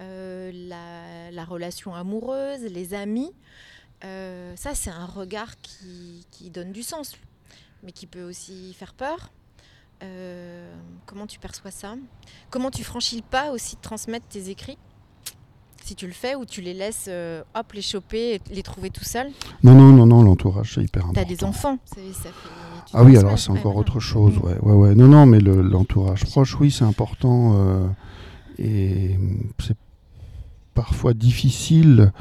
euh, 0.00 0.50
la, 0.52 1.30
la 1.30 1.44
relation 1.44 1.94
amoureuse, 1.94 2.62
les 2.62 2.94
amis. 2.94 3.30
Euh, 4.04 4.52
ça, 4.56 4.74
c'est 4.74 4.90
un 4.90 5.06
regard 5.06 5.56
qui, 5.62 6.26
qui 6.30 6.50
donne 6.50 6.72
du 6.72 6.82
sens, 6.82 7.16
mais 7.82 7.92
qui 7.92 8.06
peut 8.06 8.22
aussi 8.24 8.74
faire 8.74 8.94
peur. 8.94 9.30
Euh, 10.02 10.74
comment 11.06 11.26
tu 11.26 11.38
perçois 11.38 11.70
ça? 11.70 11.94
Comment 12.50 12.70
tu 12.70 12.84
franchis 12.84 13.16
le 13.16 13.22
pas 13.22 13.50
aussi 13.52 13.76
de 13.76 13.80
transmettre 13.80 14.26
tes 14.26 14.50
écrits? 14.50 14.76
Si 15.82 15.94
tu 15.94 16.06
le 16.06 16.12
fais 16.12 16.34
ou 16.34 16.44
tu 16.44 16.60
les 16.60 16.74
laisses 16.74 17.06
euh, 17.08 17.42
hop 17.54 17.72
les 17.72 17.80
choper, 17.80 18.40
les 18.50 18.62
trouver 18.62 18.90
tout 18.90 19.04
seul 19.04 19.28
Non, 19.62 19.72
non, 19.74 19.92
non, 19.92 20.04
non, 20.04 20.22
l'entourage, 20.22 20.74
c'est 20.74 20.82
hyper 20.82 21.04
important. 21.04 21.22
T'as 21.22 21.28
des 21.28 21.44
enfants, 21.44 21.78
ça, 21.84 21.96
ça 22.12 22.22
fait. 22.24 22.48
Ah 22.92 23.04
oui, 23.04 23.16
alors 23.16 23.38
c'est 23.38 23.50
encore 23.50 23.76
autre 23.76 24.00
chose. 24.00 24.36
Mm. 24.36 24.44
Ouais, 24.44 24.58
ouais, 24.60 24.72
ouais. 24.74 24.94
Non, 24.94 25.06
non, 25.06 25.26
mais 25.26 25.38
le- 25.38 25.62
l'entourage 25.62 26.24
proche, 26.24 26.56
oui, 26.60 26.70
c'est 26.70 26.84
important. 26.84 27.54
euh, 27.56 27.88
et 28.58 29.16
c'est 29.60 29.76
parfois 30.74 31.14
difficile 31.14 32.12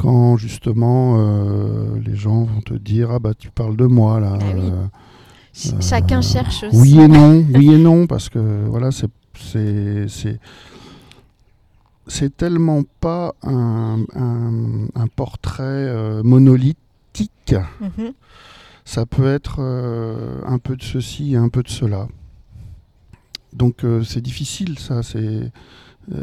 quand 0.00 0.36
justement 0.36 1.16
euh, 1.18 1.98
les 2.04 2.16
gens 2.16 2.44
vont 2.44 2.60
te 2.60 2.74
dire 2.74 3.10
Ah 3.10 3.18
bah 3.18 3.32
tu 3.38 3.50
parles 3.50 3.76
de 3.76 3.86
moi 3.86 4.20
là. 4.20 4.38
Ah 4.40 4.44
oui. 4.54 4.60
euh, 4.62 4.86
Ch- 5.52 5.74
Chacun 5.80 6.20
cherche 6.20 6.64
aussi. 6.64 6.76
oui 6.76 7.00
et 7.00 7.08
non, 7.08 7.44
oui 7.54 7.72
et 7.74 7.78
non, 7.78 8.06
parce 8.06 8.28
que 8.28 8.64
voilà, 8.66 8.90
c'est 8.90 9.08
c'est 12.06 12.36
tellement 12.36 12.82
pas 13.00 13.34
un, 13.42 14.04
un- 14.14 14.86
un 14.94 15.06
portrait 15.16 15.62
euh, 15.64 16.22
monolithique. 16.22 17.54
Mhm. 17.80 18.12
Ça 18.84 19.06
peut 19.06 19.26
être 19.32 19.56
euh, 19.60 20.42
un 20.46 20.58
peu 20.58 20.76
de 20.76 20.82
ceci 20.82 21.32
et 21.32 21.36
un 21.36 21.48
peu 21.48 21.62
de 21.62 21.70
cela. 21.70 22.06
Donc 23.54 23.84
euh, 23.84 24.02
c'est 24.02 24.20
difficile, 24.20 24.78
ça, 24.78 25.02
c'est 25.02 25.18
euh, 25.18 25.48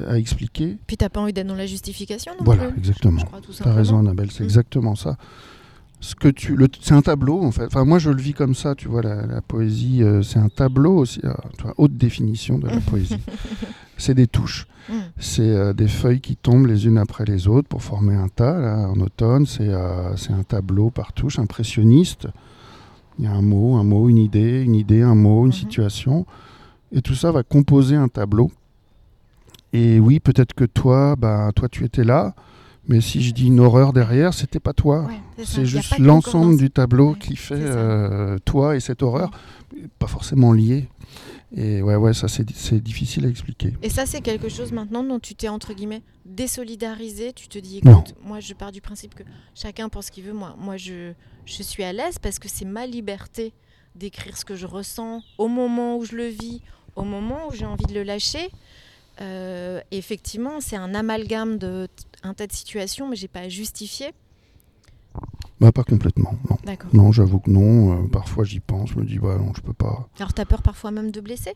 à 0.07 0.17
expliquer. 0.17 0.77
Puis 0.87 0.97
t'as 0.97 1.09
pas 1.09 1.19
envie 1.21 1.33
d'être 1.33 1.47
dans 1.47 1.55
la 1.55 1.65
justification 1.65 2.33
non 2.37 2.43
Voilà, 2.45 2.67
plus 2.69 2.77
exactement. 2.79 3.19
Je 3.19 3.25
crois 3.25 3.41
tout 3.41 3.51
Tu 3.53 3.63
as 3.67 3.73
raison. 3.73 3.99
Annabelle, 3.99 4.31
c'est 4.31 4.41
Mm. 4.43 4.45
exactement 4.45 4.95
ça. 4.95 5.17
Ce 6.03 6.15
que 6.15 6.29
tu, 6.29 6.55
le- 6.55 6.67
c'est 6.81 6.95
un 6.95 7.01
tableau 7.03 7.43
en 7.43 7.51
fait. 7.51 7.65
Enfin, 7.65 7.85
moi, 7.85 7.99
je 7.99 8.09
le 8.09 8.19
vis 8.21 8.33
comme 8.33 8.55
ça. 8.55 8.73
Tu 8.73 8.87
vois, 8.87 9.03
la, 9.03 9.25
la 9.27 9.41
poésie, 9.41 10.01
euh, 10.01 10.23
c'est 10.23 10.39
un 10.39 10.49
tableau 10.49 10.97
aussi. 10.97 11.19
euh, 11.23 11.33
vois, 11.61 11.75
haute 11.77 11.95
définition 11.95 12.57
de 12.57 12.67
la 12.67 12.79
poésie. 12.89 13.19
c'est 13.97 14.15
des 14.15 14.25
touches. 14.27 14.65
Mm. 14.89 14.93
C'est 15.19 15.41
euh, 15.47 15.73
des 15.73 15.87
feuilles 15.87 16.21
qui 16.21 16.35
tombent 16.35 16.65
les 16.65 16.87
unes 16.87 16.97
après 16.97 17.23
les 17.25 17.47
autres 17.47 17.67
pour 17.67 17.83
former 17.83 18.15
un 18.15 18.29
tas. 18.29 18.59
Là, 18.59 18.89
en 18.89 18.99
automne, 18.99 19.45
c'est 19.45 19.67
euh, 19.69 20.15
un 20.29 20.43
tableau 20.43 20.89
par 20.89 21.13
touche, 21.13 21.37
impressionniste. 21.37 22.27
Il 23.19 23.25
y 23.25 23.27
a 23.27 23.31
un 23.33 23.43
mot, 23.43 23.75
un 23.75 23.83
mot, 23.83 24.09
une 24.09 24.17
idée, 24.17 24.61
une 24.63 24.73
idée, 24.73 25.03
un 25.03 25.13
mot, 25.15 25.41
une 25.41 25.47
Mhm. 25.47 25.53
situation. 25.53 26.25
Et 26.91 27.01
tout 27.03 27.13
ça 27.15 27.31
va 27.31 27.43
composer 27.43 27.95
un 27.95 28.07
tableau. 28.07 28.51
Et 29.73 29.99
oui, 29.99 30.19
peut-être 30.19 30.53
que 30.53 30.65
toi, 30.65 31.15
bah, 31.15 31.51
toi, 31.55 31.69
tu 31.69 31.85
étais 31.85 32.03
là. 32.03 32.35
Mais 32.87 32.99
si 32.99 33.21
je 33.21 33.31
dis 33.31 33.47
une 33.47 33.59
horreur 33.59 33.93
derrière, 33.93 34.33
c'était 34.33 34.59
pas 34.59 34.73
toi. 34.73 35.03
Ouais, 35.03 35.43
c'est 35.45 35.65
juste 35.65 35.99
l'ensemble 35.99 36.57
du 36.57 36.69
tableau 36.71 37.11
Ouais, 37.11 37.19
qui 37.19 37.35
fait 37.35 37.53
euh, 37.55 38.37
toi 38.43 38.75
et 38.75 38.79
cette 38.79 39.03
horreur, 39.03 39.29
pas 39.99 40.07
forcément 40.07 40.51
lié. 40.51 40.89
Et 41.55 41.81
ouais, 41.81 41.95
ouais, 41.95 42.13
ça 42.13 42.27
c'est 42.27 42.43
difficile 42.81 43.25
à 43.25 43.29
expliquer. 43.29 43.73
Et 43.83 43.89
ça, 43.89 44.05
c'est 44.05 44.21
quelque 44.21 44.49
chose 44.49 44.71
maintenant 44.71 45.03
dont 45.03 45.19
tu 45.19 45.35
t'es 45.35 45.47
entre 45.47 45.73
guillemets 45.73 46.01
désolidarisé. 46.25 47.33
Tu 47.33 47.47
te 47.47 47.59
dis, 47.59 47.81
Non. 47.83 47.99
écoute, 47.99 48.15
moi, 48.23 48.39
je 48.39 48.53
pars 48.53 48.71
du 48.71 48.81
principe 48.81 49.15
que 49.15 49.23
chacun 49.53 49.87
pense 49.87 50.07
ce 50.07 50.11
qu'il 50.11 50.23
veut. 50.23 50.33
Moi, 50.33 50.55
moi, 50.57 50.77
je, 50.77 51.13
je 51.45 51.63
suis 51.63 51.83
à 51.83 51.93
l'aise 51.93 52.17
parce 52.19 52.39
que 52.39 52.47
c'est 52.49 52.65
ma 52.65 52.87
liberté 52.87 53.53
d'écrire 53.95 54.37
ce 54.37 54.45
que 54.45 54.55
je 54.55 54.65
ressens 54.65 55.21
au 55.37 55.47
moment 55.47 55.97
où 55.97 56.05
je 56.05 56.15
le 56.15 56.25
vis, 56.27 56.61
au 56.95 57.03
moment 57.03 57.47
où 57.49 57.53
j'ai 57.53 57.65
envie 57.65 57.85
de 57.85 57.93
le 57.93 58.03
lâcher. 58.03 58.49
Euh, 59.21 59.79
effectivement, 59.91 60.59
c'est 60.59 60.75
un 60.75 60.93
amalgame 60.95 61.57
de 61.57 61.87
un 62.23 62.33
tas 62.33 62.47
de 62.47 62.51
situations, 62.51 63.07
mais 63.07 63.15
j'ai 63.15 63.27
pas 63.27 63.41
à 63.41 63.49
justifier. 63.49 64.11
Bah, 65.59 65.71
pas 65.71 65.83
complètement, 65.83 66.33
non. 66.49 66.57
Non, 66.93 67.11
j'avoue 67.11 67.39
que 67.39 67.51
non. 67.51 67.93
euh, 67.93 68.07
parfois, 68.07 68.43
j'y 68.43 68.59
pense, 68.59 68.91
je 68.91 68.99
me 68.99 69.05
dis, 69.05 69.19
bah 69.19 69.37
non, 69.37 69.53
je 69.55 69.61
peux 69.61 69.73
pas. 69.73 70.09
Alors, 70.17 70.33
tu 70.33 70.41
as 70.41 70.45
peur 70.45 70.61
parfois 70.61 70.91
même 70.91 71.11
de 71.11 71.21
blesser? 71.21 71.53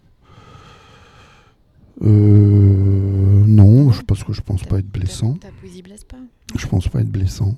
Euh, 2.04 3.44
non, 3.48 3.92
je, 3.92 4.02
parce 4.04 4.24
que 4.24 4.34
je 4.34 4.42
pense 4.42 4.64
pas 4.64 4.80
être 4.80 4.92
blessant. 4.92 5.36
Ta, 5.36 5.48
poésie 5.62 5.82
blesse 5.82 6.04
pas? 6.04 6.18
Je 6.56 6.68
pense 6.68 6.88
pas 6.88 7.00
être 7.00 7.10
blessant. 7.10 7.56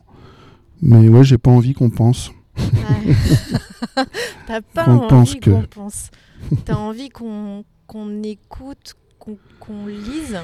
Mais 0.82 1.10
ouais, 1.10 1.24
j'ai 1.24 1.40
pas 1.40 1.52
envie 1.52 1.74
qu'on 1.74 1.90
pense. 1.90 2.32
Ouais. 2.58 3.16
T'as 4.48 4.62
pas 4.62 4.88
envie 4.88 5.08
pense 5.08 5.36
qu'on 5.36 5.64
pense. 5.64 6.12
T'as 6.66 6.76
envie 6.76 7.10
qu'on 7.10 7.66
qu'on 7.88 8.22
écoute, 8.22 8.96
qu'on 9.60 9.86
lise. 9.88 10.38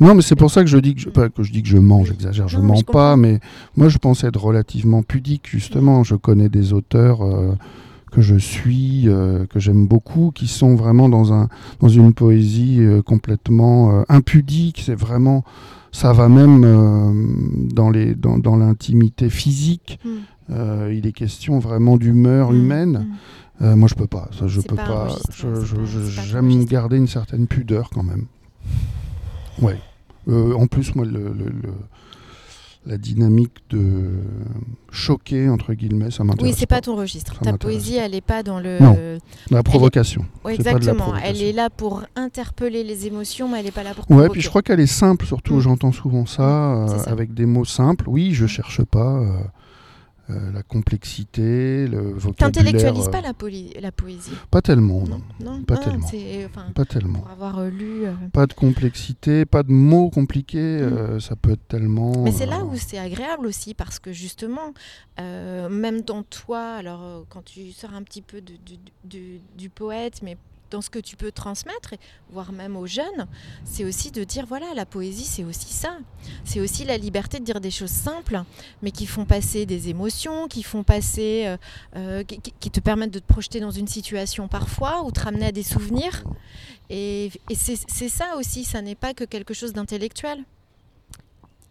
Non, 0.00 0.14
mais 0.14 0.22
c'est 0.22 0.36
pour 0.36 0.50
ça 0.50 0.62
que 0.62 0.68
je 0.68 0.76
dis 0.78 0.94
que 0.94 1.00
je, 1.00 1.08
pas 1.08 1.28
que 1.28 1.42
je 1.42 1.52
dis 1.52 1.62
que 1.62 1.68
je 1.68 1.78
mens, 1.78 2.04
j'exagère, 2.04 2.48
je 2.48 2.58
Non, 2.58 2.64
mens 2.64 2.76
je 2.76 2.84
pas, 2.84 3.16
mais 3.16 3.40
moi 3.76 3.88
je 3.88 3.98
pense 3.98 4.24
être 4.24 4.42
relativement 4.42 5.02
pudique 5.02 5.48
justement. 5.48 6.04
Je 6.04 6.16
connais 6.16 6.50
des 6.50 6.74
auteurs 6.74 7.22
euh, 7.22 7.54
que 8.12 8.20
je 8.20 8.36
suis, 8.36 9.08
euh, 9.08 9.46
que 9.46 9.58
j'aime 9.58 9.86
beaucoup, 9.86 10.32
qui 10.34 10.48
sont 10.48 10.74
vraiment 10.74 11.08
dans 11.08 11.32
un 11.32 11.48
dans 11.80 11.88
une 11.88 12.12
poésie 12.12 12.78
euh, 12.80 13.00
complètement 13.00 14.04
impudique. 14.08 14.82
C'est 14.84 14.94
vraiment 14.94 15.44
ça 15.92 16.12
va 16.12 16.28
même 16.28 17.70
dans 17.72 17.88
les 17.88 18.14
dans, 18.14 18.36
dans 18.36 18.56
l'intimité 18.56 19.30
physique. 19.30 19.98
Hmm. 20.04 20.18
Euh, 20.50 20.92
il 20.96 21.06
est 21.06 21.12
question 21.12 21.58
vraiment 21.58 21.96
d'humeur 21.96 22.52
Mm, 22.52 22.56
humaine. 22.56 23.06
mm. 23.60 23.64
Euh, 23.64 23.76
moi, 23.76 23.88
je 23.88 23.94
peux 23.94 24.06
pas. 24.06 24.28
Ça, 24.38 24.46
je 24.46 24.60
peux 24.60 24.76
pas 24.76 24.84
pas. 24.84 25.04
ouais, 25.06 25.08
pas- 25.08 25.48
pas 25.48 25.54
ton 25.66 26.22
J'aime 26.24 26.64
garder 26.66 26.96
une 26.98 27.08
certaine 27.08 27.46
pudeur 27.46 27.90
quand 27.90 28.02
même. 28.02 28.26
Ouais. 29.60 29.78
Euh, 30.28 30.54
en 30.54 30.66
plus, 30.66 30.94
moi, 30.94 31.04
le, 31.06 31.12
le- 31.12 31.50
le- 31.62 31.74
la 32.84 32.98
dynamique 32.98 33.52
de 33.70 34.10
choquer 34.92 35.48
entre 35.48 35.72
guillemets, 35.74 36.10
ça 36.12 36.22
m'intéresse. 36.22 36.52
Oui, 36.52 36.56
c'est 36.56 36.66
pas 36.66 36.80
ton 36.80 36.94
registre. 36.94 37.34
Ça 37.42 37.50
Ta 37.52 37.58
poésie, 37.58 37.96
elle 37.96 38.14
est 38.14 38.20
pas 38.20 38.42
dans 38.44 38.60
le. 38.60 38.80
Non. 38.80 38.96
La 39.50 39.62
provocation. 39.64 40.20
Ouais, 40.44 40.52
pas 40.56 40.70
exactement. 40.70 41.14
Elle 41.16 41.42
est 41.42 41.52
là 41.52 41.68
pour 41.70 42.02
interpeller 42.14 42.84
les 42.84 43.06
émotions, 43.08 43.48
mais 43.48 43.58
elle 43.60 43.66
est 43.66 43.70
pas 43.72 43.82
là 43.82 43.90
pour. 43.94 44.02
Ouais, 44.02 44.16
provoquer. 44.16 44.32
puis 44.32 44.40
je 44.42 44.48
crois 44.48 44.62
qu'elle 44.62 44.78
est 44.80 44.86
simple, 44.86 45.26
surtout. 45.26 45.56
Mm. 45.56 45.60
J'entends 45.60 45.92
souvent 45.92 46.26
ça, 46.26 46.74
euh, 46.74 46.98
avec 47.06 47.34
des 47.34 47.46
mots 47.46 47.64
simples. 47.64 48.04
Oui, 48.08 48.34
je 48.34 48.46
cherche 48.46 48.84
pas 48.84 49.16
euh, 49.18 49.38
euh, 50.30 50.52
la 50.52 50.62
complexité, 50.62 51.86
le 51.86 51.98
vocabulaire. 52.12 52.34
T'intellectualises 52.36 53.06
euh, 53.06 53.10
pas 53.10 53.20
la, 53.20 53.32
la 53.80 53.92
poésie. 53.92 54.30
Pas 54.50 54.62
tellement, 54.62 55.04
non. 55.06 55.20
non, 55.40 55.62
pas 55.62 55.76
non, 55.76 55.80
tellement. 55.82 56.06
Enfin, 56.46 56.66
Pas 56.74 56.84
tellement. 56.84 57.20
pour 57.20 57.30
avoir 57.30 57.58
euh, 57.58 57.70
lu. 57.70 58.04
euh, 58.06 58.12
Pas 58.32 58.46
de 58.46 58.52
complexité, 58.52 59.44
pas 59.44 59.62
de 59.62 59.70
mots 59.72 60.10
compliqués, 60.10 60.58
euh, 60.58 61.20
ça 61.20 61.36
peut 61.36 61.52
être 61.52 61.66
tellement. 61.68 62.12
Mm. 62.12 62.22
Mais 62.24 62.32
c'est 62.32 62.46
là 62.46 62.64
où 62.64 62.74
c'est 62.76 62.98
agréable 62.98 63.46
aussi, 63.46 63.74
parce 63.74 63.98
que 63.98 64.12
justement, 64.12 64.72
même 65.18 66.00
dans 66.02 66.22
toi, 66.22 66.74
alors 66.74 67.24
quand 67.28 67.44
tu 67.44 67.72
sors 67.72 67.94
un 67.94 68.02
petit 68.02 68.22
peu 68.22 68.40
de- 68.40 68.56
du- 68.64 68.78
du- 69.04 69.40
du 69.56 69.68
poète, 69.70 70.20
mais 70.22 70.36
dans 70.70 70.80
ce 70.80 70.90
que 70.90 70.98
tu 70.98 71.16
peux 71.16 71.32
transmettre, 71.32 71.92
et 71.92 71.98
voire 72.30 72.52
même 72.52 72.76
aux 72.76 72.86
jeunes, 72.86 73.26
c'est 73.64 73.84
aussi 73.84 74.10
de 74.10 74.24
dire, 74.24 74.46
voilà, 74.46 74.74
la 74.74 74.86
poésie, 74.86 75.24
c'est 75.24 75.44
aussi 75.44 75.72
ça. 75.72 75.98
C'est 76.44 76.60
aussi 76.60 76.84
la 76.84 76.96
liberté 76.96 77.38
de 77.38 77.44
dire 77.44 77.60
des 77.60 77.70
choses 77.70 77.90
simples, 77.90 78.42
mais 78.82 78.90
qui 78.90 79.06
font 79.06 79.24
passer 79.24 79.66
des 79.66 79.88
émotions, 79.88 80.48
qui 80.48 80.62
font 80.62 80.82
passer, 80.82 81.44
euh, 81.46 81.56
euh, 81.96 82.24
qui, 82.24 82.70
te 82.70 82.80
permettent 82.80 83.12
de 83.12 83.18
te 83.18 83.26
projeter 83.26 83.60
dans 83.60 83.70
une 83.70 83.88
situation 83.88 84.48
parfois, 84.48 85.02
ou 85.04 85.12
te 85.12 85.20
ramener 85.20 85.46
à 85.46 85.52
des 85.52 85.62
souvenirs. 85.62 86.24
Et, 86.90 87.30
c'est 87.54 88.08
ça 88.08 88.36
aussi, 88.36 88.64
ça 88.64 88.82
n'est 88.82 88.94
pas 88.94 89.14
que 89.14 89.24
quelque 89.24 89.54
chose 89.54 89.72
d'intellectuel. 89.72 90.44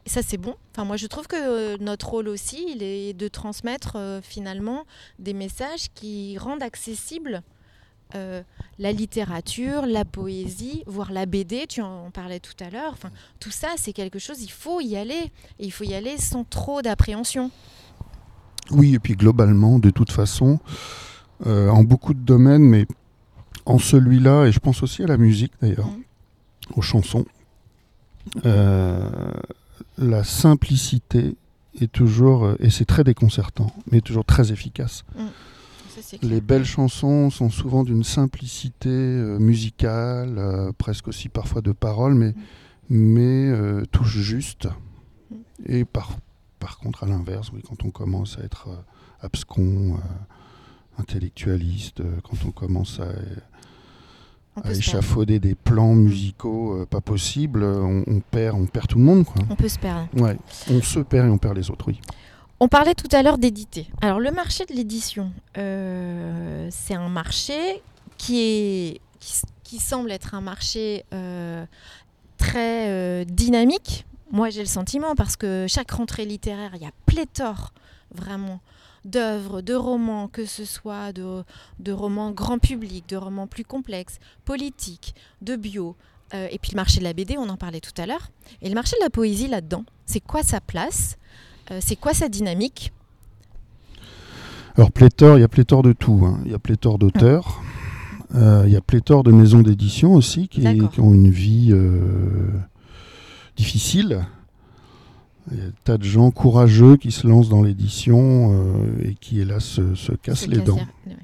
Ça, 0.08 0.22
c'est 0.22 0.38
bon. 0.38 0.56
Enfin, 0.72 0.86
moi, 0.86 0.98
je 0.98 1.08
trouve 1.08 1.26
que 1.26 1.36
euh, 1.36 1.78
notre 1.80 2.10
rôle 2.10 2.28
aussi, 2.28 2.64
il 2.70 2.84
est 2.84 3.14
de 3.14 3.28
transmettre 3.28 3.98
finalement 4.22 4.86
des 5.18 5.34
messages 5.34 5.88
qui 5.96 6.38
rendent 6.38 6.62
accessible 6.62 7.42
euh, 8.14 8.44
la 8.78 8.92
littérature, 8.92 9.86
la 9.86 10.06
poésie, 10.06 10.84
voire 10.86 11.12
la 11.12 11.26
BD. 11.26 11.66
Tu 11.68 11.82
en 11.82 12.12
parlais 12.12 12.40
tout 12.40 12.54
à 12.64 12.70
l'heure. 12.70 12.92
Enfin, 12.94 13.10
tout 13.40 13.52
ça, 13.52 13.70
c'est 13.78 13.94
quelque 13.94 14.20
chose. 14.20 14.42
Il 14.44 14.52
faut 14.52 14.80
y 14.82 14.96
aller. 14.96 15.32
Et 15.60 15.66
il 15.66 15.72
faut 15.72 15.84
y 15.86 15.94
aller 15.96 16.18
sans 16.18 16.44
trop 16.44 16.82
d'appréhension. 16.82 17.50
Oui, 18.72 18.96
et 18.96 19.00
puis 19.00 19.16
globalement, 19.16 19.80
de 19.80 19.90
toute 19.90 20.12
façon, 20.12 20.60
euh, 21.46 21.70
en 21.70 21.84
beaucoup 21.84 22.14
de 22.14 22.20
domaines, 22.20 22.64
mais 22.64 22.86
en 23.66 23.80
celui-là, 23.80 24.46
et 24.46 24.52
je 24.52 24.60
pense 24.60 24.84
aussi 24.84 25.04
à 25.04 25.08
la 25.08 25.18
musique 25.18 25.54
d'ailleurs, 25.62 25.88
Mhm. 25.88 26.04
aux 26.76 26.82
chansons, 26.82 27.26
euh, 28.46 29.10
la 29.98 30.24
simplicité 30.24 31.36
est 31.80 31.92
toujours, 31.92 32.52
et 32.60 32.70
c'est 32.70 32.86
très 32.86 33.04
déconcertant, 33.04 33.72
mais 33.92 34.02
toujours 34.02 34.26
très 34.26 34.52
efficace. 34.52 35.04
Ça. 36.02 36.18
Les 36.22 36.42
belles 36.42 36.66
chansons 36.66 37.30
sont 37.30 37.50
souvent 37.50 37.84
d'une 37.84 38.04
simplicité 38.04 38.90
euh, 38.90 39.38
musicale, 39.40 40.36
euh, 40.38 40.72
presque 40.78 41.08
aussi 41.08 41.30
parfois 41.30 41.62
de 41.62 41.72
paroles, 41.72 42.16
mais, 42.16 42.34
mais 42.90 43.48
euh, 43.50 43.84
touchent 43.92 44.18
juste. 44.18 44.68
Mm. 45.30 45.36
Et 45.68 45.86
par, 45.86 46.18
par 46.60 46.78
contre, 46.78 47.04
à 47.04 47.08
l'inverse, 47.08 47.52
oui, 47.54 47.62
quand 47.68 47.86
on 47.86 47.92
commence 47.92 48.38
à 48.38 48.44
être 48.44 48.68
abscon, 49.22 49.98
intellectualiste, 50.98 52.02
quand 52.24 52.38
on 52.48 52.52
commence 52.52 53.00
à, 53.00 53.10
échafauder 54.70 55.40
des 55.40 55.56
plans 55.56 55.96
musicaux 55.96 56.82
euh, 56.82 56.86
pas 56.86 57.02
possibles, 57.02 57.64
on, 57.64 58.04
on 58.08 58.20
perd, 58.20 58.58
on 58.58 58.66
perd 58.66 58.88
tout 58.88 58.98
le 58.98 59.04
monde. 59.04 59.26
Quoi. 59.26 59.44
On 59.50 59.56
peut 59.56 59.68
se 59.68 59.80
perdre. 59.80 60.08
Ouais. 60.16 60.38
On 60.70 60.82
se 60.82 61.00
perd 61.00 61.28
et 61.28 61.30
on 61.30 61.38
perd 61.38 61.58
les 61.58 61.70
autres, 61.70 61.86
oui. 61.88 62.00
On 62.62 62.70
parlait 62.70 62.96
tout 62.96 63.10
à 63.12 63.22
l'heure 63.22 63.38
d'éditer. 63.38 63.88
Alors 64.02 64.20
le 64.20 64.32
marché 64.32 64.66
de 64.66 64.74
l'édition, 64.74 65.34
euh, 65.58 66.70
c'est 66.72 66.94
un 66.94 67.10
marché 67.10 67.82
qui, 68.18 69.02
semble 69.78 70.10
être 70.10 70.34
un 70.34 70.40
marché 70.40 71.04
euh, 71.14 71.66
très 72.38 72.90
euh, 72.90 73.26
dynamique. 73.26 74.06
Moi 74.32 74.50
j'ai 74.52 74.62
le 74.62 74.68
sentiment 74.68 75.16
parce 75.16 75.36
que 75.36 75.66
chaque 75.68 75.92
rentrée 75.92 76.24
littéraire, 76.24 76.72
il 76.76 76.82
y 76.82 76.86
a 76.86 76.92
pléthore 77.06 77.74
vraiment 78.12 78.62
d'œuvres, 79.04 79.62
de 79.62 79.74
romans, 79.74 80.30
que 80.30 80.46
ce 80.46 80.64
soit 80.64 81.12
de, 81.12 81.44
romans 81.92 82.32
grand 82.32 82.58
public, 82.58 83.08
de 83.10 83.18
romans 83.18 83.48
plus 83.48 83.66
complexes, 83.66 84.20
politiques, 84.46 85.14
de 85.42 85.58
bio. 85.58 85.98
Et 86.34 86.58
puis 86.58 86.72
le 86.72 86.78
marché 86.78 87.00
de 87.00 87.04
la 87.04 87.14
BD, 87.14 87.38
on 87.38 87.48
en 87.50 87.58
parlait 87.58 87.80
tout 87.80 87.94
à 87.98 88.06
l'heure. 88.06 88.30
Et 88.62 88.70
le 88.70 88.76
marché 88.76 88.96
de 88.98 89.04
la 89.04 89.10
poésie 89.10 89.48
là-dedans, 89.48 89.86
c'est 90.06 90.22
quoi 90.22 90.42
sa 90.42 90.60
place? 90.60 91.18
C'est 91.80 91.96
quoi 91.96 92.14
sa 92.14 92.30
dynamique? 92.30 92.92
Alors 94.78 94.92
pléthore, 94.92 95.38
il 95.38 95.42
y 95.42 95.44
a 95.44 95.48
pléthore 95.48 95.84
de 95.84 95.94
tout. 95.94 96.22
hein. 96.26 96.40
Il 96.46 96.52
y 96.52 96.56
a 96.56 96.60
pléthore 96.60 96.98
d'auteurs. 97.00 97.62
Euh, 98.36 98.64
il 98.68 98.74
y 98.74 98.76
a 98.76 98.82
pléthore 98.82 99.24
de 99.24 99.32
maisons 99.32 99.62
d'édition 99.62 100.14
aussi 100.14 100.48
qui, 100.50 100.68
ont 101.00 101.14
une 101.14 101.30
vie 101.30 101.70
euh, 101.72 102.50
difficile. 103.56 104.26
Il 105.52 105.58
y 105.58 105.62
a 105.62 105.66
des 105.68 105.74
tas 105.84 105.98
de 105.98 106.04
gens 106.04 106.32
courageux 106.32 106.98
qui 106.98 107.12
se 107.12 107.26
lancent 107.28 107.50
dans 107.50 107.62
l'édition 107.62 108.52
euh, 108.52 108.88
et 109.04 109.16
qui, 109.16 109.40
hélas, 109.40 109.64
se, 109.64 109.96
se 109.96 110.12
cassent 110.12 110.42
Se 110.46 110.50
les 110.50 110.58
dents. 110.58 110.76
ouais. 110.76 111.16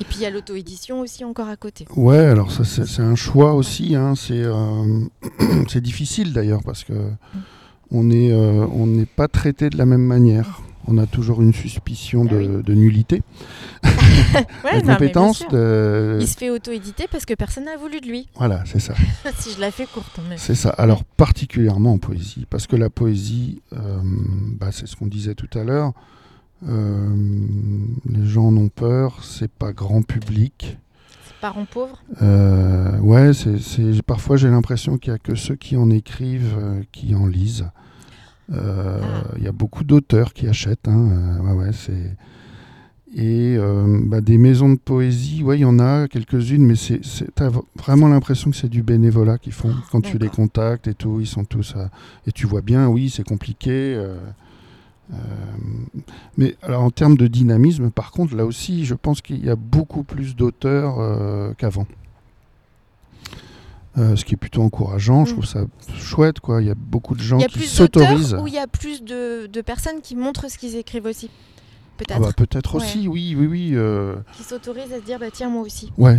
Et 0.00 0.04
puis 0.04 0.16
il 0.16 0.22
y 0.22 0.26
a 0.26 0.30
l'auto-édition 0.30 0.98
aussi 1.00 1.24
encore 1.24 1.48
à 1.48 1.56
côté. 1.56 1.86
Ouais, 1.94 2.18
alors 2.18 2.50
ça 2.50 2.64
c'est 2.64 3.02
un 3.02 3.14
choix 3.14 3.54
aussi. 3.54 3.94
hein. 3.94 4.14
C'est 4.16 4.42
euh, 4.42 5.04
c'est 5.68 5.80
difficile 5.82 6.32
d'ailleurs 6.32 6.62
parce 6.64 6.82
que 6.82 6.94
on 7.90 8.10
euh, 8.10 8.66
on 8.72 8.86
n'est 8.86 9.06
pas 9.06 9.28
traité 9.28 9.70
de 9.70 9.76
la 9.78 9.86
même 9.86 10.04
manière. 10.04 10.60
On 10.86 10.98
a 10.98 11.06
toujours 11.06 11.40
une 11.40 11.54
suspicion 11.54 12.26
Ah 12.28 12.34
de, 12.34 12.38
oui. 12.38 12.62
de 12.62 12.74
nullité, 12.74 13.22
Ouais, 14.64 14.82
de 14.82 14.86
non, 14.86 14.92
compétence. 14.92 15.42
de- 15.50 16.18
Il 16.20 16.28
se 16.28 16.36
fait 16.36 16.50
auto-éditer 16.50 17.06
parce 17.10 17.24
que 17.24 17.32
personne 17.32 17.64
n'a 17.64 17.78
voulu 17.78 18.00
de 18.02 18.06
lui. 18.06 18.28
Voilà, 18.36 18.62
c'est 18.66 18.80
ça. 18.80 18.92
si 19.38 19.52
je 19.54 19.60
la 19.60 19.70
fais 19.70 19.86
courte. 19.86 20.20
Mais... 20.28 20.36
C'est 20.36 20.54
ça. 20.54 20.68
Alors 20.70 21.02
particulièrement 21.04 21.92
en 21.94 21.98
poésie, 21.98 22.46
parce 22.50 22.66
que 22.66 22.76
la 22.76 22.90
poésie, 22.90 23.62
euh, 23.72 23.78
bah, 24.58 24.72
c'est 24.72 24.86
ce 24.86 24.94
qu'on 24.96 25.06
disait 25.06 25.34
tout 25.34 25.48
à 25.58 25.64
l'heure. 25.64 25.92
euh, 26.68 27.08
les 28.08 28.26
gens 28.26 28.48
en 28.48 28.56
ont 28.58 28.68
peur, 28.68 29.24
c'est 29.24 29.50
pas 29.50 29.72
grand 29.72 30.02
public. 30.02 30.76
Parents 31.44 31.66
pauvres. 31.66 32.02
Euh, 32.22 32.98
ouais, 33.00 33.32
c'est, 33.34 34.00
parfois 34.02 34.38
j'ai 34.38 34.48
l'impression 34.48 34.96
qu'il 34.96 35.12
y 35.12 35.14
a 35.14 35.18
que 35.18 35.34
ceux 35.34 35.56
qui 35.56 35.76
en 35.76 35.90
écrivent 35.90 36.56
euh, 36.58 36.80
qui 36.90 37.14
en 37.14 37.26
lisent. 37.26 37.66
Euh, 38.50 38.98
Ah. 39.02 39.34
Il 39.36 39.42
y 39.44 39.46
a 39.46 39.52
beaucoup 39.52 39.84
d'auteurs 39.84 40.32
qui 40.32 40.48
achètent. 40.48 40.88
hein, 40.88 41.10
euh, 41.12 41.40
ouais, 41.42 41.52
ouais, 41.66 41.72
c'est... 41.72 42.16
Et 43.14 43.58
bah, 44.06 44.20
des 44.22 44.38
maisons 44.38 44.70
de 44.70 44.78
poésie, 44.78 45.42
ouais, 45.44 45.58
il 45.58 45.60
y 45.60 45.64
en 45.66 45.78
a 45.78 46.08
quelques-unes, 46.08 46.64
mais 46.64 46.74
c'est, 46.76 47.00
t'as 47.34 47.50
vraiment 47.78 48.08
l'impression 48.08 48.50
que 48.50 48.56
c'est 48.56 48.68
du 48.70 48.82
bénévolat 48.82 49.36
qu'ils 49.38 49.52
font. 49.52 49.72
Quand 49.92 50.00
tu 50.00 50.16
les 50.18 50.28
contactes 50.28 50.88
et 50.88 50.94
tout, 50.94 51.20
ils 51.20 51.26
sont 51.26 51.44
tous. 51.44 51.74
à- 51.76 51.90
Et 52.26 52.32
tu 52.32 52.46
vois 52.46 52.62
bien, 52.62 52.88
oui, 52.88 53.10
c'est 53.10 53.22
compliqué. 53.22 54.02
Euh, 55.12 55.16
mais 56.36 56.56
alors 56.62 56.82
en 56.82 56.90
termes 56.90 57.16
de 57.16 57.26
dynamisme, 57.26 57.90
par 57.90 58.10
contre, 58.10 58.34
là 58.34 58.44
aussi, 58.46 58.84
je 58.86 58.94
pense 58.94 59.20
qu'il 59.20 59.44
y 59.44 59.50
a 59.50 59.56
beaucoup 59.56 60.02
plus 60.02 60.34
d'auteurs 60.34 60.98
euh, 60.98 61.52
qu'avant. 61.58 61.86
Euh, 63.96 64.16
ce 64.16 64.24
qui 64.24 64.34
est 64.34 64.36
plutôt 64.36 64.62
encourageant, 64.62 65.24
je 65.24 65.30
Mm. 65.30 65.34
trouve 65.34 65.46
ça 65.46 65.64
chouette, 65.96 66.40
quoi. 66.40 66.60
Il 66.60 66.66
y 66.66 66.70
a 66.70 66.74
beaucoup 66.74 67.14
de 67.14 67.22
gens 67.22 67.38
qui 67.38 67.60
s'autorisent. 67.68 68.34
ou 68.34 68.48
il 68.48 68.54
y 68.54 68.58
a 68.58 68.66
plus 68.66 69.04
de, 69.04 69.46
de 69.46 69.60
personnes 69.60 70.00
qui 70.02 70.16
montrent 70.16 70.50
ce 70.50 70.58
qu'ils 70.58 70.74
écrivent 70.76 71.06
aussi 71.06 71.30
Peut-être. 71.96 72.16
Ah 72.16 72.20
bah, 72.20 72.32
peut-être? 72.36 72.74
Ouais. 72.76 72.82
aussi, 72.82 73.06
oui, 73.06 73.36
oui, 73.38 73.46
oui. 73.46 73.76
Qui 74.36 74.42
s'autorisent 74.42 74.92
à 74.92 74.98
se 74.98 75.04
dire, 75.04 75.20
bah 75.20 75.30
tiens, 75.32 75.48
moi 75.48 75.62
aussi. 75.62 75.92
ouais, 75.96 76.18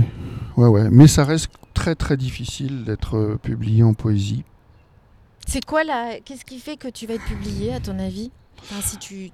ouais, 0.55 0.67
ouais. 0.69 0.89
Mais 0.89 1.07
ça 1.07 1.25
reste 1.25 1.49
très, 1.73 1.95
très 1.95 2.15
difficile 2.15 2.85
d'être 2.85 3.37
publié 3.43 3.83
en 3.83 3.93
poésie. 3.93 4.45
C'est 5.45 5.65
quoi 5.65 5.83
là 5.83 6.17
Qu'est-ce 6.23 6.45
qui 6.45 6.59
fait 6.59 6.77
que 6.77 6.87
tu 6.87 7.07
vas 7.07 7.15
être 7.15 7.25
publié, 7.25 7.73
à 7.73 7.81
ton 7.81 7.99
avis? 7.99 8.31
Enfin, 8.69 8.81
si 8.81 8.97
tu, 8.97 9.31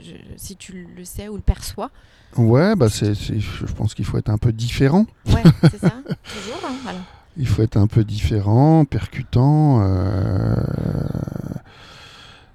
je- 0.00 0.12
si 0.36 0.56
tu 0.56 0.86
le 0.96 1.04
sais 1.04 1.28
ou 1.28 1.36
le 1.36 1.42
perçois. 1.42 1.90
Ouais, 2.36 2.74
bah 2.76 2.88
c'est, 2.90 3.14
je 3.14 3.64
pense 3.76 3.94
qu'il 3.94 4.04
faut 4.04 4.18
être 4.18 4.28
un 4.28 4.36
peu 4.38 4.52
différent. 4.52 5.06
Ouais, 5.28 5.42
c'est 5.62 5.78
ça. 5.80 5.90
Toujours. 6.24 6.60
hein, 6.68 6.74
voilà. 6.82 6.98
Il 7.38 7.46
faut 7.46 7.62
être 7.62 7.76
un 7.76 7.86
peu 7.86 8.02
différent, 8.04 8.84
percutant. 8.84 9.80
euh, 9.82 10.56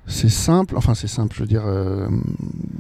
C'est 0.08 0.30
simple, 0.30 0.76
enfin 0.78 0.94
c'est 0.94 1.08
simple, 1.08 1.34
je 1.36 1.42
veux 1.42 1.48
dire. 1.48 1.64
euh, 1.66 2.08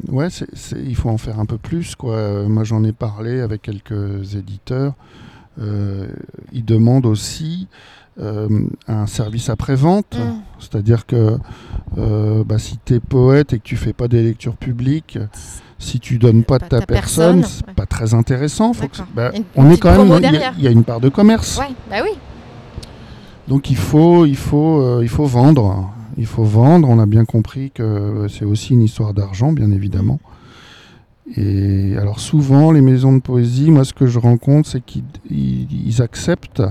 Ouais, 0.09 0.29
c'est- 0.29 0.53
c'est- 0.53 0.81
il 0.83 0.95
faut 0.95 1.09
en 1.09 1.17
faire 1.17 1.39
un 1.39 1.45
peu 1.45 1.57
plus. 1.57 1.95
Quoi. 1.95 2.43
Moi 2.49 2.63
j'en 2.65 2.83
ai 2.83 2.91
parlé 2.91 3.39
avec 3.39 3.61
quelques 3.61 4.35
éditeurs. 4.35 4.95
Euh, 5.59 6.07
ils 6.53 6.63
demandent 6.63 7.05
aussi 7.05 7.67
euh, 8.19 8.47
un 8.87 9.07
service 9.07 9.49
après-vente. 9.49 10.17
Mm. 10.17 10.41
C'est-à-dire 10.59 11.05
que 11.05 11.37
euh, 11.97 12.43
bah, 12.43 12.59
si 12.59 12.77
tu 12.83 12.95
es 12.95 12.99
poète 12.99 13.53
et 13.53 13.59
que 13.59 13.63
tu 13.63 13.77
fais 13.77 13.93
pas 13.93 14.07
des 14.07 14.23
lectures 14.23 14.55
publiques, 14.55 15.17
si 15.79 15.99
tu 15.99 16.17
donnes 16.17 16.43
pas 16.43 16.59
de 16.59 16.65
ta 16.65 16.79
ta 16.79 16.85
personne, 16.85 17.41
personne, 17.41 17.43
c'est 17.43 17.67
ouais. 17.67 17.73
pas 17.73 17.85
très 17.85 18.13
intéressant. 18.13 18.73
Faut 18.73 18.87
que 18.87 18.97
D'accord. 18.97 19.07
bah, 19.13 19.31
Il 19.33 19.39
y 19.39 19.41
a 19.41 19.45
une 19.57 19.67
on 19.67 19.71
est 19.71 19.77
quand 19.77 19.97
même, 19.97 20.07
il 20.07 20.11
y 20.11 20.13
a- 20.13 20.19
derrière. 20.19 20.53
il 20.57 20.63
y, 20.63 20.67
a 20.67 20.71
une 20.71 20.83
part 20.83 20.99
de 20.99 21.09
commerce. 21.09 21.57
Ouais, 21.57 21.73
bah 21.89 21.97
oui. 22.03 22.11
Donc 23.47 23.69
il 23.69 23.77
faut, 23.77 24.25
il 24.25 24.37
faut, 24.37 24.81
euh, 24.81 24.99
il 25.01 25.09
faut 25.09 25.25
vendre. 25.25 25.91
Il 26.17 26.25
faut 26.25 26.43
vendre. 26.43 26.87
On 26.89 26.99
a 26.99 27.05
bien 27.05 27.25
compris 27.25 27.71
que 27.71 28.27
c'est 28.29 28.45
aussi 28.45 28.73
une 28.73 28.83
histoire 28.83 29.13
d'argent, 29.13 29.51
bien 29.51 29.71
évidemment. 29.71 30.19
Et 31.37 31.95
alors 31.97 32.19
souvent, 32.19 32.71
les 32.71 32.81
maisons 32.81 33.13
de 33.13 33.21
poésie, 33.21 33.71
moi 33.71 33.85
ce 33.85 33.93
que 33.93 34.07
je 34.07 34.19
rencontre, 34.19 34.67
c'est 34.67 34.81
qu'ils 34.83 35.03
ils- 35.29 35.87
ils 35.87 36.01
acceptent, 36.01 36.63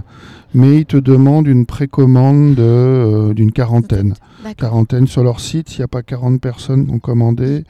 mais 0.54 0.78
ils 0.78 0.86
te 0.86 0.96
demandent 0.96 1.46
une 1.46 1.64
précommande 1.66 2.56
de, 2.56 2.62
euh, 2.62 3.32
d'une 3.34 3.52
quarantaine. 3.52 4.14
D'accord. 4.42 4.54
Quarantaine 4.56 5.06
sur 5.06 5.22
leur 5.22 5.40
site, 5.40 5.68
s'il 5.68 5.78
n'y 5.80 5.84
a 5.84 5.88
pas 5.88 6.02
40 6.02 6.40
personnes 6.40 6.86
qui 6.86 6.92
ont 6.92 6.98
commandé, 6.98 7.64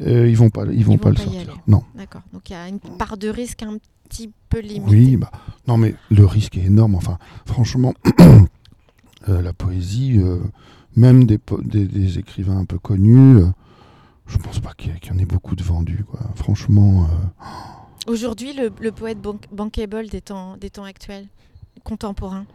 euh, 0.00 0.26
ils 0.28 0.36
vont 0.36 0.50
pas, 0.50 0.64
ils 0.72 0.84
vont 0.84 0.94
Ils 0.94 0.98
pas 0.98 1.10
vont 1.10 1.10
le 1.10 1.14
pas 1.16 1.22
sortir. 1.22 1.58
Non. 1.68 1.82
D'accord. 1.96 2.22
Donc 2.32 2.48
il 2.48 2.52
y 2.54 2.56
a 2.56 2.66
une 2.68 2.78
part 2.80 3.16
de 3.18 3.28
risque 3.28 3.62
un 3.62 3.76
petit 4.08 4.30
peu 4.48 4.60
limitée. 4.60 4.84
Oui, 4.88 5.16
bah, 5.16 5.30
non 5.68 5.76
mais 5.76 5.94
le 6.10 6.24
risque 6.26 6.56
est 6.56 6.64
énorme. 6.64 6.94
Enfin, 6.94 7.18
franchement, 7.46 7.92
euh, 9.28 9.42
la 9.42 9.52
poésie, 9.52 10.18
euh, 10.18 10.38
même 10.96 11.24
des, 11.24 11.38
po- 11.38 11.60
des, 11.62 11.84
des 11.86 12.18
écrivains 12.18 12.58
un 12.58 12.64
peu 12.64 12.78
connus, 12.78 13.36
euh, 13.38 13.46
je 14.26 14.36
pense 14.38 14.60
pas 14.60 14.72
qu'il 14.76 14.92
y, 15.04 15.10
en 15.10 15.18
ait 15.18 15.24
beaucoup 15.26 15.56
de 15.56 15.62
vendus. 15.62 16.04
Quoi. 16.08 16.20
Franchement, 16.36 17.06
euh, 17.10 18.10
Aujourd'hui, 18.10 18.52
le, 18.52 18.70
le 18.80 18.92
poète 18.92 19.20
bank- 19.20 19.46
bankable 19.52 20.08
des 20.08 20.20
temps, 20.20 20.56
des 20.56 20.70
temps 20.70 20.84
actuels, 20.84 21.26
contemporains. 21.84 22.46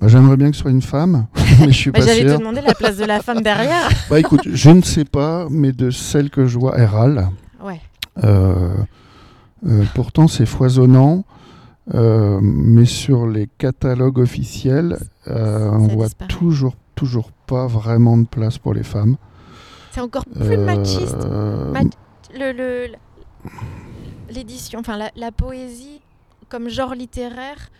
bah, 0.00 0.08
j'aimerais 0.08 0.36
bien 0.36 0.50
que 0.50 0.56
ce 0.56 0.62
soit 0.62 0.70
une 0.70 0.82
femme, 0.82 1.26
mais 1.60 1.68
je 1.72 1.76
suis 1.78 1.90
Bah, 1.90 2.00
pas 2.00 2.06
J'allais 2.06 2.24
te 2.24 2.38
demander 2.38 2.60
la 2.60 2.74
place 2.74 2.96
de 2.96 3.04
la 3.04 3.20
femme 3.20 3.40
derrière. 3.42 3.88
Bah 4.10 4.18
écoute, 4.20 4.42
je 4.52 4.70
ne 4.70 4.82
sais 4.82 5.04
pas, 5.04 5.46
mais 5.50 5.72
de 5.72 5.90
celles 5.90 6.30
que 6.30 6.46
je 6.46 6.58
vois, 6.58 6.78
Héral, 6.78 7.30
Ouais. 7.62 7.80
euh, 8.24 8.74
euh, 9.66 9.84
pourtant 9.94 10.28
c'est 10.28 10.46
foisonnant. 10.46 11.24
mais 11.94 12.84
sur 12.84 13.26
les 13.26 13.48
catalogues 13.58 14.18
officiels, 14.18 14.98
on 15.26 15.88
Ça 15.88 15.94
voit 15.94 16.06
disparaît. 16.06 16.28
toujours, 16.28 16.74
toujours 16.94 17.30
pas 17.46 17.66
vraiment 17.66 18.16
de 18.18 18.26
place 18.26 18.58
pour 18.58 18.74
les 18.74 18.82
femmes. 18.84 19.16
C'est 19.92 20.00
encore 20.00 20.24
plus 20.26 20.42
Euh, 20.56 20.64
machiste. 20.64 21.26
Ma- 21.72 21.82
Le- 22.38 22.52
le- 22.52 22.88
L'édition, 24.34 24.80
enfin 24.80 24.96
la, 24.96 25.10
la 25.16 25.30
poésie 25.32 26.00
comme 26.48 26.68
genre 26.68 26.94
littéraire 26.94 27.70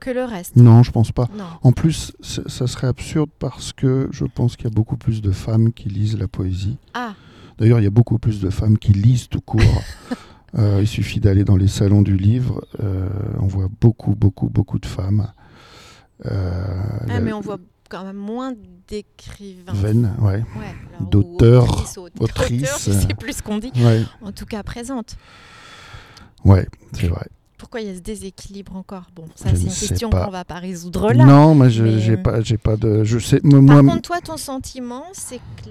que 0.00 0.10
le 0.10 0.24
reste. 0.24 0.56
Non, 0.56 0.82
je 0.82 0.90
pense 0.90 1.12
pas. 1.12 1.28
Non. 1.36 1.44
En 1.62 1.72
plus, 1.72 2.12
ça 2.20 2.66
serait 2.66 2.88
absurde 2.88 3.30
parce 3.38 3.72
que 3.72 4.08
je 4.10 4.24
pense 4.24 4.56
qu'il 4.56 4.64
y 4.64 4.72
a 4.72 4.74
beaucoup 4.74 4.96
plus 4.96 5.22
de 5.22 5.30
femmes 5.30 5.72
qui 5.72 5.88
lisent 5.88 6.18
la 6.18 6.28
poésie. 6.28 6.76
Ah, 6.94 7.14
D'ailleurs, 7.58 7.78
il 7.80 7.84
y 7.84 7.86
a 7.86 7.90
beaucoup 7.90 8.18
plus 8.18 8.40
de 8.40 8.50
femmes 8.50 8.78
qui 8.78 8.92
lisent 8.92 9.28
tout 9.28 9.40
court. 9.40 9.60
Euh, 10.58 10.80
il 10.82 10.86
suffit 10.86 11.18
d'aller 11.18 11.44
dans 11.44 11.56
les 11.56 11.66
salons 11.66 12.02
du 12.02 12.14
livre. 12.18 12.62
euh, 12.80 13.08
on 13.40 13.46
voit 13.46 13.68
beaucoup, 13.80 14.14
beaucoup, 14.14 14.50
beaucoup 14.50 14.78
de 14.78 14.84
femmes. 14.84 15.32
Euh, 16.26 16.82
ah, 17.00 17.06
la- 17.06 17.20
mais 17.20 17.32
on 17.32 17.40
voit 17.40 17.56
quand 17.92 18.04
même 18.04 18.16
moins 18.16 18.54
d'écrivains. 18.88 19.74
Veine, 19.74 20.14
ouais. 20.20 20.36
Ouais, 20.56 20.74
alors, 20.96 21.02
ou 21.02 21.10
d'auteurs, 21.10 21.84
autrices, 22.20 22.78
sais 22.78 23.14
plus 23.14 23.36
ce 23.36 23.42
qu'on 23.42 23.58
dit. 23.58 23.70
Ouais, 23.76 24.02
En 24.22 24.32
tout 24.32 24.46
cas, 24.46 24.62
présente. 24.62 25.16
ouais 26.46 26.66
c'est 26.94 27.08
vrai. 27.08 27.26
Pourquoi 27.58 27.82
il 27.82 27.88
y 27.88 27.90
a 27.90 27.94
ce 27.94 28.00
déséquilibre 28.00 28.74
encore? 28.76 29.10
Bon, 29.14 29.26
ça 29.36 29.50
c'est 29.50 29.52
ne 29.52 29.58
une 29.58 29.74
question 29.74 30.08
qu'on 30.10 30.30
va 30.30 30.44
pas 30.44 30.54
résoudre 30.58 31.12
là. 31.12 31.24
non, 31.26 31.54
moi, 31.54 31.68
je 31.68 31.84
mais, 31.84 32.00
j'ai 32.00 32.14
euh, 32.14 32.22
pas, 32.22 32.40
j'ai 32.40 32.56
pas 32.58 32.76
de. 32.76 33.04
Je 33.04 33.18
sais, 33.18 33.40
moi, 33.44 33.60
Par 33.64 33.82
moi- 33.84 33.94
contre, 33.94 34.08
toi, 34.08 34.20
ton 34.20 34.36
sentiment, 34.38 35.04
c'est 35.12 35.36
que 35.38 35.70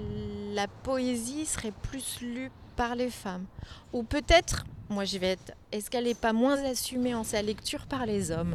la 0.54 0.68
poésie 0.84 1.44
serait 1.44 1.72
plus 1.90 2.20
lue 2.22 2.50
par 2.76 2.94
les 2.94 3.10
femmes. 3.10 3.44
Ou 3.92 4.04
peut-être, 4.04 4.64
moi 4.88 5.04
je 5.04 5.18
vais 5.18 5.32
être, 5.32 5.52
est-ce 5.72 5.90
qu'elle 5.90 6.04
n'est 6.04 6.14
pas 6.14 6.32
moins 6.32 6.56
assumée 6.64 7.14
en 7.14 7.24
sa 7.24 7.42
lecture 7.42 7.86
par 7.86 8.06
les 8.06 8.30
hommes? 8.30 8.54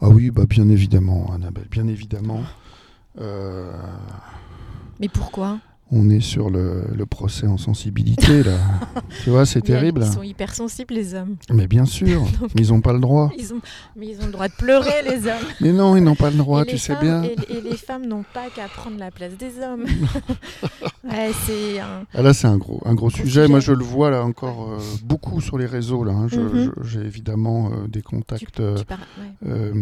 Ah 0.00 0.08
oui, 0.08 0.30
bah 0.30 0.44
bien 0.48 0.68
évidemment, 0.68 1.32
Annabelle, 1.32 1.68
bien 1.70 1.86
évidemment. 1.88 2.42
Euh, 3.20 3.72
Mais 5.00 5.08
pourquoi? 5.08 5.58
On 5.90 6.10
est 6.10 6.20
sur 6.20 6.50
le, 6.50 6.82
le 6.94 7.06
procès 7.06 7.46
en 7.46 7.56
sensibilité 7.56 8.42
là. 8.42 8.58
tu 9.24 9.30
vois, 9.30 9.46
c'est 9.46 9.62
terrible. 9.62 10.02
Ils 10.04 10.12
sont 10.12 10.22
hypersensibles, 10.22 10.94
les 10.94 11.14
hommes. 11.14 11.36
Mais 11.50 11.66
bien 11.66 11.84
sûr, 11.86 12.20
Donc- 12.40 12.50
mais 12.54 12.62
ils 12.62 12.68
n'ont 12.72 12.80
pas 12.80 12.92
le 12.92 13.00
droit. 13.00 13.30
Ils 13.38 13.52
ont, 13.54 13.60
mais 13.96 14.08
ils 14.08 14.20
ont 14.20 14.26
le 14.26 14.32
droit 14.32 14.48
de 14.48 14.52
pleurer, 14.54 15.02
les 15.04 15.26
hommes. 15.26 15.46
Mais 15.60 15.72
non, 15.72 15.96
ils 15.96 16.02
n'ont 16.04 16.14
pas 16.14 16.30
le 16.30 16.36
droit, 16.36 16.62
et 16.62 16.66
tu 16.66 16.78
sais 16.78 16.94
femmes- 16.94 17.02
bien. 17.02 17.22
Et, 17.24 17.36
et 17.56 17.60
les 17.62 17.76
femmes 17.76 18.06
n'ont 18.06 18.24
pas 18.34 18.48
qu'à 18.54 18.66
prendre 18.68 18.98
la 18.98 19.10
place 19.10 19.32
des 19.36 19.52
hommes. 19.62 19.84
ouais, 21.04 21.30
c'est 21.46 21.80
un... 21.80 22.04
Ah, 22.14 22.22
là, 22.22 22.34
c'est 22.34 22.46
un 22.46 22.56
gros, 22.58 22.80
un 22.84 22.94
gros 22.94 23.10
sujet. 23.10 23.24
sujet. 23.24 23.48
Moi, 23.48 23.60
je 23.60 23.72
le 23.72 23.84
vois 23.84 24.10
là 24.10 24.24
encore 24.24 24.72
euh, 24.72 24.78
beaucoup 25.04 25.40
sur 25.40 25.58
les 25.58 25.66
réseaux. 25.66 26.04
Là, 26.04 26.12
hein. 26.12 26.26
Mhm. 26.32 26.72
J'ai 26.82 27.00
évidemment 27.00 27.70
euh, 27.72 27.86
des 27.88 28.02
contacts 28.02 28.60
euh, 28.60 28.76
tu 28.76 28.84
par- 28.84 28.98
ouais. 28.98 29.48
euh, 29.50 29.72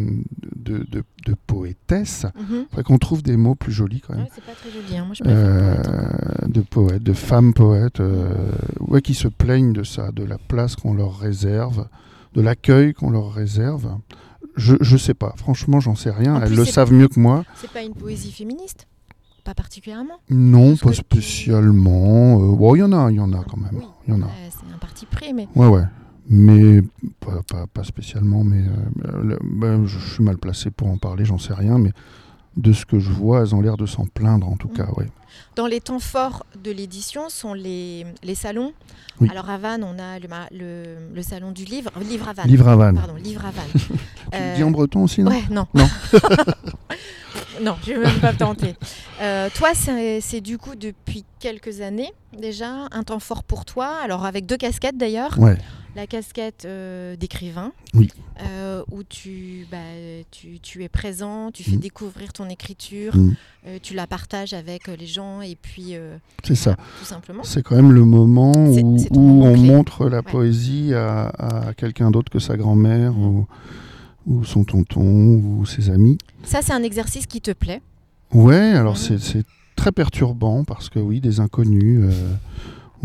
de, 0.57 0.79
de, 0.91 1.03
de 1.27 1.35
poétesses. 1.47 2.27
Mhm. 2.39 2.67
Faudrait 2.71 2.83
qu'on 2.85 2.99
trouve 2.99 3.23
des 3.23 3.37
mots 3.37 3.55
plus 3.55 3.73
jolis 3.73 4.01
quand 4.01 4.15
même. 4.15 4.25
Ouais, 4.25 4.31
c'est 4.35 4.45
pas 4.45 4.53
très 4.53 4.71
joli. 4.71 4.97
hein. 4.97 5.05
Moi, 5.07 5.15
je 5.15 5.23
préfère. 5.25 5.96
De 6.47 6.61
poètes, 6.61 7.03
de 7.03 7.13
femmes 7.13 7.53
poètes, 7.55 8.01
euh, 8.01 8.33
ouais, 8.81 9.03
qui 9.03 9.15
se 9.15 9.29
plaignent 9.29 9.73
de 9.73 9.83
ça, 9.83 10.11
de 10.13 10.25
la 10.25 10.39
place 10.39 10.77
qu'on 10.77 10.95
leur 10.95 11.19
réserve, 11.19 11.87
de 12.35 12.41
l'accueil 12.41 12.95
qu'on 12.95 13.11
leur 13.11 13.33
réserve. 13.33 13.97
Je, 14.57 14.77
je 14.81 14.97
sais 14.97 15.15
pas, 15.15 15.35
franchement, 15.37 15.81
j'en 15.81 15.95
sais 15.95 16.11
rien. 16.11 16.37
En 16.37 16.41
Elles 16.43 16.55
le 16.55 16.65
savent 16.65 16.93
mieux 16.93 17.09
que 17.09 17.21
moi. 17.21 17.45
C'est 17.57 17.71
pas 17.71 17.83
une 17.83 17.93
poésie 17.95 18.33
féministe 18.33 18.87
Pas 19.45 19.55
particulièrement 19.55 20.15
Non, 20.31 20.77
Parce 20.77 20.81
pas 20.81 20.91
tu- 20.91 20.97
spécialement. 21.21 22.41
Euh, 22.41 22.57
bon, 22.57 22.75
il 22.75 22.79
y 22.79 22.83
en 22.83 22.93
a, 22.93 23.11
il 23.11 23.17
y 23.17 23.21
en 23.21 23.33
a 23.33 23.45
quand 23.45 23.59
même. 23.59 23.75
Oui. 23.75 23.85
Y 24.09 24.13
en 24.13 24.23
a. 24.23 24.29
C'est 24.51 24.75
un 24.75 24.79
parti 24.79 25.07
pris, 25.07 25.33
mais 25.35 25.47
Ouais, 25.55 25.69
ouais. 25.69 25.85
Mais 26.29 26.83
pas, 27.21 27.41
pas, 27.49 27.67
pas 27.67 27.85
spécialement. 27.85 28.43
Mais 28.45 28.63
euh, 28.63 29.37
ben, 29.45 29.85
je 29.87 29.99
suis 29.99 30.25
mal 30.25 30.39
placé 30.39 30.71
pour 30.71 30.89
en 30.89 30.97
parler, 30.97 31.25
j'en 31.25 31.39
sais 31.39 31.55
rien. 31.55 31.79
Mais 31.79 31.93
de 32.57 32.73
ce 32.73 32.87
que 32.87 32.99
je 32.99 33.11
vois, 33.11 33.41
elles 33.43 33.55
ont 33.55 33.61
l'air 33.61 33.77
de 33.77 33.87
s'en 33.87 34.07
plaindre, 34.07 34.49
en 34.49 34.57
tout 34.57 34.69
Mm. 34.69 34.77
cas, 34.77 34.87
ouais. 34.97 35.07
dans 35.55 35.67
les 35.67 35.81
temps 35.81 35.99
forts 35.99 36.45
de 36.63 36.71
l'édition 36.71 37.29
sont 37.29 37.53
les, 37.55 38.07
les 38.23 38.35
salons. 38.35 38.73
Oui. 39.21 39.29
Alors 39.31 39.49
à 39.51 39.57
Vannes, 39.59 39.85
on 39.85 39.99
a 39.99 40.19
le, 40.19 40.27
le, 40.53 40.97
le 41.15 41.23
salon 41.23 41.51
du 41.53 41.65
livre, 41.65 41.91
euh, 41.97 42.03
livre 42.03 42.29
à 42.29 42.33
Vannes. 42.35 42.47
Livre 42.49 42.69
à 42.69 42.77
Vannes. 42.77 42.97
Pardon, 42.97 43.15
livre 43.15 43.45
à 43.47 43.51
Vannes. 43.51 43.67
Tu 44.33 44.39
Euh, 44.39 44.51
le 44.51 44.57
dis 44.57 44.63
en 44.65 44.71
breton 44.73 45.05
aussi, 45.05 45.23
non? 45.23 45.31
Ouais, 45.31 45.43
non. 45.51 45.67
Non. 45.73 45.89
non, 47.63 47.77
je 47.87 47.93
vais 47.93 47.99
même 47.99 48.21
pas 48.21 48.33
tenter. 48.33 48.75
Euh, 49.21 49.49
toi, 49.55 49.71
c'est 49.75 50.21
c'est 50.21 50.41
du 50.41 50.59
coup 50.59 50.75
depuis 50.75 51.25
quelques 51.39 51.81
années 51.81 52.13
déjà 52.39 52.71
un 52.91 53.03
temps 53.03 53.21
fort 53.21 53.45
pour 53.45 53.65
toi. 53.65 53.93
Alors 54.03 54.25
avec 54.27 54.45
deux 54.47 54.57
casquettes 54.57 54.97
d'ailleurs. 54.99 55.39
Ouais. 55.39 55.57
La 55.97 56.07
casquette 56.07 56.65
euh, 56.67 57.17
d'écrivain, 57.17 57.73
Oui. 57.95 58.11
euh, 58.43 58.83
où 58.91 59.03
tu, 59.03 59.67
bah, 59.71 59.79
tu, 60.31 60.61
tu 60.61 60.85
es 60.85 60.91
présent, 60.91 61.51
tu 61.51 61.63
fais 61.65 61.73
Mhm. 61.73 61.81
découvrir 61.81 62.35
ton 62.35 62.51
écriture, 62.51 63.17
Mm. 63.17 63.33
euh, 63.67 63.79
tu 63.83 63.95
la 63.95 64.07
partages 64.07 64.53
avec 64.53 64.89
les 64.89 65.07
gens 65.07 65.41
et 65.41 65.57
puis 65.57 65.95
C'est 66.45 66.55
ça. 66.55 66.77
tout 66.99 67.07
simplement. 67.07 67.43
C'est 67.45 67.63
quand 67.63 67.77
même 67.77 67.93
le 67.93 68.05
moment 68.05 68.53
où, 68.53 68.99
moment 69.15 69.47
on 69.47 69.55
clé. 69.55 69.63
montre 69.63 70.09
la 70.11 70.19
Ouais. 70.19 70.23
poésie 70.31 70.93
à, 70.93 71.29
à 71.29 71.73
quelqu'un 71.73 72.11
d'autre 72.11 72.31
que 72.31 72.41
sa 72.41 72.59
grand-mère 72.59 73.15
Mm. 73.15 73.25
ou, 73.27 73.47
ou 74.27 74.45
son 74.45 74.65
tonton 74.65 75.01
ou 75.03 75.65
ses 75.65 75.89
amis. 75.89 76.19
Ça, 76.45 76.61
c'est 76.61 76.75
un 76.75 76.83
exercice 76.83 77.27
qui 77.27 77.41
te 77.41 77.53
plaît? 77.53 77.81
Ouais, 78.35 78.55
alors 78.55 78.99
c'est- 78.99 79.19
c'est 79.19 79.45
très 79.77 79.93
perturbant 79.93 80.63
parce 80.63 80.91
que 80.91 80.99
oui, 80.99 81.21
des 81.21 81.41
inconnus, 81.41 82.05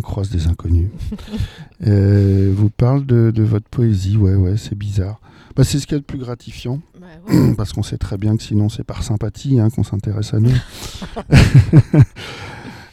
on 0.02 0.04
croise 0.04 0.30
des 0.32 0.47
inconnus, 0.47 0.89
euh, 1.88 2.52
vous 2.56 2.70
parlent 2.72 3.06
de, 3.06 3.32
de 3.34 3.43
votre 3.43 3.68
poésie. 3.70 4.18
Ouais, 4.18 4.34
ouais, 4.36 4.58
c'est 4.58 4.76
bizarre. 4.78 5.20
Bah, 5.56 5.64
c'est 5.64 5.78
ce 5.80 5.86
qu'il 5.86 5.95
y 5.95 5.97
a 5.97 5.99
de 5.99 6.06
plus 6.06 6.18
gratifiant. 6.18 6.82
Bah, 6.99 7.08
ouais. 7.34 7.54
Parce 7.58 7.72
qu'on 7.74 7.84
sait 7.84 7.97
très 7.97 8.18
bien 8.18 8.36
que 8.38 8.41
sinon 8.43 8.68
c'est 8.70 8.84
par 8.84 9.04
sympathie 9.04 9.60
hein, 9.60 9.70
qu'on 9.70 9.84
s'intéresse 9.84 10.34
à 10.34 10.39
nous. 10.39 10.49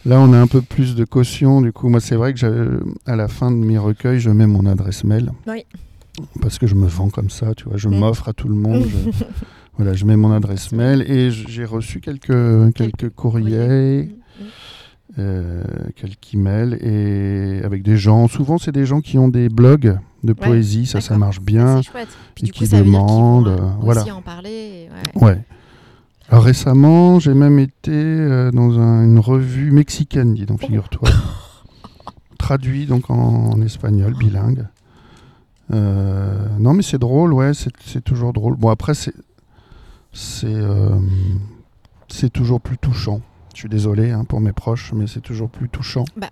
Là, 0.07 0.21
on 0.21 0.33
a 0.33 0.39
un 0.39 0.47
peu 0.47 0.63
plus 0.63 0.95
de 0.95 1.05
caution. 1.05 1.61
Du 1.61 1.73
coup, 1.73 1.89
moi, 1.89 2.01
c'est 2.01 2.15
vrai 2.15 2.33
que 2.33 2.81
à 3.05 3.17
la 3.17 3.29
fin 3.29 3.51
de 3.51 3.57
mes 3.57 3.79
recueils, 3.79 4.21
je 4.21 4.31
mets 4.31 4.47
mon 4.47 4.65
adresse 4.67 5.05
mail. 5.05 5.33
Oui. 5.47 5.65
Parce 6.41 6.59
que 6.59 6.67
je 6.67 6.75
me 6.75 6.87
vends 6.87 7.11
comme 7.11 7.31
ça, 7.31 7.55
tu 7.55 7.65
vois. 7.65 7.77
Je 7.77 7.89
m'offre 7.89 8.29
à 8.29 8.33
tout 8.33 8.49
le 8.49 8.55
monde. 8.55 8.85
je- 8.87 9.25
voilà, 9.77 9.93
je 9.95 10.05
mets 10.05 10.17
mon 10.17 10.33
adresse 10.33 10.73
mail 10.73 11.03
et 11.03 11.31
j'ai 11.31 11.65
reçu 11.65 12.01
quelques, 12.01 12.73
quelques 12.75 13.11
courriers. 13.11 14.15
Euh, 15.19 15.65
et 16.81 17.61
avec 17.65 17.83
des 17.83 17.97
gens. 17.97 18.29
Souvent, 18.29 18.59
c'est 18.59 18.73
des 18.73 18.87
gens 18.87 19.01
qui 19.01 19.19
ont 19.19 19.29
des 19.29 19.49
blogs 19.49 19.99
de 20.25 20.33
poésie. 20.33 20.87
Ça, 20.87 21.01
ça 21.01 21.17
marche 21.17 21.41
bien. 21.41 21.79
C'est 21.83 21.91
chouette. 21.91 22.09
Puis 22.35 22.45
et 22.45 22.47
du 22.47 22.53
coup, 22.53 22.59
qui 22.65 22.69
demandent, 22.69 23.49
euh, 23.49 23.59
euh, 23.59 23.67
aussi 23.77 23.85
voilà. 23.85 24.15
en 24.17 24.23
parler. 24.23 24.89
ouais. 25.15 25.23
Ouais. 25.25 25.45
Alors 26.31 26.45
récemment, 26.45 27.19
j'ai 27.21 27.33
même 27.33 27.59
été 27.59 27.91
euh, 27.91 28.51
dans 28.51 28.79
un- 28.79 29.05
une 29.05 29.19
revue 29.19 29.71
mexicaine, 29.71 30.35
dis 30.35 30.45
donc, 30.45 30.61
figure-toi. 30.61 31.09
Traduit 32.39 32.85
donc 32.87 33.09
en, 33.11 33.15
en 33.51 33.61
espagnol, 33.63 34.15
bilingue. 34.19 34.67
Euh, 35.73 36.47
non, 36.59 36.75
mais 36.75 36.83
c'est 36.83 36.99
drôle, 36.99 37.33
ouais, 37.33 37.53
c'est 37.55 38.03
toujours 38.05 38.33
drôle. 38.35 38.57
Bon, 38.57 38.69
après, 38.69 38.95
c'est 38.95 39.15
c'est 40.13 40.55
c'est 42.09 42.31
toujours 42.31 42.61
plus 42.61 42.79
touchant. 42.79 43.21
Je 43.55 43.61
suis 43.61 43.69
désolé 43.69 44.11
hein, 44.11 44.25
pour 44.25 44.41
mes 44.41 44.53
proches, 44.53 44.93
mais 44.93 45.07
c'est 45.07 45.21
toujours 45.21 45.51
plus 45.51 45.69
touchant. 45.69 46.05
Bah. 46.17 46.31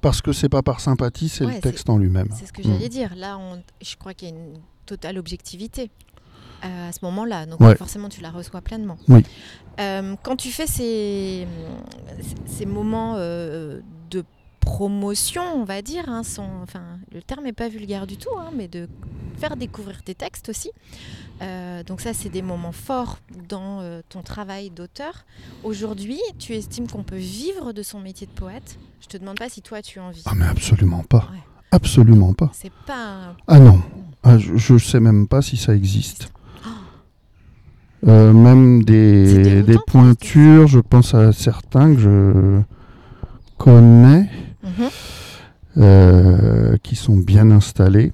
Parce 0.00 0.22
que 0.22 0.32
c'est 0.32 0.48
pas 0.48 0.62
par 0.62 0.80
sympathie, 0.80 1.28
c'est 1.28 1.44
Ouais, 1.44 1.54
le 1.56 1.60
texte 1.60 1.90
en 1.90 1.98
lui-même. 1.98 2.28
C'est 2.32 2.46
ce 2.46 2.52
que 2.52 2.62
Mm. 2.62 2.72
j'allais 2.72 2.88
dire. 2.88 3.14
Là, 3.16 3.36
on- 3.38 3.62
je 3.82 3.96
crois 3.96 4.14
qu'il 4.14 4.28
y 4.30 4.32
a 4.32 4.34
une 4.34 4.54
totale 4.86 5.18
objectivité 5.18 5.90
euh, 6.64 6.88
à 6.88 6.92
ce 6.92 6.98
moment-là. 7.06 7.46
Donc 7.46 7.60
Ouais. 7.60 7.74
forcément, 7.76 8.08
tu 8.10 8.20
la 8.20 8.30
reçois 8.30 8.60
pleinement. 8.60 8.96
Oui. 9.08 9.22
Euh, 9.78 10.14
quand 10.22 10.36
tu 10.36 10.50
fais 10.50 10.66
ces, 10.66 11.46
ces 12.46 12.66
moments 12.66 13.14
euh, 13.16 13.80
promotion, 14.60 15.42
on 15.54 15.64
va 15.64 15.82
dire, 15.82 16.04
hein, 16.08 16.22
enfin, 16.62 16.82
le 17.12 17.22
terme 17.22 17.44
n'est 17.44 17.52
pas 17.52 17.68
vulgaire 17.68 18.06
du 18.06 18.16
tout, 18.16 18.30
hein, 18.38 18.50
mais 18.56 18.68
de 18.68 18.88
faire 19.38 19.56
découvrir 19.56 20.02
tes 20.02 20.14
textes 20.14 20.48
aussi. 20.48 20.70
Euh, 21.42 21.82
donc 21.82 22.00
ça, 22.00 22.12
c'est 22.12 22.28
des 22.28 22.42
moments 22.42 22.72
forts 22.72 23.18
dans 23.48 23.80
euh, 23.80 24.02
ton 24.08 24.22
travail 24.22 24.70
d'auteur. 24.70 25.24
Aujourd'hui, 25.64 26.20
tu 26.38 26.52
estimes 26.52 26.86
qu'on 26.86 27.02
peut 27.02 27.16
vivre 27.16 27.72
de 27.72 27.82
son 27.82 28.00
métier 28.00 28.26
de 28.26 28.32
poète? 28.32 28.78
Je 29.00 29.06
te 29.06 29.16
demande 29.16 29.38
pas 29.38 29.48
si 29.48 29.62
toi, 29.62 29.80
tu 29.80 29.98
en 29.98 30.10
vis. 30.10 30.22
Ah, 30.26 30.32
mais 30.36 30.44
absolument 30.46 31.02
pas. 31.02 31.28
Ouais. 31.32 31.40
Absolument 31.72 32.34
pas. 32.34 32.50
C'est 32.52 32.72
pas 32.86 33.34
Ah 33.46 33.58
non, 33.58 33.80
Ah, 34.22 34.36
je, 34.38 34.56
je 34.56 34.76
sais 34.76 35.00
même 35.00 35.26
pas 35.28 35.40
si 35.40 35.56
ça 35.56 35.74
existe. 35.74 36.30
Oh. 36.66 36.68
Euh, 38.08 38.32
même 38.32 38.84
des, 38.84 39.62
des 39.62 39.78
pointures, 39.86 40.66
je 40.66 40.80
pense 40.80 41.14
à 41.14 41.32
certains 41.32 41.94
que 41.94 42.00
je 42.00 42.60
connais, 43.56 44.28
Euh, 45.76 46.76
qui 46.82 46.96
sont 46.96 47.16
bien 47.16 47.50
installés. 47.50 48.12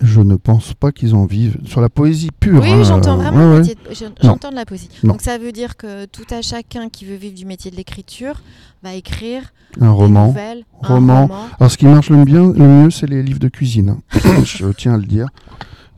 Je 0.00 0.20
ne 0.20 0.34
pense 0.34 0.74
pas 0.74 0.90
qu'ils 0.90 1.14
en 1.14 1.26
vivent. 1.26 1.58
Sur 1.64 1.80
la 1.80 1.88
poésie 1.88 2.30
pure. 2.40 2.60
Oui, 2.60 2.72
hein, 2.72 2.82
j'entends 2.82 3.12
euh, 3.12 3.22
vraiment 3.22 3.54
ouais, 3.54 3.58
le 3.58 3.62
ouais. 3.62 4.10
j'entends 4.20 4.50
de 4.50 4.56
la 4.56 4.64
poésie. 4.64 4.88
Non. 5.04 5.12
Donc 5.12 5.22
ça 5.22 5.38
veut 5.38 5.52
dire 5.52 5.76
que 5.76 6.06
tout 6.06 6.24
à 6.30 6.42
chacun 6.42 6.88
qui 6.88 7.04
veut 7.04 7.14
vivre 7.14 7.36
du 7.36 7.44
métier 7.46 7.70
de 7.70 7.76
l'écriture 7.76 8.42
va 8.82 8.94
écrire 8.94 9.52
Un 9.80 9.90
roman. 9.92 10.26
nouvelles, 10.28 10.64
roman. 10.80 11.12
un 11.14 11.20
roman. 11.22 11.46
Alors, 11.60 11.70
ce 11.70 11.78
qui 11.78 11.86
marche 11.86 12.10
le, 12.10 12.24
bien, 12.24 12.52
le 12.52 12.66
mieux, 12.66 12.90
c'est 12.90 13.06
les 13.08 13.22
livres 13.22 13.38
de 13.38 13.48
cuisine. 13.48 13.90
hein. 13.90 14.18
je 14.44 14.66
tiens 14.72 14.94
à 14.94 14.98
le 14.98 15.04
dire. 15.06 15.28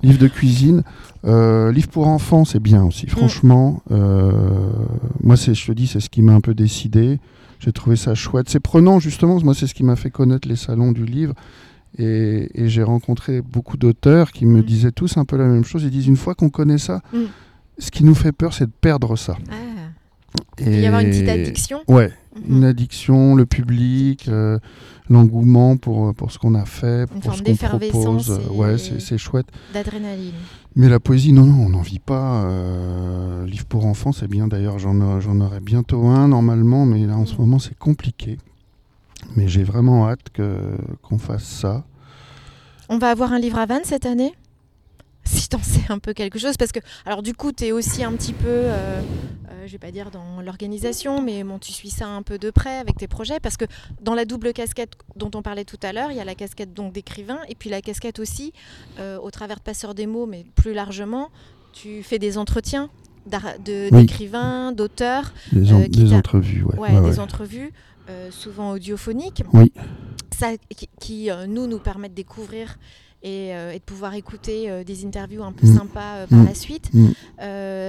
Livres 0.02 0.18
de 0.18 0.28
cuisine. 0.28 0.82
Euh, 1.24 1.72
livres 1.72 1.88
pour 1.88 2.06
enfants, 2.06 2.44
c'est 2.44 2.60
bien 2.60 2.84
aussi. 2.84 3.06
Franchement, 3.06 3.82
euh, 3.90 4.30
moi, 5.22 5.36
je 5.36 5.52
te 5.66 5.72
dis, 5.72 5.86
c'est 5.86 6.00
ce 6.00 6.10
qui 6.10 6.20
m'a 6.20 6.34
un 6.34 6.42
peu 6.42 6.52
décidé. 6.52 7.18
J'ai 7.64 7.72
trouvé 7.72 7.96
ça 7.96 8.14
chouette. 8.14 8.48
C'est 8.50 8.60
prenant, 8.60 8.98
justement. 8.98 9.40
Moi, 9.42 9.54
c'est 9.54 9.66
ce 9.66 9.74
qui 9.74 9.84
m'a 9.84 9.96
fait 9.96 10.10
connaître 10.10 10.46
les 10.46 10.56
salons 10.56 10.92
du 10.92 11.06
livre. 11.06 11.34
Et, 11.96 12.50
et 12.54 12.68
j'ai 12.68 12.82
rencontré 12.82 13.40
beaucoup 13.40 13.76
d'auteurs 13.76 14.32
qui 14.32 14.44
me 14.46 14.60
Mm. 14.60 14.64
disaient 14.64 14.92
tous 14.92 15.16
un 15.16 15.24
peu 15.24 15.36
la 15.36 15.46
même 15.46 15.64
chose. 15.64 15.82
Ils 15.84 15.90
disent, 15.90 16.06
une 16.08 16.16
fois 16.16 16.34
qu'on 16.34 16.50
connaît 16.50 16.78
ça, 16.78 17.00
Mm. 17.12 17.18
ce 17.78 17.90
qui 17.90 18.04
nous 18.04 18.14
fait 18.14 18.32
peur, 18.32 18.52
c'est 18.52 18.66
de 18.66 18.72
perdre 18.80 19.16
ça. 19.16 19.36
Ah, 19.50 19.54
Et 20.58 20.62
il 20.62 20.64
peut 20.66 20.80
y 20.80 20.86
avoir 20.86 21.00
une 21.02 21.10
petite 21.10 21.28
addiction. 21.28 21.80
Ouais, 21.88 22.12
Mhm. 22.36 22.56
une 22.56 22.64
addiction, 22.64 23.34
le 23.34 23.46
public, 23.46 24.26
euh, 24.28 24.58
l'engouement 25.08 25.76
pour, 25.76 26.14
pour 26.14 26.32
ce 26.32 26.38
qu'on 26.38 26.54
a 26.54 26.64
fait, 26.64 27.02
Une 27.02 27.06
pour 27.20 27.22
forme 27.24 27.36
ce 27.36 27.42
qu'on 27.42 27.50
d'effervescence 27.50 28.26
propose. 28.26 28.30
Euh, 28.30 28.52
et- 28.52 28.56
Ouais, 28.56 28.78
c'est 28.78 29.18
chouette. 29.18 29.46
D'adrénaline. 29.72 30.32
Mais 30.76 30.88
la 30.88 30.98
poésie, 31.00 31.32
non, 31.32 31.44
non, 31.46 31.66
on 31.66 31.68
n'en 31.70 31.82
vit 31.82 31.98
pas. 32.00 32.44
Euh, 32.44 33.46
livre 33.46 33.66
pour 33.66 33.86
enfants, 33.86 34.12
c'est 34.12 34.28
bien. 34.28 34.48
D'ailleurs, 34.48 34.78
j'en 34.78 34.98
aurai 35.40 35.60
bientôt 35.60 36.06
un 36.06 36.28
normalement, 36.28 36.84
mais 36.86 37.06
là 37.06 37.16
en 37.16 37.26
ce 37.26 37.34
Mhm. 37.34 37.40
moment, 37.40 37.58
c'est 37.58 37.78
compliqué. 37.78 38.38
Mais 39.36 39.46
j'ai 39.48 39.62
vraiment 39.62 40.08
hâte 40.08 40.20
qu'on 41.02 41.18
fasse 41.18 41.44
ça. 41.44 41.84
On 42.88 42.98
va 42.98 43.10
avoir 43.10 43.32
un 43.32 43.38
livre 43.38 43.58
à 43.58 43.66
Vannes 43.66 43.80
cette 43.84 44.04
année? 44.06 44.34
Si 45.24 45.48
t'en 45.48 45.62
sais 45.62 45.82
un 45.88 45.98
peu 45.98 46.12
quelque 46.12 46.38
chose, 46.38 46.56
parce 46.56 46.72
que, 46.72 46.80
alors 47.06 47.22
du 47.22 47.34
coup, 47.34 47.52
tu 47.52 47.64
es 47.64 47.72
aussi 47.72 48.04
un 48.04 48.12
petit 48.12 48.32
peu, 48.32 48.46
euh, 48.48 49.00
euh, 49.50 49.66
je 49.66 49.72
vais 49.72 49.78
pas 49.78 49.90
dire 49.90 50.10
dans 50.10 50.40
l'organisation, 50.42 51.20
mais 51.22 51.42
bon, 51.44 51.58
tu 51.58 51.72
suis 51.72 51.90
ça 51.90 52.06
un 52.06 52.22
peu 52.22 52.38
de 52.38 52.50
près 52.50 52.76
avec 52.78 52.96
tes 52.96 53.08
projets, 53.08 53.40
parce 53.40 53.56
que 53.56 53.64
dans 54.02 54.14
la 54.14 54.24
double 54.24 54.52
casquette 54.52 54.92
dont 55.16 55.30
on 55.34 55.42
parlait 55.42 55.64
tout 55.64 55.78
à 55.82 55.92
l'heure, 55.92 56.10
il 56.10 56.16
y 56.16 56.20
a 56.20 56.24
la 56.24 56.34
casquette 56.34 56.74
donc 56.74 56.92
d'écrivain, 56.92 57.38
et 57.48 57.54
puis 57.54 57.70
la 57.70 57.80
casquette 57.80 58.18
aussi, 58.18 58.52
euh, 58.98 59.18
au 59.18 59.30
travers 59.30 59.56
de 59.58 59.62
passeur 59.62 59.94
des 59.94 60.06
mots, 60.06 60.26
mais 60.26 60.44
plus 60.54 60.74
largement, 60.74 61.30
tu 61.72 62.02
fais 62.02 62.18
des 62.18 62.38
entretiens 62.38 62.88
Oui. 63.26 63.90
d'écrivains, 63.90 64.72
d'auteurs, 64.72 65.32
Des, 65.52 65.72
en- 65.72 65.80
Euh, 65.80 65.88
des 65.88 66.12
entrevues, 66.12 66.62
ouais. 66.64 66.78
ouais, 66.78 66.98
ouais, 66.98 67.10
des 67.10 67.18
entrevues, 67.20 67.72
euh, 68.10 68.30
souvent 68.30 68.72
audiophoniques. 68.72 69.42
Oui. 69.52 69.72
Ça, 70.36 70.48
qui, 70.76 70.88
qui, 71.00 71.30
nous, 71.48 71.66
nous 71.66 71.78
permettent 71.78 72.12
de 72.12 72.16
découvrir 72.16 72.76
et, 73.24 73.54
euh, 73.54 73.72
et 73.72 73.78
de 73.78 73.82
pouvoir 73.82 74.14
écouter 74.14 74.66
euh, 74.70 74.84
des 74.84 75.04
interviews 75.06 75.42
un 75.42 75.50
peu 75.52 75.66
Mm. 75.66 75.76
sympas 75.78 76.14
euh, 76.18 76.26
par 76.28 76.38
Mm. 76.40 76.46
la 76.46 76.54
suite. 76.54 76.90
Mm. 76.92 77.06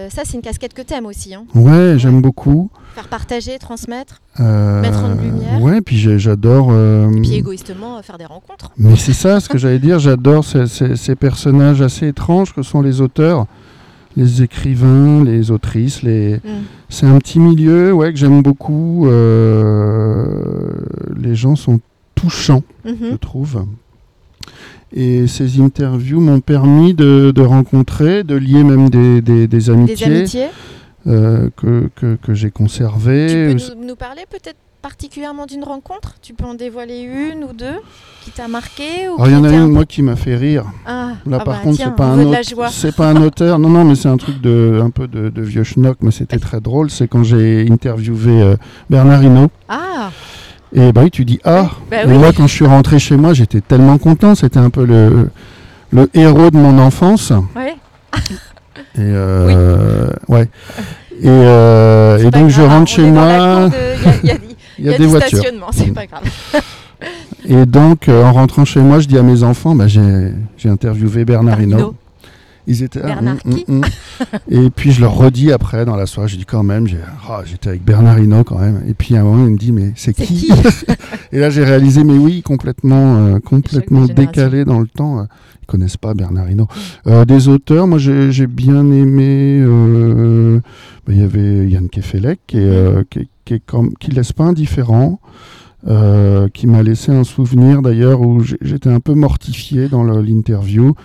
Ça, 0.10 0.22
c'est 0.24 0.34
une 0.36 0.42
casquette 0.42 0.74
que 0.74 0.82
t'aimes 0.82 1.06
aussi. 1.06 1.36
Hein. 1.36 1.46
Ouais, 1.54 1.96
j'aime 1.98 2.22
beaucoup. 2.22 2.70
Faire 2.96 3.08
partager, 3.10 3.58
transmettre, 3.60 4.22
Mettre 4.40 5.04
en 5.04 5.10
lumière. 5.16 5.62
Ouais, 5.62 5.82
puis 5.82 5.98
j'adore. 5.98 6.72
et 6.72 7.22
puis 7.22 7.34
égoïstement, 7.36 8.02
faire 8.02 8.18
des 8.18 8.26
rencontres. 8.26 8.72
Mais 8.78 8.96
c'est 8.96 9.14
ça 9.14 9.40
ce 9.40 9.50
que 9.50 9.58
j'allais 9.58 9.80
dire, 9.80 10.00
j'adore 10.00 10.44
ces, 10.46 10.68
ces- 10.68 10.96
ces 10.96 11.16
personnages 11.16 11.82
assez 11.82 12.08
étranges 12.08 12.54
que 12.54 12.62
sont 12.64 12.82
les 12.82 13.02
auteurs, 13.02 13.46
les 14.16 14.42
écrivains, 14.44 15.24
les 15.24 15.52
autrices. 15.52 16.02
Les... 16.04 16.36
Mm. 16.38 16.64
C'est 16.88 17.06
un 17.08 17.18
petit 17.18 17.40
milieu 17.40 17.92
ouais, 17.94 18.14
que 18.14 18.20
j'aime 18.20 18.42
beaucoup. 18.42 19.08
euh, 19.08 20.72
Les 21.18 21.36
gens 21.36 21.56
sont 21.56 21.80
touchants, 22.14 22.64
je 22.86 22.92
Mhm. 22.92 23.18
trouve. 23.18 23.66
Et 24.94 25.28
ces 25.28 25.60
interviews 25.60 26.20
m'ont 26.22 26.40
permis 26.40 26.94
de, 26.94 27.32
de 27.32 27.42
rencontrer, 27.42 28.24
de 28.24 28.36
lier 28.36 28.64
même 28.64 28.90
des, 28.90 29.22
des- 29.22 29.48
des 29.48 29.58
Des 29.58 29.70
amitiés, 29.70 30.48
euh, 31.08 31.50
que, 31.58 31.90
que, 31.96 32.16
que 32.16 32.34
j'ai 32.34 32.52
conservées. 32.52 33.28
Tu 33.60 33.66
peux 33.68 33.76
nous, 33.82 33.88
nous 33.88 33.96
parler 33.96 34.22
peut-être 34.30 34.58
particulièrement 34.82 35.46
d'une 35.48 35.64
rencontre? 35.64 36.16
Tu 36.22 36.34
peux 36.34 36.46
en 36.46 36.54
dévoiler 36.54 37.00
une 37.02 37.44
ou 37.44 37.54
deux 37.54 37.76
qui 38.24 38.32
t'a 38.32 38.48
marqué 38.48 39.10
ou 39.10 39.16
Alors, 39.16 39.28
il 39.28 39.34
y 39.34 39.36
en 39.36 39.44
a 39.44 39.52
une, 39.52 39.72
moi, 39.72 39.86
qui 39.86 40.02
m'a 40.02 40.16
fait 40.16 40.36
rire. 40.36 40.66
Ah, 40.86 41.14
Là, 41.26 41.38
ah 41.42 41.44
par 41.44 41.56
bah, 41.56 41.60
contre, 41.64 41.78
c'est 41.78 41.96
pas 41.96 42.70
c'est 42.72 42.96
pas 42.96 43.10
un 43.10 43.22
auteur. 43.22 43.60
Non, 43.60 43.70
non, 43.70 43.84
mais 43.84 43.96
c'est 43.96 44.08
un 44.08 44.18
truc 44.18 44.40
de 44.42 44.80
un 44.82 44.92
peu 44.92 45.08
de, 45.08 45.30
de 45.30 45.42
vieux 45.42 45.64
schnock, 45.64 45.98
mais 46.02 46.12
c'était 46.12 46.38
très 46.48 46.62
drôle. 46.62 46.90
C'est 46.90 47.08
quand 47.08 47.24
j'ai 47.24 47.68
interviewé 47.70 48.42
euh, 48.42 48.56
Bernard 48.90 49.24
Hinault. 49.24 49.50
Ah, 49.68 50.12
Et 50.76 50.92
bah 50.92 51.02
oui, 51.04 51.12
tu 51.12 51.24
dis 51.26 51.40
ah. 51.46 51.70
bah 51.90 51.98
oui. 52.06 52.18
moi, 52.18 52.32
quand 52.36 52.48
je 52.48 52.54
suis 52.54 52.66
rentré 52.66 53.00
chez 53.00 53.16
moi, 53.18 53.34
j'étais 53.34 53.62
tellement 53.62 53.98
content. 53.98 54.36
C'était 54.36 54.60
un 54.60 54.70
peu 54.70 54.86
le 54.86 55.30
le 55.92 56.10
héros 56.14 56.50
de 56.52 56.58
mon 56.58 56.78
enfance. 56.80 57.32
ouais. 57.56 57.76
Et 58.98 59.00
euh, 59.02 60.10
ouais. 60.28 60.50
Et, 61.22 61.28
euh, 61.30 62.18
et 62.18 62.30
donc 62.32 62.50
je 62.50 62.62
rentre 62.62 62.90
chez 62.92 63.10
moi. 63.10 63.70
Il 64.24 64.28
y 64.28 64.32
a- 64.32 64.34
y 64.34 64.36
a, 64.36 64.38
Il 64.78 64.84
y 64.86 64.90
a, 64.90 64.92
il 64.92 64.92
y 64.92 64.94
a 64.94 64.98
des 64.98 65.04
du 65.06 65.10
voitures. 65.10 65.38
stationnement, 65.40 65.68
c'est 65.72 65.94
pas 65.94 66.06
grave. 66.06 66.24
Et 67.48 67.66
donc, 67.66 68.10
euh, 68.10 68.24
en 68.26 68.34
rentrant 68.34 68.66
chez 68.66 68.82
moi, 68.82 69.00
je 69.00 69.08
dis 69.08 69.18
à 69.18 69.22
mes 69.24 69.44
enfants, 69.44 69.76
bah, 69.76 69.88
j'ai 69.88 70.34
j'ai 70.58 70.68
interviewé 70.70 71.24
Bernard 71.24 71.62
Hinault. 71.62 71.96
Ils 72.68 72.84
étaient 72.84 73.02
ah, 73.04 73.08
Bernard 73.08 73.38
qui 73.40 73.66
hum, 73.68 73.84
hum. 73.84 73.86
Et 74.50 74.70
puis 74.70 74.92
je 74.92 75.02
leur 75.02 75.16
redis 75.16 75.52
après 75.52 75.86
dans 75.86 75.96
la 75.96 76.06
soirée, 76.06 76.30
je 76.30 76.38
dis 76.38 76.46
quand 76.46 76.64
même, 76.64 76.88
j'ai- 76.88 76.98
ah, 77.30 77.42
j'étais 77.46 77.70
avec 77.70 77.84
Bernard 77.84 78.20
Hinault 78.20 78.44
quand 78.44 78.60
même. 78.60 78.82
Et 78.88 78.94
puis 78.94 79.16
à 79.16 79.22
un 79.22 79.24
moment, 79.24 79.46
il 79.46 79.52
me 79.54 79.58
dit, 79.58 79.72
mais 79.72 79.92
c'est 79.96 80.14
qui, 80.14 80.26
qui 80.26 80.52
Et 81.32 81.40
là, 81.40 81.50
j'ai 81.50 81.64
réalisé, 81.64 82.04
mais 82.04 82.18
oui, 82.18 82.42
complètement, 82.42 83.18
euh, 83.18 83.40
complètement 83.40 84.06
décalé 84.06 84.66
dans 84.66 84.80
le 84.80 84.88
temps. 84.88 85.28
Ils 85.62 85.66
connaissent 85.66 85.98
pas 85.98 86.14
Bernard 86.14 86.50
Hinault. 86.50 86.68
Euh, 87.08 87.26
des 87.26 87.48
auteurs, 87.48 87.88
moi 87.88 87.98
j'ai 87.98 88.32
j'ai 88.32 88.48
bien 88.48 88.92
aimé 88.92 89.60
euh, 89.62 90.60
il 91.08 91.20
y 91.20 91.24
avait 91.24 91.68
Yann 91.68 91.90
Kefelec 91.90 92.40
qui, 92.48 92.60
euh, 92.60 93.04
qui, 93.10 93.28
qui, 93.46 93.62
qui 94.00 94.12
laisse 94.12 94.32
pas 94.34 94.46
indifférent. 94.46 95.20
Qui 96.54 96.66
m'a 96.66 96.82
laissé 96.82 97.12
un 97.12 97.24
souvenir 97.24 97.84
d'ailleurs 97.84 98.22
où 98.22 98.42
j'étais 98.42 98.90
un 98.90 99.00
peu 99.00 99.14
mortifié 99.14 99.88
dans 99.88 100.04
l'interview. 100.04 100.96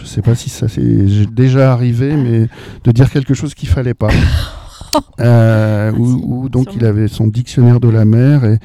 Je 0.00 0.04
ne 0.04 0.08
sais 0.08 0.22
pas 0.22 0.34
si 0.34 0.48
ça 0.48 0.66
s'est 0.66 1.26
déjà 1.30 1.72
arrivé, 1.72 2.16
mais 2.16 2.48
de 2.84 2.90
dire 2.90 3.10
quelque 3.10 3.34
chose 3.34 3.52
qu'il 3.52 3.68
fallait 3.68 3.92
pas. 3.92 4.08
euh, 5.20 5.92
où, 5.92 6.48
donc 6.48 6.74
il 6.74 6.86
avait 6.86 7.06
son 7.06 7.26
dictionnaire 7.26 7.80
de 7.80 7.88
la 7.90 8.06
mer 8.06 8.44
et, 8.44 8.58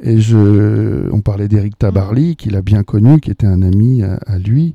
et 0.00 0.20
je, 0.20 1.10
on 1.12 1.20
parlait 1.22 1.48
d'Éric 1.48 1.76
Tabarly, 1.76 2.36
qu'il 2.36 2.54
a 2.54 2.62
bien 2.62 2.84
connu, 2.84 3.18
qui 3.18 3.32
était 3.32 3.48
un 3.48 3.62
ami 3.62 4.04
à, 4.04 4.14
à 4.26 4.38
lui. 4.38 4.74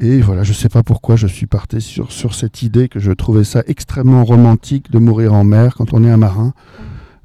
Et 0.00 0.20
voilà, 0.20 0.42
je 0.42 0.50
ne 0.50 0.56
sais 0.56 0.68
pas 0.68 0.82
pourquoi 0.82 1.14
je 1.14 1.28
suis 1.28 1.46
parti 1.46 1.80
sur, 1.80 2.10
sur 2.10 2.34
cette 2.34 2.62
idée 2.62 2.88
que 2.88 2.98
je 2.98 3.12
trouvais 3.12 3.44
ça 3.44 3.62
extrêmement 3.68 4.24
romantique 4.24 4.90
de 4.90 4.98
mourir 4.98 5.32
en 5.32 5.44
mer 5.44 5.76
quand 5.76 5.94
on 5.94 6.02
est 6.02 6.10
un 6.10 6.16
marin. 6.16 6.54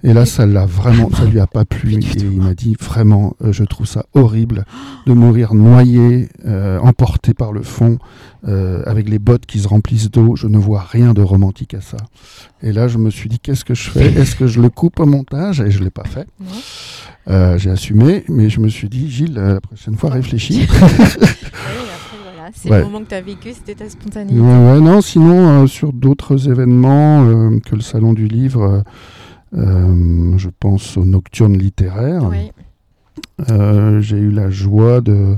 Et 0.06 0.14
là, 0.14 0.28
ça 0.28 0.45
l'a 0.45 0.68
vraiment, 0.68 1.10
ça 1.10 1.26
lui 1.26 1.39
a 1.39 1.47
pas 1.47 1.66
plu. 1.66 1.95
Et 1.95 1.99
il 2.18 2.39
m'a 2.39 2.53
dit 2.53 2.78
vraiment, 2.80 3.36
euh, 3.43 3.51
je 3.51 3.64
trouve 3.64 3.88
ça 3.88 4.06
horrible 4.14 4.64
de 5.08 5.14
mourir 5.14 5.56
noyé, 5.56 6.30
euh, 6.45 6.78
emporté 6.80 7.34
par 7.34 7.51
le 7.51 7.64
fond, 7.64 7.97
euh, 8.47 8.84
avec 8.86 9.10
les 9.10 9.18
bottes 9.18 9.47
qui 9.47 9.60
se 9.60 9.68
remplissent 9.68 10.12
d'eau. 10.12 10.36
Je 10.36 10.45
ne 10.45 10.60
vois 10.60 10.82
rien 10.88 11.16
de 11.16 11.24
romantique 11.24 11.74
à 11.74 11.82
ça. 11.82 11.97
Et 12.62 12.72
là, 12.72 12.88
je 12.88 12.99
me 12.99 13.10
suis 13.10 13.30
dit, 13.30 13.39
qu'est-ce 13.39 13.66
que 13.66 13.74
je 13.74 13.89
fais? 13.89 14.06
Est-ce 14.20 14.36
que 14.36 14.45
je 14.45 14.62
le 14.62 14.70
coupe 14.70 14.99
au 14.99 15.08
montage? 15.08 15.60
Et 15.60 15.72
je 15.72 15.84
l'ai 15.84 15.89
pas 15.89 16.06
fait. 16.06 16.28
J'ai 17.58 17.72
assumé, 17.72 18.24
mais 18.30 18.51
je 18.51 18.60
me 18.60 18.70
suis 18.70 18.89
dit, 18.89 19.10
Gilles, 19.10 19.34
la 19.34 19.60
prochaine 19.60 19.95
fois, 19.95 20.12
réfléchis. 20.12 20.68
c'est 22.53 22.70
ouais. 22.70 22.80
le 22.80 22.86
moment 22.86 23.01
que 23.01 23.10
tu 23.10 23.16
as 23.16 23.22
vécu, 23.22 23.53
c'était 23.53 23.76
ta 23.76 23.89
spontanéité. 23.89 24.39
Ouais, 24.39 24.47
ouais, 24.47 24.80
non, 24.80 25.01
sinon, 25.01 25.64
euh, 25.64 25.68
sur 25.68 25.93
d'autres 25.93 26.49
événements 26.49 27.26
euh, 27.26 27.60
que 27.60 27.76
le 27.76 27.82
Salon 27.82 28.14
du 28.14 28.28
Livre, 28.28 28.84
je 29.56 30.49
pense 30.60 30.97
aux 30.97 31.06
nocturnes 31.06 31.58
littéraires. 31.58 32.30
Oui. 32.30 32.51
Euh, 33.49 34.01
j'ai 34.01 34.18
eu 34.18 34.32
la 34.32 34.49
joie 34.49 35.01
de, 35.01 35.38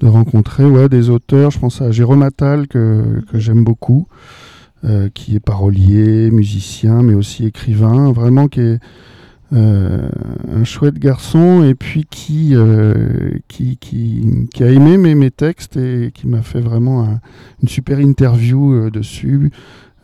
de 0.00 0.06
rencontrer 0.06 0.64
ouais, 0.64 0.88
des 0.88 1.10
auteurs. 1.10 1.50
Je 1.50 1.58
pense 1.58 1.80
à 1.82 1.90
Jérôme 1.90 2.22
Attal, 2.22 2.68
que, 2.68 3.22
que 3.30 3.38
j'aime 3.38 3.64
beaucoup, 3.64 4.06
euh, 4.84 5.08
qui 5.12 5.36
est 5.36 5.40
parolier, 5.40 6.30
musicien, 6.30 7.02
mais 7.02 7.14
aussi 7.14 7.46
écrivain, 7.46 8.12
vraiment 8.12 8.48
qui 8.48 8.60
est 8.60 8.78
euh, 9.52 10.08
un 10.52 10.64
chouette 10.64 10.98
garçon 10.98 11.62
et 11.62 11.74
puis 11.74 12.06
qui, 12.10 12.52
euh, 12.54 13.34
qui, 13.46 13.76
qui, 13.76 14.48
qui, 14.52 14.64
a 14.64 14.70
aimé 14.70 14.96
mes, 14.96 15.14
mes 15.14 15.30
textes 15.30 15.76
et 15.76 16.10
qui 16.14 16.26
m'a 16.26 16.42
fait 16.42 16.60
vraiment 16.60 17.04
un, 17.04 17.20
une 17.62 17.68
super 17.68 18.00
interview 18.00 18.72
euh, 18.72 18.90
dessus. 18.90 19.52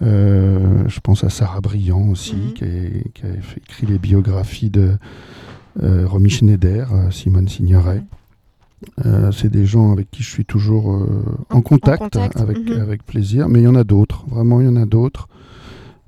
Euh, 0.02 0.84
je 0.88 1.00
pense 1.00 1.24
à 1.24 1.28
Sarah 1.30 1.60
Briand 1.60 2.08
aussi, 2.08 2.34
Mhm. 2.36 2.46
mmh. 2.48 2.52
qui, 2.54 2.64
est, 2.64 3.12
qui, 3.14 3.26
a 3.26 3.30
écrit 3.58 3.86
les 3.86 3.98
biographies 3.98 4.70
de 4.70 4.96
euh, 5.82 6.06
Romy 6.06 6.30
Schneider, 6.30 6.92
euh, 6.92 7.10
Simone 7.10 7.48
Signoret. 7.48 8.02
Euh, 9.04 9.30
c'est 9.30 9.50
des 9.50 9.66
gens 9.66 9.92
avec 9.92 10.10
qui 10.10 10.22
je 10.22 10.30
suis 10.30 10.44
toujours 10.46 11.06
en, 11.50 11.60
contact, 11.60 12.00
en 12.02 12.04
contact. 12.06 12.40
Avec, 12.40 12.58
Mhm. 12.58 12.80
avec 12.80 13.04
plaisir, 13.04 13.48
mais 13.48 13.60
il 13.60 13.64
y 13.64 13.68
en 13.68 13.74
a 13.74 13.84
d'autres, 13.84 14.24
vraiment 14.26 14.60
il 14.60 14.66
y 14.66 14.70
en 14.70 14.76
a 14.76 14.86
d'autres. 14.86 15.28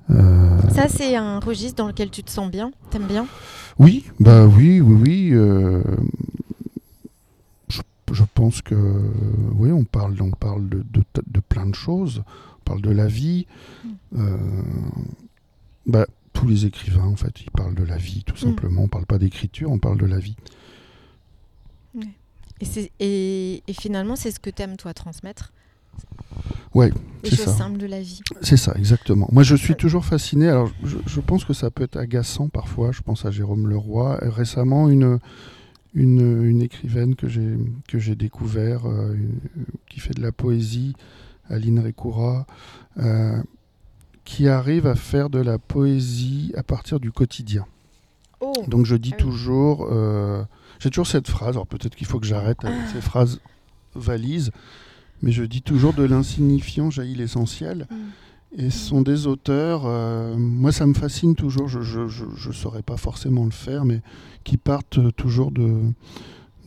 Ça, 0.09 0.87
c'est 0.89 1.15
un 1.15 1.39
registre 1.39 1.77
dans 1.77 1.87
lequel 1.87 2.09
tu 2.09 2.23
te 2.23 2.29
sens 2.31 2.49
bien 2.51 2.71
T'aimes 2.89 3.07
bien? 3.07 3.25
Oui, 3.79 4.05
bah 4.19 4.45
oui, 4.45 4.81
oui, 4.81 4.95
oui. 5.01 5.29
je, 7.69 7.81
je 8.11 8.23
pense 8.33 8.61
que 8.61 8.75
oui, 9.55 9.71
on 9.71 9.83
parle, 9.83 10.15
on 10.21 10.31
parle 10.31 10.67
de, 10.69 10.83
de, 10.93 11.03
de 11.25 11.39
plein 11.39 11.65
de 11.65 11.75
choses. 11.75 12.23
Parle 12.63 12.81
de 12.81 12.91
la 12.91 13.07
vie. 13.07 13.45
Euh, 14.17 14.37
bah, 15.85 16.07
tous 16.33 16.47
les 16.47 16.65
écrivains, 16.65 17.05
en 17.05 17.15
fait, 17.15 17.41
ils 17.41 17.51
parlent 17.51 17.75
de 17.75 17.83
la 17.83 17.97
vie, 17.97 18.23
tout 18.25 18.37
simplement. 18.37 18.83
On 18.83 18.87
parle 18.87 19.05
pas 19.05 19.17
d'écriture, 19.19 19.71
on 19.71 19.79
parle 19.79 19.97
de 19.97 20.05
la 20.05 20.17
vie. 20.19 20.35
Et, 22.61 22.65
c'est- 22.65 22.91
et, 22.99 23.61
et 23.67 23.73
finalement, 23.73 24.15
c'est 24.15 24.31
ce 24.31 24.39
que 24.39 24.49
t'aimes, 24.49 24.77
toi, 24.77 24.93
transmettre? 24.93 25.51
Ouais, 26.73 26.91
c'est 27.23 27.35
ça. 27.35 27.51
simples 27.53 27.77
de 27.77 27.85
la 27.85 28.01
vie. 28.01 28.21
C'est 28.41 28.57
ça, 28.57 28.73
exactement. 28.77 29.27
Moi, 29.31 29.43
je 29.43 29.55
suis 29.55 29.75
toujours 29.75 30.05
fasciné. 30.05 30.47
Alors, 30.49 30.71
je, 30.83 30.97
je 31.05 31.19
pense 31.19 31.45
que 31.45 31.53
ça 31.53 31.69
peut 31.69 31.83
être 31.83 31.97
agaçant 31.97 32.47
parfois. 32.49 32.91
Je 32.91 33.01
pense 33.01 33.25
à 33.25 33.31
Jérôme 33.31 33.67
Leroy. 33.67 34.17
Récemment, 34.21 34.89
une, 34.89 35.19
une, 35.93 36.43
une 36.43 36.61
écrivaine 36.63 37.15
que 37.15 37.27
j'ai 37.27 37.57
que 37.87 37.99
j'ai 37.99 38.15
découvert, 38.15 38.85
euh, 38.87 39.13
une- 39.13 39.39
qui 39.89 39.99
fait 39.99 40.15
de 40.15 40.21
la 40.21 40.31
poésie, 40.31 40.95
Aline 41.49 41.79
Recoura, 41.79 42.45
euh, 42.97 43.41
qui 44.25 44.47
arrive 44.47 44.87
à 44.87 44.95
faire 44.95 45.29
de 45.29 45.39
la 45.39 45.57
poésie 45.57 46.53
à 46.55 46.63
partir 46.63 46.99
du 46.99 47.11
quotidien. 47.11 47.65
Oh 48.39 48.53
Donc, 48.67 48.85
je 48.85 48.95
dis 48.95 49.11
Ah 49.13 49.17
toujours, 49.17 49.87
euh, 49.91 50.43
j'ai 50.79 50.89
toujours 50.89 51.07
cette 51.07 51.27
phrase. 51.27 51.55
Alors, 51.55 51.67
peut-être 51.67 51.95
qu'il 51.95 52.07
faut 52.07 52.19
que 52.19 52.25
j'arrête 52.25 52.63
avec 52.63 52.77
Ah. 52.85 52.91
ces 52.93 53.01
phrases 53.01 53.39
valises, 53.95 54.51
mais 55.21 55.31
je 55.31 55.43
dis 55.43 55.61
toujours 55.61 55.93
de 55.93 56.03
l'insignifiant 56.03 56.89
jaillit 56.89 57.15
l'essentiel. 57.15 57.87
Mm. 57.89 57.95
Et 58.55 58.69
ce 58.69 58.77
sont 58.77 59.01
des 59.01 59.25
auteurs, 59.25 59.83
euh, 59.85 60.35
moi 60.37 60.71
ça 60.71 60.85
me 60.85 60.93
fascine 60.93 61.33
toujours, 61.33 61.67
je 61.67 61.79
ne 61.79 62.53
saurais 62.53 62.83
pas 62.83 62.97
forcément 62.97 63.45
le 63.45 63.51
faire, 63.51 63.83
mais 63.83 64.01
qui 64.43 64.57
partent 64.57 64.99
toujours 65.15 65.49
de, 65.49 65.81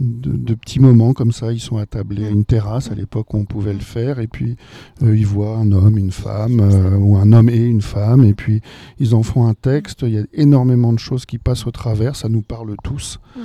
de, 0.00 0.32
de 0.36 0.54
petits 0.54 0.80
moments 0.80 1.12
comme 1.12 1.32
ça. 1.32 1.52
Ils 1.52 1.60
sont 1.60 1.76
attablés 1.78 2.26
à 2.26 2.30
une 2.30 2.44
terrasse 2.44 2.90
à 2.90 2.94
l'époque 2.94 3.32
on 3.34 3.44
pouvait 3.44 3.72
le 3.72 3.80
faire, 3.80 4.18
et 4.20 4.26
puis 4.26 4.56
euh, 5.02 5.16
ils 5.16 5.26
voient 5.26 5.56
un 5.56 5.72
homme, 5.72 5.98
une 5.98 6.10
femme, 6.12 6.60
euh, 6.60 6.96
ou 6.96 7.16
un 7.16 7.32
homme 7.32 7.48
et 7.48 7.56
une 7.64 7.82
femme, 7.82 8.24
et 8.24 8.34
puis 8.34 8.60
ils 8.98 9.14
en 9.14 9.22
font 9.22 9.46
un 9.46 9.54
texte. 9.54 10.02
Il 10.02 10.10
y 10.14 10.18
a 10.18 10.24
énormément 10.32 10.92
de 10.92 10.98
choses 10.98 11.26
qui 11.26 11.38
passent 11.38 11.66
au 11.66 11.70
travers, 11.70 12.16
ça 12.16 12.28
nous 12.28 12.42
parle 12.42 12.74
tous. 12.82 13.18
Mm. 13.36 13.40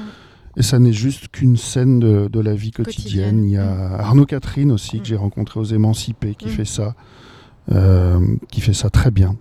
Et 0.58 0.64
ça 0.64 0.80
n'est 0.80 0.92
juste 0.92 1.30
qu'une 1.30 1.56
scène 1.56 2.00
de, 2.00 2.28
de 2.28 2.40
la 2.42 2.54
vie 2.54 2.72
quotidienne. 2.72 3.38
Quotidienne. 3.38 3.46
Il 3.46 3.52
y 3.52 3.58
a 3.58 3.94
Arnaud 4.00 4.26
Catherine 4.26 4.72
aussi, 4.72 4.98
Mm. 4.98 5.00
que 5.02 5.06
j'ai 5.08 5.16
rencontré 5.16 5.60
aux 5.60 5.64
Émancipés, 5.66 6.36
qui 6.36 6.48
Mm. 6.48 6.52
fait 6.52 6.66
ça, 6.66 6.96
euh, 7.72 8.20
qui 8.50 8.60
fait 8.62 8.74
ça 8.74 8.90
très 8.90 9.12
bien. 9.12 9.36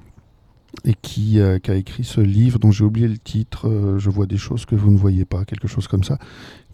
Et 0.84 0.94
qui, 1.02 1.40
euh, 1.40 1.58
qui 1.58 1.72
a 1.72 1.74
écrit 1.74 2.04
ce 2.04 2.20
livre 2.20 2.60
dont 2.60 2.70
j'ai 2.70 2.84
oublié 2.84 3.08
le 3.08 3.18
titre, 3.18 3.68
euh, 3.68 3.98
Je 3.98 4.08
vois 4.08 4.26
des 4.26 4.36
choses 4.36 4.66
que 4.66 4.76
vous 4.76 4.92
ne 4.92 4.96
voyez 4.96 5.24
pas, 5.24 5.44
quelque 5.44 5.66
chose 5.66 5.88
comme 5.88 6.04
ça, 6.04 6.16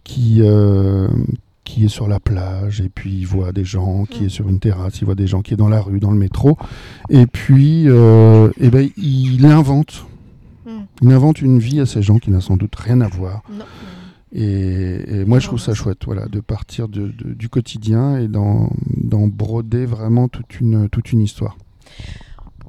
qui, 0.06 0.36
euh, 0.40 1.08
qui 1.64 1.84
est 1.86 1.88
sur 1.88 2.06
la 2.06 2.20
plage, 2.20 2.80
et 2.80 2.88
puis 2.88 3.12
il 3.12 3.26
voit 3.26 3.50
des 3.50 3.64
gens, 3.64 4.04
qui 4.04 4.26
est 4.26 4.28
sur 4.28 4.48
une 4.48 4.60
terrasse, 4.60 5.00
il 5.00 5.04
voit 5.04 5.16
des 5.16 5.26
gens 5.26 5.42
qui 5.42 5.52
est 5.52 5.56
dans 5.56 5.68
la 5.68 5.80
rue, 5.82 5.98
dans 5.98 6.12
le 6.12 6.18
métro, 6.18 6.56
et 7.10 7.26
puis 7.26 7.88
euh, 7.88 8.50
eh 8.60 8.70
ben, 8.70 8.88
il 8.96 9.44
invente. 9.46 10.06
Mm. 10.64 10.70
Il 11.02 11.12
invente 11.12 11.42
une 11.42 11.58
vie 11.58 11.80
à 11.80 11.86
ces 11.86 12.02
gens 12.02 12.18
qui 12.20 12.30
n'a 12.30 12.40
sans 12.40 12.56
doute 12.56 12.76
rien 12.76 13.00
à 13.00 13.08
voir. 13.08 13.42
Non. 13.50 13.64
Et, 14.32 15.20
et 15.20 15.24
moi, 15.24 15.38
je 15.40 15.46
trouve 15.48 15.58
ça 15.60 15.74
chouette, 15.74 16.04
voilà, 16.04 16.26
de 16.26 16.40
partir 16.40 16.88
de, 16.88 17.08
de- 17.08 17.32
du 17.34 17.48
quotidien 17.48 18.18
et 18.18 18.28
d'en 18.28 18.70
d'en 18.96 19.26
broder 19.26 19.86
vraiment 19.86 20.28
toute 20.28 20.60
une, 20.60 20.88
toute 20.88 21.10
une 21.12 21.20
histoire. 21.20 21.56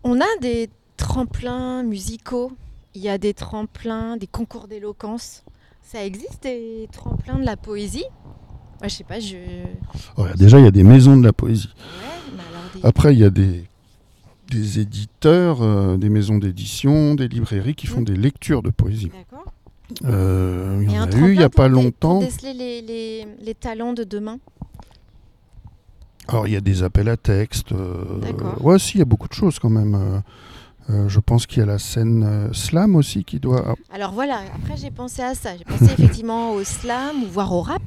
On 0.04 0.20
a 0.22 0.32
des 0.42 0.70
tremplins 0.98 1.84
musicaux, 1.84 2.52
il 2.96 3.02
y 3.02 3.10
a 3.10 3.18
des 3.20 3.34
tremplins, 3.36 4.18
des 4.18 4.28
concours 4.28 4.68
d'éloquence. 4.68 5.44
Ça 5.90 6.04
existe 6.04 6.44
des 6.44 6.90
tremplins 6.92 7.40
de 7.40 7.46
la 7.46 7.56
poésie? 7.56 8.04
Moi, 8.82 8.90
je 8.90 8.96
sais 8.96 9.04
pas, 9.06 9.20
je. 9.22 9.38
Oh, 10.18 10.26
déjà, 10.36 10.60
il 10.60 10.66
y 10.66 10.68
a 10.68 10.72
des 10.72 10.84
maisons 10.84 11.16
de 11.16 11.24
la 11.24 11.32
poésie. 11.34 11.70
mais 12.36 12.44
alors 12.44 12.70
des. 12.74 12.82
Après, 12.84 13.14
il 13.14 13.20
y 13.20 13.24
a 13.24 13.30
des, 13.30 13.64
des 14.52 14.80
éditeurs, 14.80 15.62
euh, 15.62 15.96
des 15.98 16.10
maisons 16.10 16.38
d'édition, 16.40 17.16
des 17.16 17.30
librairies 17.30 17.74
qui 17.76 17.88
font 17.88 18.02
Mm. 18.02 18.06
des 18.06 18.16
lectures 18.18 18.62
de 18.64 18.70
poésie. 18.70 19.12
D'accord. 19.14 19.46
Euh, 20.04 20.80
il 20.84 20.92
y 20.92 21.00
en 21.00 21.04
a 21.10 21.16
eu 21.16 21.32
il 21.32 21.38
n'y 21.38 21.44
a 21.44 21.50
pas 21.50 21.70
longtemps. 21.70 22.20
Déceler 22.20 22.54
les, 22.54 22.82
les, 22.82 23.26
les 23.42 23.56
talents 23.56 23.94
de 23.94 24.04
demain? 24.04 24.40
Alors, 26.28 26.46
il 26.48 26.54
y 26.54 26.58
a 26.58 26.62
des 26.62 26.84
appels 26.84 27.08
à 27.08 27.16
texte. 27.16 27.72
euh, 27.72 28.20
D'accord. 28.20 28.62
ouais, 28.64 28.78
si, 28.78 28.96
il 28.96 29.00
y 29.00 29.02
a 29.02 29.06
beaucoup 29.06 29.30
de 29.30 29.34
choses 29.34 29.58
quand 29.60 29.70
même. 29.70 30.22
Euh, 30.90 31.10
je 31.10 31.20
pense 31.20 31.46
qu'il 31.46 31.60
y 31.60 31.62
a 31.64 31.66
la 31.66 31.80
scène 31.80 32.24
euh, 32.24 32.54
slam 32.54 32.96
aussi 32.96 33.24
qui 33.26 33.40
doit. 33.40 33.76
Alors 33.92 34.14
voilà, 34.14 34.40
après 34.56 34.78
j'ai 34.78 34.90
pensé 34.92 35.22
à 35.22 35.36
ça. 35.36 35.58
J'ai 35.58 35.66
pensé 35.66 35.86
effectivement 35.86 36.52
au 36.52 36.64
slam 36.64 37.24
ou 37.24 37.28
voire 37.28 37.52
au 37.52 37.62
rap. 37.62 37.82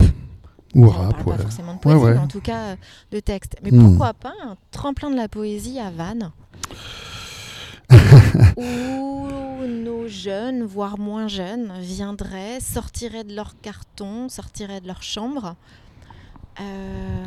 Ou 0.74 0.84
on 0.86 0.88
rap, 0.90 1.26
ouais. 1.26 1.36
pas 1.36 1.42
forcément 1.42 1.74
de 1.74 1.78
poésie, 1.80 1.98
Ouais, 1.98 2.05
ouais. 2.05 2.14
mais 2.14 2.20
en 2.20 2.28
tout 2.28 2.40
cas 2.40 2.59
euh, 2.72 2.76
de 3.11 3.20
texte. 3.20 3.57
Mais 3.62 3.70
Hmm. 3.70 3.88
pourquoi 3.88 4.12
pas 4.14 4.32
un 4.44 4.57
tremplin 4.70 5.11
de 5.11 5.16
la 5.16 5.28
poésie 5.28 5.78
à 5.80 5.90
Vannes 5.90 6.30
où 8.57 9.26
nos 9.66 10.07
jeunes, 10.09 10.62
voire 10.62 10.98
moins 10.98 11.26
jeunes, 11.28 11.72
viendraient, 11.80 12.61
sortiraient 12.61 13.24
de 13.24 13.34
leur 13.34 13.59
carton, 13.61 14.28
sortiraient 14.28 14.80
de 14.80 14.86
leur 14.86 15.03
chambre. 15.03 15.57
Euh, 16.61 17.24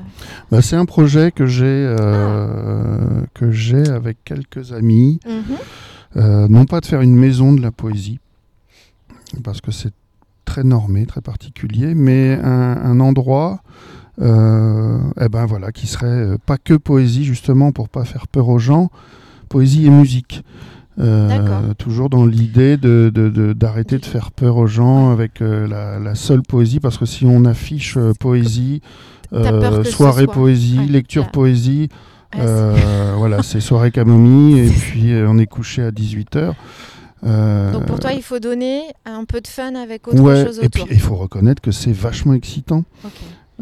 Bah, 0.52 0.62
c'est 0.62 0.76
un 0.76 0.86
projet 0.86 1.32
que 1.32 1.46
j'ai 1.46 1.88
Ah. 1.98 2.02
euh, 2.02 3.22
que 3.34 3.52
j'ai 3.52 3.88
avec 3.90 4.18
quelques 4.24 4.74
amis. 4.74 5.20
mhm. 5.26 5.44
Euh, 6.16 6.48
non 6.48 6.66
pas 6.66 6.80
de 6.80 6.86
faire 6.86 7.02
une 7.02 7.16
maison 7.16 7.54
de 7.54 7.62
la 7.62 7.72
poésie, 7.72 8.20
parce 9.44 9.62
que 9.62 9.72
c'est 9.72 9.94
très 10.46 10.64
normé, 10.64 11.08
très 11.08 11.22
particulier, 11.22 11.96
mais 11.96 12.38
un, 12.44 12.78
un 12.84 13.00
endroit 13.00 13.64
euh, 14.22 15.00
eh 15.20 15.28
ben 15.28 15.48
voilà, 15.48 15.72
qui 15.72 15.88
serait 15.88 16.38
pas 16.46 16.60
que 16.60 16.76
poésie, 16.76 17.24
justement, 17.24 17.72
pour 17.72 17.90
pas 17.90 18.06
faire 18.06 18.28
peur 18.28 18.48
aux 18.50 18.60
gens, 18.60 18.92
poésie 19.50 19.88
et 19.88 19.90
musique. 19.90 20.44
Euh, 21.00 21.74
toujours 21.76 22.10
dans 22.10 22.26
l'idée 22.26 22.78
d'arrêter 22.78 23.10
de, 23.12 23.30
de, 23.30 23.54
d'arrêter 23.54 23.98
de, 23.98 24.06
faire 24.06 24.32
peur 24.32 24.58
aux 24.58 24.68
gens 24.68 25.10
avec 25.10 25.42
euh, 25.42 25.68
la, 25.68 25.98
la, 25.98 26.14
seule 26.14 26.44
poésie, 26.44 26.80
parce 26.80 27.00
que 27.00 27.06
si 27.06 27.26
on 27.26 27.46
affiche 27.46 27.98
euh, 27.98 28.14
poésie, 28.20 28.82
soirée 29.86 30.28
poésie, 30.28 30.86
lecture 30.88 31.32
poésie, 31.32 31.90
voilà, 32.34 33.42
c'est 33.42 33.60
soirée 33.60 33.92
camomille, 33.92 34.60
et 34.60 34.70
puis 34.70 35.14
on 35.28 35.38
est 35.40 35.48
couché 35.48 35.82
à 35.82 35.92
18h. 35.92 36.54
Donc 37.24 37.86
pour 37.86 38.00
toi, 38.00 38.14
il 38.14 38.22
faut 38.22 38.40
donner 38.40 38.84
un 39.06 39.26
peu 39.26 39.42
de 39.42 39.48
fun 39.48 39.74
avec 39.76 40.08
autre 40.08 40.18
chose 40.18 40.60
autour. 40.60 40.64
Et 40.64 40.70
puis 40.70 40.84
il 40.92 41.00
faut 41.00 41.16
reconnaître 41.16 41.62
que 41.62 41.72
c'est 41.72 41.94
vachement 41.94 42.34
excitant. 42.34 42.84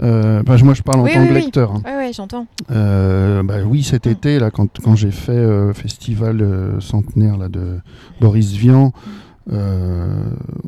Euh, 0.01 0.41
moi, 0.63 0.73
je 0.73 0.81
parle 0.81 1.01
en 1.01 1.07
tant 1.07 1.27
que 1.27 1.33
lecteur. 1.33 1.73
Hein. 1.73 1.81
Oui, 1.85 2.13
j'entends. 2.13 2.47
Euh, 2.71 3.43
bah, 3.43 3.57
oui, 3.65 3.83
cet 3.83 4.07
mm. 4.07 4.09
été, 4.09 4.39
là, 4.39 4.51
quand, 4.51 4.79
quand 4.83 4.95
j'ai 4.95 5.11
fait 5.11 5.31
euh, 5.31 5.73
festival 5.73 6.77
centenaire 6.79 7.37
là, 7.37 7.49
de 7.49 7.79
Boris 8.19 8.53
Vian, 8.53 8.91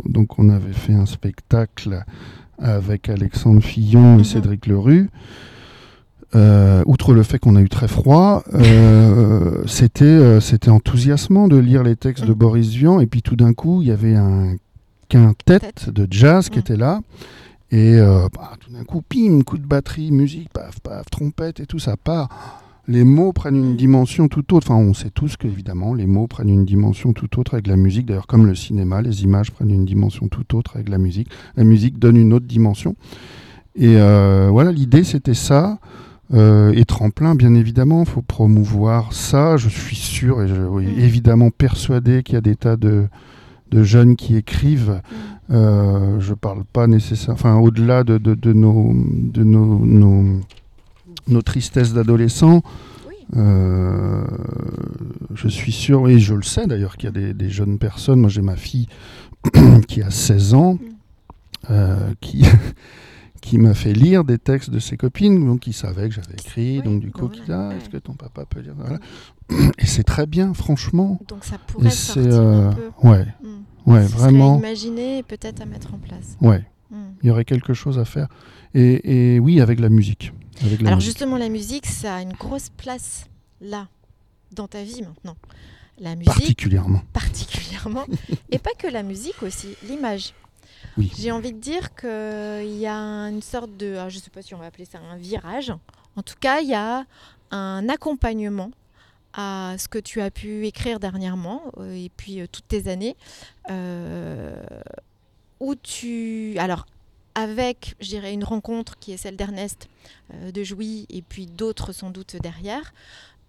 donc 0.06 0.40
on 0.40 0.50
avait 0.50 0.74
fait 0.74 0.94
un 0.94 1.06
spectacle 1.06 2.04
avec 2.60 3.10
Alexandre 3.10 3.62
Fillon 3.62 4.18
et 4.18 4.22
mm-hmm. 4.22 4.26
Cédric 4.26 4.68
Lerue. 4.68 5.10
outre 6.86 7.14
le 7.14 7.24
fait 7.24 7.40
qu'on 7.40 7.56
a 7.56 7.62
eu 7.62 7.70
très 7.70 7.88
froid, 7.88 8.44
c'était 9.66 10.40
c'était 10.42 10.70
enthousiasmant 10.70 11.48
de 11.48 11.58
lire 11.58 11.84
les 11.84 11.96
textes 11.96 12.26
de 12.26 12.34
mm. 12.34 12.38
Boris 12.38 12.70
Vian. 12.70 13.00
Et 13.00 13.08
puis 13.08 13.22
tout 13.22 13.36
d'un 13.36 13.54
coup, 13.54 13.82
il 13.82 13.88
y 13.88 13.92
avait 13.92 14.16
un 14.16 14.56
quintet 15.10 15.60
de 15.88 16.08
jazz 16.10 16.50
qui 16.50 16.60
était 16.60 16.78
là. 16.78 17.00
Et 17.74 17.96
euh, 17.98 18.28
bah, 18.32 18.52
tout 18.60 18.72
d'un 18.72 18.84
coup, 18.84 19.02
pim, 19.02 19.42
coup 19.42 19.58
de 19.58 19.66
batterie, 19.66 20.12
musique, 20.12 20.50
paf, 20.50 20.80
paf, 20.80 21.10
trompette 21.10 21.60
et 21.60 21.66
tout, 21.66 21.80
ça 21.80 21.98
part. 21.98 22.30
Les 22.88 23.04
mots 23.04 23.34
prennent 23.34 23.56
une 23.56 23.76
dimension 23.76 24.28
tout 24.28 24.54
autre. 24.54 24.70
Enfin, 24.70 24.80
on 24.80 24.94
sait 24.94 25.10
tous 25.10 25.38
qu'évidemment, 25.38 25.96
les 25.96 26.06
mots 26.06 26.28
prennent 26.28 26.50
une 26.50 26.66
dimension 26.66 27.14
tout 27.14 27.40
autre 27.40 27.56
avec 27.56 27.66
la 27.66 27.76
musique. 27.76 28.06
D'ailleurs, 28.06 28.28
comme 28.28 28.46
le 28.46 28.54
cinéma, 28.54 29.02
les 29.02 29.24
images 29.24 29.50
prennent 29.50 29.72
une 29.72 29.86
dimension 29.86 30.28
tout 30.28 30.56
autre 30.56 30.76
avec 30.76 30.88
la 30.88 31.00
musique. 31.00 31.30
La 31.56 31.64
musique 31.64 31.98
donne 31.98 32.18
une 32.18 32.32
autre 32.34 32.46
dimension. 32.46 32.96
Et 33.76 33.98
euh, 33.98 34.50
voilà, 34.52 34.72
l'idée, 34.72 35.04
c'était 35.04 35.34
ça. 35.34 35.80
Euh, 36.32 36.74
et 36.76 36.86
tremplin, 36.86 37.34
bien 37.34 37.56
évidemment, 37.56 38.04
il 38.04 38.10
faut 38.10 38.22
promouvoir 38.22 39.14
ça. 39.14 39.58
Je 39.58 39.70
suis 39.70 39.96
sûr 39.96 40.44
et 40.44 40.48
je, 40.48 40.54
mm. 40.54 41.00
évidemment 41.00 41.50
persuadé 41.50 42.22
qu'il 42.22 42.36
y 42.36 42.38
a 42.38 42.42
des 42.42 42.56
tas 42.56 42.78
de, 42.78 43.08
de 43.74 43.84
jeunes 43.84 44.16
qui 44.16 44.36
écrivent. 44.36 45.02
Mm. 45.50 45.54
Euh, 45.54 46.20
je 46.20 46.34
parle 46.34 46.64
pas 46.64 46.88
nécessairement, 46.88 47.34
enfin 47.34 47.56
au-delà 47.58 48.04
de, 48.04 48.18
de, 48.18 48.54
nos, 48.54 48.94
de 48.94 49.44
nos, 49.44 49.86
nos, 49.86 50.42
nos 51.28 51.42
tristesses 51.42 51.94
d'adolescents. 51.94 52.62
Euh, 53.36 54.24
je 55.34 55.48
suis 55.48 55.72
sûr, 55.72 56.08
et 56.08 56.20
je 56.20 56.34
le 56.34 56.44
sais 56.44 56.68
d'ailleurs, 56.68 56.98
qu'il 56.98 57.08
y 57.08 57.10
a 57.10 57.12
des, 57.12 57.34
des, 57.34 57.50
jeunes 57.50 57.80
personnes. 57.80 58.20
Moi, 58.20 58.30
j'ai 58.30 58.42
ma 58.42 58.56
fille 58.56 58.88
qui 59.88 60.02
a 60.02 60.12
16 60.12 60.54
ans, 60.54 60.74
mm. 60.74 60.80
euh, 61.72 62.14
qui, 62.22 62.46
qui 63.42 63.58
m'a 63.58 63.74
fait 63.74 63.94
lire 63.94 64.24
des 64.24 64.38
textes 64.38 64.70
de 64.70 64.80
ses 64.80 64.98
copines, 64.98 65.46
donc 65.46 65.62
qui 65.62 65.74
savaient 65.74 66.08
que 66.10 66.16
j'avais 66.16 66.36
écrit, 66.36 66.82
donc 66.82 67.02
du 67.02 67.12
coup, 67.12 67.28
qui 67.28 67.42
ah, 67.50 67.72
est-ce 67.78 67.90
que 67.90 67.98
ton 67.98 68.14
papa 68.14 68.46
peut 68.46 68.62
lire 68.62 68.76
voilà. 68.78 69.00
Et 69.78 69.86
c'est 69.86 70.04
très 70.04 70.26
bien, 70.26 70.54
franchement. 70.54 71.20
Donc 71.28 71.44
ça 71.46 71.58
pourrait 71.58 71.90
sortir 71.90 72.42
un 72.42 72.74
peu. 72.74 72.92
Ouais. 73.04 73.26
Mm. 73.42 73.64
Ouais, 73.86 74.06
vraiment. 74.06 74.58
imaginer 74.60 75.18
et 75.18 75.24
peut-être 75.24 75.62
à 75.62 75.66
mettre 75.66 75.94
en 75.94 75.98
place. 75.98 76.38
Ouais. 76.40 76.66
Hmm. 76.90 77.12
Il 77.22 77.28
y 77.28 77.32
aurait 77.32 77.44
quelque 77.44 77.74
chose 77.74 78.00
à 78.00 78.06
faire. 78.06 78.28
Et, 78.74 79.36
et 79.36 79.40
oui, 79.40 79.60
avec 79.60 79.80
la 79.80 79.90
musique. 79.90 80.32
Alors 80.86 81.00
justement, 81.00 81.38
la 81.38 81.50
musique, 81.50 81.86
ça 81.86 82.16
a 82.16 82.22
une 82.22 82.34
grosse 82.34 82.70
place 82.70 83.28
là, 83.62 83.88
dans 84.52 84.68
ta 84.68 84.84
vie 84.84 85.02
maintenant. 85.02 85.36
La 86.00 86.16
musique. 86.16 86.34
Particulièrement. 86.34 87.02
Particulièrement. 87.12 88.06
et 88.52 88.60
pas 88.60 88.74
que 88.78 88.88
la 88.88 89.04
musique 89.04 89.42
aussi, 89.44 89.76
l'image. 89.88 90.34
Oui. 90.98 91.12
J'ai 91.18 91.32
envie 91.32 91.54
de 91.54 91.60
dire 91.60 91.96
qu'il 91.96 92.78
y 92.78 92.88
a 92.88 92.96
une 93.30 93.42
sorte 93.42 93.76
de, 93.78 93.96
ah, 93.98 94.10
je 94.10 94.18
ne 94.18 94.22
sais 94.22 94.30
pas 94.30 94.42
si 94.42 94.54
on 94.54 94.60
va 94.60 94.66
appeler 94.66 94.86
ça 94.86 95.00
un 95.00 95.18
virage. 95.18 95.74
En 96.16 96.22
tout 96.22 96.36
cas, 96.40 96.62
il 96.62 96.70
y 96.70 96.76
a 96.76 97.06
un 97.52 97.90
accompagnement 97.90 98.72
à 99.34 99.76
ce 99.78 99.88
que 99.88 99.98
tu 99.98 100.22
as 100.22 100.32
pu 100.32 100.66
écrire 100.68 101.00
dernièrement 101.00 101.64
euh, 101.78 101.94
et 101.94 102.10
puis 102.16 102.40
euh, 102.40 102.48
toutes 102.52 102.68
tes 102.68 102.88
années 102.88 103.16
euh, 103.70 104.56
où 105.60 105.76
tu 105.76 106.56
alors 106.60 106.86
avec 107.36 107.96
je 108.00 108.10
dirais 108.10 108.34
une 108.34 108.44
rencontre 108.44 108.98
qui 109.00 109.12
est 109.12 109.18
celle 109.18 109.36
d'Ernest 109.36 109.90
de 110.32 110.64
Jouy 110.64 111.08
et 111.10 111.24
puis 111.24 111.48
d'autres 111.48 111.92
sans 111.92 112.12
doute 112.12 112.36
derrière 112.36 112.94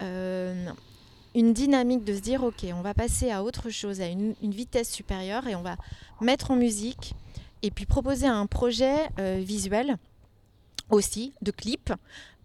une 0.01 1.53
dynamique 1.53 2.05
de 2.05 2.15
se 2.15 2.21
dire 2.21 2.45
ok 2.45 2.65
on 2.73 2.81
va 2.81 2.95
passer 2.95 3.31
à 3.31 3.43
autre 3.43 3.69
chose 3.69 4.01
à 4.01 4.07
une, 4.07 4.35
vitesse 4.41 4.91
supérieure 4.91 5.47
et 5.49 5.55
on 5.55 5.63
va 5.63 5.77
mettre 6.23 6.51
en 6.51 6.57
musique 6.57 7.15
et 7.63 7.71
puis 7.71 7.85
proposer 7.85 8.27
un 8.27 8.47
projet 8.47 9.11
visuel 9.19 9.97
aussi 10.89 11.35
de 11.43 11.51
clip 11.51 11.93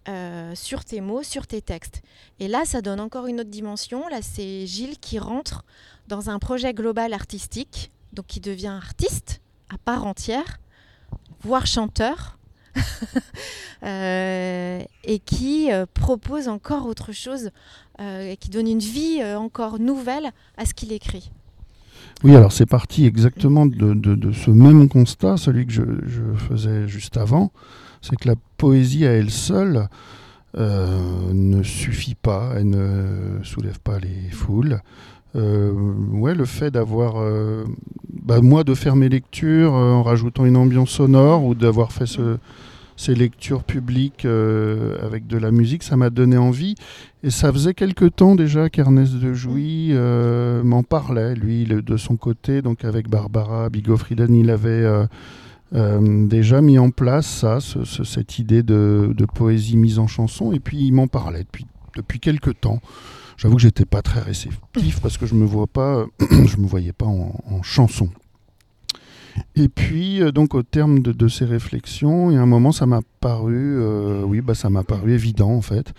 euh, 0.08 0.54
sur 0.54 0.84
tes 0.84 1.00
mots, 1.00 1.22
sur 1.22 1.46
tes 1.46 1.60
textes. 1.60 2.02
Et 2.38 2.48
là, 2.48 2.62
ça 2.64 2.80
donne 2.80 3.00
encore 3.00 3.26
une 3.26 3.40
autre 3.40 3.50
dimension. 3.50 4.08
Là, 4.08 4.20
c'est 4.22 4.66
Gilles 4.66 4.98
qui 4.98 5.18
rentre 5.18 5.64
dans 6.08 6.30
un 6.30 6.38
projet 6.38 6.72
global 6.72 7.12
artistique, 7.12 7.92
donc 8.12 8.26
qui 8.26 8.40
devient 8.40 8.68
artiste 8.68 9.42
à 9.68 9.76
part 9.78 10.06
entière, 10.06 10.58
voire 11.42 11.66
chanteur, 11.66 12.38
euh, 13.82 14.82
et 15.04 15.18
qui 15.18 15.70
euh, 15.70 15.84
propose 15.92 16.48
encore 16.48 16.86
autre 16.86 17.12
chose, 17.12 17.50
et 17.98 18.38
qui 18.38 18.48
donne 18.48 18.66
une 18.66 18.78
vie 18.78 19.22
encore 19.22 19.78
nouvelle 19.78 20.30
à 20.56 20.64
ce 20.64 20.72
qu'il 20.72 20.90
écrit. 20.90 21.30
Oui, 22.24 22.34
alors 22.34 22.50
c'est 22.50 22.64
parti 22.64 23.04
exactement 23.04 23.66
de, 23.66 24.32
ce 24.32 24.50
même 24.50 24.88
constat, 24.88 25.36
celui 25.36 25.66
que 25.66 25.72
je 25.74 26.22
faisais 26.48 26.88
juste 26.88 27.18
avant 27.18 27.52
c'est 28.00 28.16
que 28.16 28.28
la 28.28 28.36
poésie 28.56 29.06
à 29.06 29.12
elle 29.12 29.30
seule 29.30 29.88
euh, 30.58 31.32
ne 31.32 31.62
suffit 31.62 32.16
pas, 32.16 32.54
elle 32.56 32.70
ne 32.70 33.38
soulève 33.42 33.78
pas 33.78 33.98
les 33.98 34.30
foules. 34.30 34.80
Euh, 35.36 35.72
ouais, 36.12 36.34
le 36.34 36.44
fait 36.44 36.72
d'avoir, 36.72 37.14
euh, 37.18 37.64
bah, 38.12 38.40
moi, 38.40 38.64
de 38.64 38.74
faire 38.74 38.96
mes 38.96 39.08
lectures 39.08 39.72
en 39.72 40.02
rajoutant 40.02 40.44
une 40.44 40.56
ambiance 40.56 40.90
sonore 40.90 41.44
ou 41.44 41.54
d'avoir 41.54 41.92
fait 41.92 42.06
ces 42.96 43.14
lectures 43.14 43.62
publiques 43.62 44.24
avec 44.24 45.28
de 45.28 45.38
la 45.38 45.52
musique, 45.52 45.84
ça 45.84 45.96
m'a 45.96 46.10
donné 46.10 46.36
envie. 46.36 46.74
Et 47.22 47.30
ça 47.30 47.52
faisait 47.52 47.74
quelque 47.74 48.06
temps 48.06 48.34
déjà 48.34 48.68
qu'Ernest 48.70 49.14
de 49.14 49.32
Jouy 49.32 49.94
m'en 50.64 50.82
parlait, 50.82 51.36
lui, 51.36 51.64
de 51.64 51.96
son 51.96 52.16
côté, 52.16 52.60
donc 52.60 52.84
avec 52.84 53.08
Barbara 53.08 53.70
Bigofriden, 53.70 54.34
il 54.34 54.50
avait 54.50 54.84
euh, 55.72 56.26
déjà 56.26 56.60
mis 56.60 56.78
en 56.78 56.90
place 56.90 57.26
ça, 57.26 57.58
cette 57.60 58.38
idée 58.38 58.62
de, 58.62 59.14
poésie 59.34 59.76
mise 59.76 59.98
en 59.98 60.06
chanson, 60.06 60.52
et 60.52 60.60
puis 60.60 60.78
il 60.78 60.92
m'en 60.92 61.06
parlait 61.06 61.44
depuis, 61.44 61.66
depuis 61.96 62.20
quelques 62.20 62.60
temps. 62.60 62.80
J'avoue 63.36 63.56
que 63.56 63.62
j'étais 63.62 63.86
pas 63.86 64.02
très 64.02 64.20
réceptif 64.20 65.00
parce 65.00 65.16
que 65.16 65.26
je 65.26 65.34
me 65.34 65.46
vois 65.46 65.66
pas, 65.66 66.04
je 66.20 66.56
me 66.56 66.66
voyais 66.66 66.92
pas 66.92 67.06
en, 67.06 67.62
chanson. 67.62 68.10
Et 69.54 69.68
puis, 69.68 70.20
euh, 70.20 70.32
donc, 70.32 70.54
au 70.54 70.62
terme 70.62 71.00
de, 71.00 71.28
ces 71.28 71.44
réflexions, 71.44 72.30
il 72.30 72.34
y 72.34 72.36
a 72.36 72.42
un 72.42 72.46
moment, 72.46 72.72
ça 72.72 72.86
m'a 72.86 73.00
paru, 73.20 73.78
euh, 73.78 74.22
oui, 74.24 74.40
bah, 74.40 74.54
ça 74.54 74.70
m'a 74.70 74.82
paru 74.82 75.12
évident, 75.12 75.50
en 75.50 75.62
fait. 75.62 75.92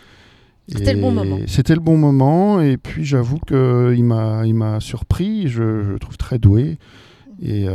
C'était 0.67 0.93
le 0.93 1.01
bon 1.01 1.11
moment. 1.11 1.39
C'était 1.47 1.73
le 1.73 1.79
bon 1.79 1.97
moment, 1.97 2.61
et 2.61 2.77
puis 2.77 3.05
j'avoue 3.05 3.39
qu'il 3.39 4.03
m'a, 4.03 4.45
il 4.45 4.53
m'a 4.53 4.79
surpris, 4.79 5.47
je, 5.47 5.83
je, 5.83 5.91
le 5.91 5.99
trouve 5.99 6.17
très 6.17 6.39
doué. 6.39 6.77
Et 7.41 7.67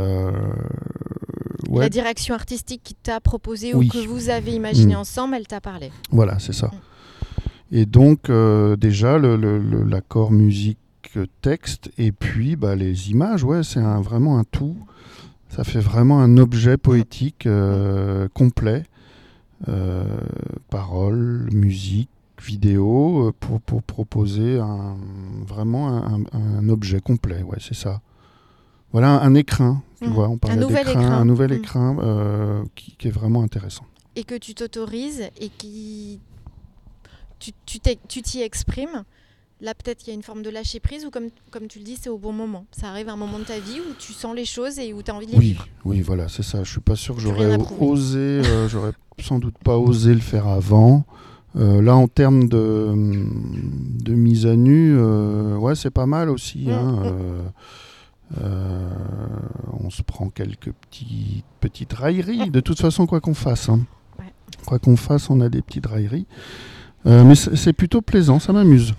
la 1.71 1.89
direction 1.89 2.35
artistique 2.35 2.81
qui 2.83 2.95
t'a 2.95 3.19
proposé 3.19 3.73
ou 3.73 3.87
que 3.87 4.07
vous 4.07 4.29
avez 4.29 4.53
imaginé 4.53 4.95
mm. 4.95 4.99
ensemble, 4.99 5.35
elle 5.35 5.47
t'a 5.47 5.61
parlé. 5.61 5.91
Voilà, 6.11 6.39
c'est 6.39 6.53
ça. 6.53 6.67
Mm. 6.67 6.71
Et 7.75 7.85
donc, 7.85 8.29
euh, 8.29 8.75
déjà, 8.77 9.17
l'accord 9.19 10.31
musique-texte, 10.31 11.91
et 11.97 12.11
puis 12.11 12.55
bah, 12.55 12.75
les 12.75 13.11
images, 13.11 13.43
ouais, 13.43 13.63
c'est 13.63 13.81
vraiment 13.81 14.39
un 14.39 14.45
tout. 14.45 14.77
Ça 15.49 15.63
fait 15.63 15.79
vraiment 15.79 16.21
un 16.21 16.37
objet 16.37 16.77
poétique 16.77 17.45
euh, 17.45 18.27
complet. 18.33 18.83
Euh, 19.67 20.03
paroles, 20.69 21.49
musique, 21.51 22.09
vidéo, 22.41 23.33
pour, 23.39 23.59
pour 23.61 23.81
proposer 23.81 24.59
un, 24.59 24.95
vraiment 25.45 25.89
un, 25.89 26.21
un 26.31 26.69
objet 26.69 26.99
complet. 27.01 27.41
Ouais, 27.41 27.57
c'est 27.59 27.75
ça. 27.75 28.01
Voilà 28.91 29.21
un, 29.21 29.35
écrin, 29.35 29.83
tu 30.01 30.07
mmh. 30.07 30.13
vois, 30.13 30.29
on 30.29 30.37
parle 30.37 30.59
d'écrin, 30.59 31.11
un 31.11 31.25
nouvel 31.25 31.51
mmh. 31.51 31.57
écrin 31.57 31.97
euh, 31.99 32.63
qui, 32.75 33.07
est 33.07 33.11
vraiment 33.11 33.43
intéressant. 33.43 33.85
Et 34.15 34.23
que 34.23 34.35
tu 34.35 34.55
t'autorises 34.55 35.29
et 35.39 35.49
qui 35.49 36.19
tu 37.39 38.21
t'y 38.21 38.41
exprimes. 38.41 39.03
Là, 39.59 39.73
peut-être 39.73 39.99
qu'il 39.99 40.09
y 40.09 40.11
a 40.11 40.13
une 40.13 40.23
forme 40.23 40.43
de 40.43 40.51
lâcher 40.51 40.79
prise 40.79 41.03
ou 41.05 41.09
comme, 41.09 41.29
comme 41.49 41.67
tu 41.67 41.79
le 41.79 41.83
dis, 41.85 41.97
c'est 41.99 42.09
au 42.09 42.19
bon 42.19 42.31
moment. 42.31 42.65
Ça 42.71 42.89
arrive 42.89 43.09
à 43.09 43.13
un 43.13 43.17
moment 43.17 43.39
de 43.39 43.43
ta 43.43 43.59
vie 43.59 43.79
où 43.79 43.93
tu 43.97 44.13
sens 44.13 44.35
les 44.35 44.45
choses 44.45 44.77
et 44.77 44.93
où 44.93 45.01
tu 45.01 45.09
as 45.09 45.15
envie 45.15 45.25
de 45.25 45.31
les 45.31 45.37
oui, 45.37 45.45
vivre. 45.47 45.67
Oui, 45.83 46.01
voilà, 46.01 46.27
c'est 46.27 46.43
ça. 46.43 46.63
Je 46.63 46.69
suis 46.69 46.79
pas 46.79 46.95
sûr 46.95 47.15
que 47.15 47.21
j'aurais 47.21 47.57
osé, 47.79 48.19
euh, 48.19 48.67
j'aurais 48.69 48.91
sans 49.19 49.39
doute 49.39 49.57
pas 49.63 49.77
osé 49.77 50.13
le 50.13 50.19
faire 50.19 50.47
avant. 50.47 51.05
Euh, 51.55 51.81
là, 51.81 51.95
en 51.95 52.07
termes 52.07 52.47
de, 52.47 52.93
de 52.93 54.13
mise 54.13 54.45
à 54.45 54.55
nu, 54.55 54.95
euh, 54.95 55.55
ouais, 55.55 55.73
c'est 55.73 55.89
pas 55.89 56.05
mal 56.05 56.29
aussi. 56.29 56.67
Mm, 56.67 56.71
hein. 56.71 57.13
Euh, 58.41 58.89
on 59.79 59.89
se 59.89 60.01
prend 60.01 60.29
quelques 60.29 60.71
petits, 60.73 61.43
petites 61.61 61.93
railleries. 61.93 62.49
De 62.49 62.59
toute 62.59 62.79
façon, 62.79 63.07
quoi 63.07 63.21
qu'on 63.21 63.33
fasse. 63.33 63.69
hein. 63.69 63.79
Ouais. 64.19 64.33
Quoi 64.65 64.79
qu'on 64.79 64.97
fasse, 64.97 65.29
on 65.29 65.39
a 65.41 65.49
des 65.49 65.61
petites 65.61 65.85
railleries. 65.85 66.25
Euh, 67.05 67.23
mais 67.23 67.35
c'est 67.35 67.73
plutôt 67.73 68.01
plaisant, 68.01 68.39
ça 68.39 68.51
m'amuse. 68.53 68.93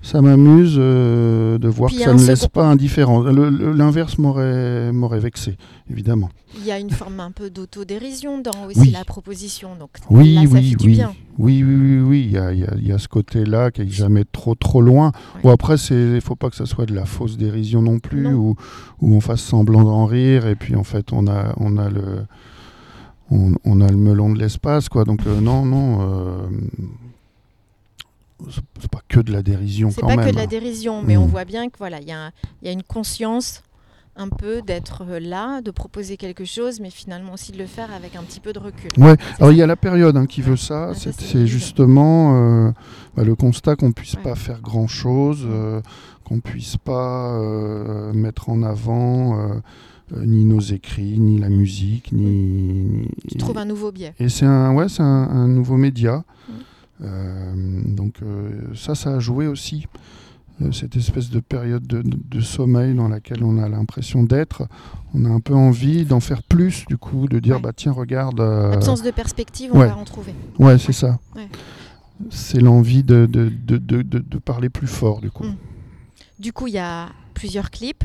Ça 0.00 0.22
m'amuse 0.22 0.76
euh, 0.78 1.58
de 1.58 1.66
voir 1.68 1.88
Puis 1.88 1.98
que 1.98 2.04
ça 2.04 2.14
ne 2.14 2.18
un 2.20 2.26
laisse 2.26 2.40
second- 2.40 2.52
pas 2.60 2.66
indifférent. 2.68 3.22
L'inverse 3.24 4.16
m'aurait 4.16 4.92
m'aurait 4.92 5.18
vexé, 5.18 5.56
évidemment. 5.90 6.30
Il 6.56 6.64
y 6.64 6.70
a 6.70 6.78
une 6.78 6.90
forme 6.90 7.18
un 7.20 7.32
peu 7.32 7.50
d'autodérision 7.50 8.40
dans 8.40 8.66
aussi 8.66 8.78
Oui. 8.78 8.90
la 8.92 9.04
proposition. 9.04 9.70
Donc 9.78 9.90
Oui, 10.08 10.34
là, 10.34 10.42
ça 10.42 10.48
oui, 10.52 10.70
fait 10.70 10.76
du 10.76 10.86
oui. 10.86 10.92
bien. 10.92 11.12
Oui, 11.36 11.64
oui, 11.66 11.74
oui, 11.74 11.98
oui. 12.00 12.22
Il 12.26 12.30
y 12.32 12.38
a, 12.38 12.52
il 12.52 12.60
y 12.60 12.64
a- 12.64 12.74
il 12.76 12.86
y 12.86 12.92
a 12.92 12.98
ce 12.98 13.08
côté-là 13.08 13.70
qui 13.72 13.82
est 13.82 13.88
jamais 13.90 14.24
trop, 14.30 14.54
trop 14.54 14.80
loin. 14.80 15.08
Ouais. 15.34 15.42
Bon, 15.42 15.50
après, 15.50 15.74
il 15.90 16.14
ne 16.14 16.20
faut 16.20 16.36
pas 16.36 16.48
que 16.48 16.56
ça 16.56 16.64
soit 16.66 16.86
de 16.86 16.94
la 16.94 17.04
fausse 17.04 17.36
dérision 17.36 17.82
non 17.82 17.98
plus, 17.98 18.22
Non. 18.22 18.32
ou 18.34 18.54
où 19.02 19.14
on 19.14 19.20
fasse 19.20 19.40
semblant 19.42 19.82
d'en 19.82 20.06
rire, 20.06 20.46
et 20.46 20.54
puis 20.54 20.76
en 20.76 20.84
fait, 20.84 21.12
on 21.12 21.26
a, 21.26 21.54
on 21.58 21.76
a, 21.76 21.90
le, 21.90 22.24
on, 23.30 23.52
on 23.64 23.80
a 23.80 23.88
le 23.88 23.96
melon 23.96 24.32
de 24.32 24.38
l'espace, 24.38 24.88
quoi. 24.88 25.04
Donc, 25.04 25.20
euh, 25.26 25.40
non, 25.40 25.64
non. 25.64 25.98
euh, 26.00 26.46
c'est- 28.50 28.60
c'est 28.80 28.90
pas 28.90 29.00
que 29.08 29.20
de 29.20 29.32
la 29.32 29.42
dérision 29.42 29.90
C'est 29.90 30.00
quand 30.00 30.08
pas 30.08 30.16
même. 30.16 30.26
que 30.26 30.30
de 30.32 30.36
la 30.36 30.46
dérision, 30.46 31.02
mais 31.02 31.16
Mm. 31.16 31.20
on 31.22 31.26
voit 31.26 31.44
bien 31.44 31.68
que 31.68 31.78
voilà, 31.78 32.00
il 32.00 32.08
y, 32.08 32.12
a 32.12 32.30
y 32.62 32.72
une 32.72 32.82
conscience 32.82 33.62
un 34.16 34.28
peu 34.28 34.62
d'être 34.62 35.04
euh, 35.08 35.20
là, 35.20 35.60
de 35.60 35.70
proposer 35.70 36.16
quelque 36.16 36.44
chose, 36.44 36.80
mais 36.80 36.90
finalement 36.90 37.34
aussi 37.34 37.52
de 37.52 37.58
le 37.58 37.66
faire 37.66 37.92
avec 37.94 38.16
un 38.16 38.22
petit 38.24 38.40
peu 38.40 38.52
de 38.52 38.58
recul. 38.58 38.90
Ouais, 38.98 39.14
C'est 39.36 39.42
alors 39.42 39.52
il 39.52 39.58
y 39.58 39.62
a 39.62 39.66
la 39.66 39.76
période 39.76 40.16
hein, 40.16 40.26
qui 40.26 40.42
veut 40.42 40.56
ça, 40.56 40.88
Ah, 40.90 40.94
ça, 40.94 41.12
c'est 41.12 41.20
c'est 41.20 41.26
c'est 41.32 41.46
justement 41.46 42.34
euh, 42.66 42.70
bah, 43.16 43.22
le 43.24 43.34
constat 43.36 43.76
qu'on 43.76 43.92
puisse 43.92 44.14
Ouais. 44.14 44.22
pas 44.22 44.34
faire 44.34 44.60
grand 44.60 44.88
chose, 44.88 45.46
qu'on 46.24 46.40
puisse 46.40 46.76
pas 46.76 47.32
euh, 47.38 48.12
mettre 48.12 48.48
en 48.50 48.62
avant 48.64 49.38
euh, 49.38 49.54
euh, 50.16 50.24
ni 50.26 50.44
nos 50.44 50.60
écrits, 50.60 51.18
ni 51.20 51.38
la 51.38 51.48
musique, 51.48 52.10
ni. 52.12 52.24
ni- 52.24 53.08
Tu 53.30 53.36
trouves 53.38 53.58
un 53.58 53.64
nouveau 53.66 53.92
biais. 53.92 54.14
Et 54.18 54.28
c'est 54.28 54.46
un, 54.46 54.74
ouais, 54.74 54.88
c'est 54.88 55.02
un, 55.02 55.06
un 55.30 55.46
nouveau 55.48 55.76
média. 55.76 56.24
Mm. 56.48 56.52
Euh, 57.02 57.54
donc 57.84 58.16
euh, 58.22 58.50
ça, 58.74 58.94
ça 58.94 59.14
a 59.16 59.18
joué 59.18 59.46
aussi. 59.46 59.86
Euh, 60.60 60.72
cette 60.72 60.96
espèce 60.96 61.30
de 61.30 61.38
période 61.38 61.86
de, 61.86 62.02
de 62.04 62.40
sommeil 62.40 62.92
dans 62.94 63.06
laquelle 63.06 63.44
on 63.44 63.58
a 63.58 63.68
l'impression 63.68 64.24
d'être, 64.24 64.66
on 65.14 65.24
a 65.24 65.28
un 65.28 65.38
peu 65.38 65.54
envie 65.54 66.04
d'en 66.04 66.18
faire 66.18 66.42
plus, 66.42 66.84
du 66.88 66.96
coup, 66.98 67.28
de 67.28 67.38
dire, 67.38 67.56
Ouais. 67.56 67.62
bah 67.62 67.72
tiens, 67.74 67.92
regarde. 67.92 68.40
euh, 68.40 68.72
Absence 68.72 69.02
de 69.02 69.12
perspective, 69.12 69.70
on 69.72 69.78
ouais. 69.78 69.86
va 69.86 69.96
en 69.96 70.04
trouver. 70.04 70.34
Ouais, 70.58 70.76
c'est 70.78 70.92
ça. 70.92 71.20
Ouais. 71.36 71.48
C'est 72.30 72.60
l'envie 72.60 73.04
de, 73.04 73.26
de, 73.26 74.38
parler 74.38 74.68
plus 74.68 74.88
fort, 74.88 75.20
du 75.20 75.30
coup. 75.30 75.44
Mm. 75.44 75.56
Du 76.40 76.52
coup, 76.52 76.66
il 76.66 76.74
y 76.74 76.78
a 76.78 77.10
plusieurs 77.34 77.70
clips. 77.70 78.04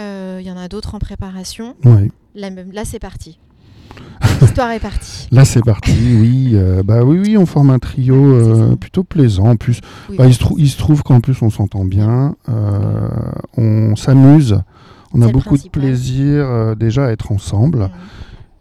Euh, 0.00 0.38
Il 0.40 0.46
y 0.46 0.50
en 0.50 0.56
a 0.56 0.66
d'autres 0.68 0.96
en 0.96 0.98
préparation. 0.98 1.76
Là, 2.34 2.50
là 2.50 2.84
c'est 2.84 2.98
parti. 2.98 3.38
L'histoire 4.40 4.70
est 4.70 4.80
partie. 4.80 5.28
Là, 5.30 5.44
c'est 5.44 5.62
parti, 5.64 5.92
oui. 5.92 6.50
euh, 6.54 6.82
bah 6.82 7.02
oui, 7.04 7.18
oui, 7.18 7.36
on 7.36 7.46
forme 7.46 7.70
un 7.70 7.78
trio 7.78 8.14
C'est 8.40 8.60
euh, 8.72 8.76
plutôt 8.76 9.04
plaisant. 9.04 9.48
En 9.50 9.56
plus, 9.56 9.80
Oui, 10.10 10.16
bah, 10.16 10.26
il, 10.26 10.34
se 10.34 10.38
trou- 10.38 10.56
il 10.58 10.68
se 10.68 10.76
trouve 10.78 11.02
qu'en 11.02 11.20
plus, 11.20 11.40
on 11.42 11.50
s'entend 11.50 11.84
bien. 11.84 12.34
euh, 12.48 13.08
on 13.56 13.96
s'amuse. 13.96 14.60
On 15.12 15.22
a 15.22 15.28
beaucoup 15.28 15.56
de 15.56 15.68
plaisir 15.68 16.74
déjà 16.76 17.06
à 17.06 17.10
être 17.12 17.30
ensemble 17.32 17.88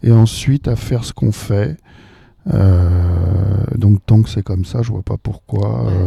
et 0.04 0.12
ensuite 0.12 0.68
à 0.68 0.76
faire 0.76 1.04
ce 1.04 1.12
qu'on 1.14 1.32
fait. 1.32 1.78
Donc 3.76 4.00
tant 4.06 4.22
que 4.22 4.30
c'est 4.30 4.44
comme 4.44 4.66
ça, 4.66 4.82
je 4.84 4.92
vois 4.92 5.02
pas 5.04 5.18
pourquoi, 5.18 5.86
Ouais, 5.86 6.06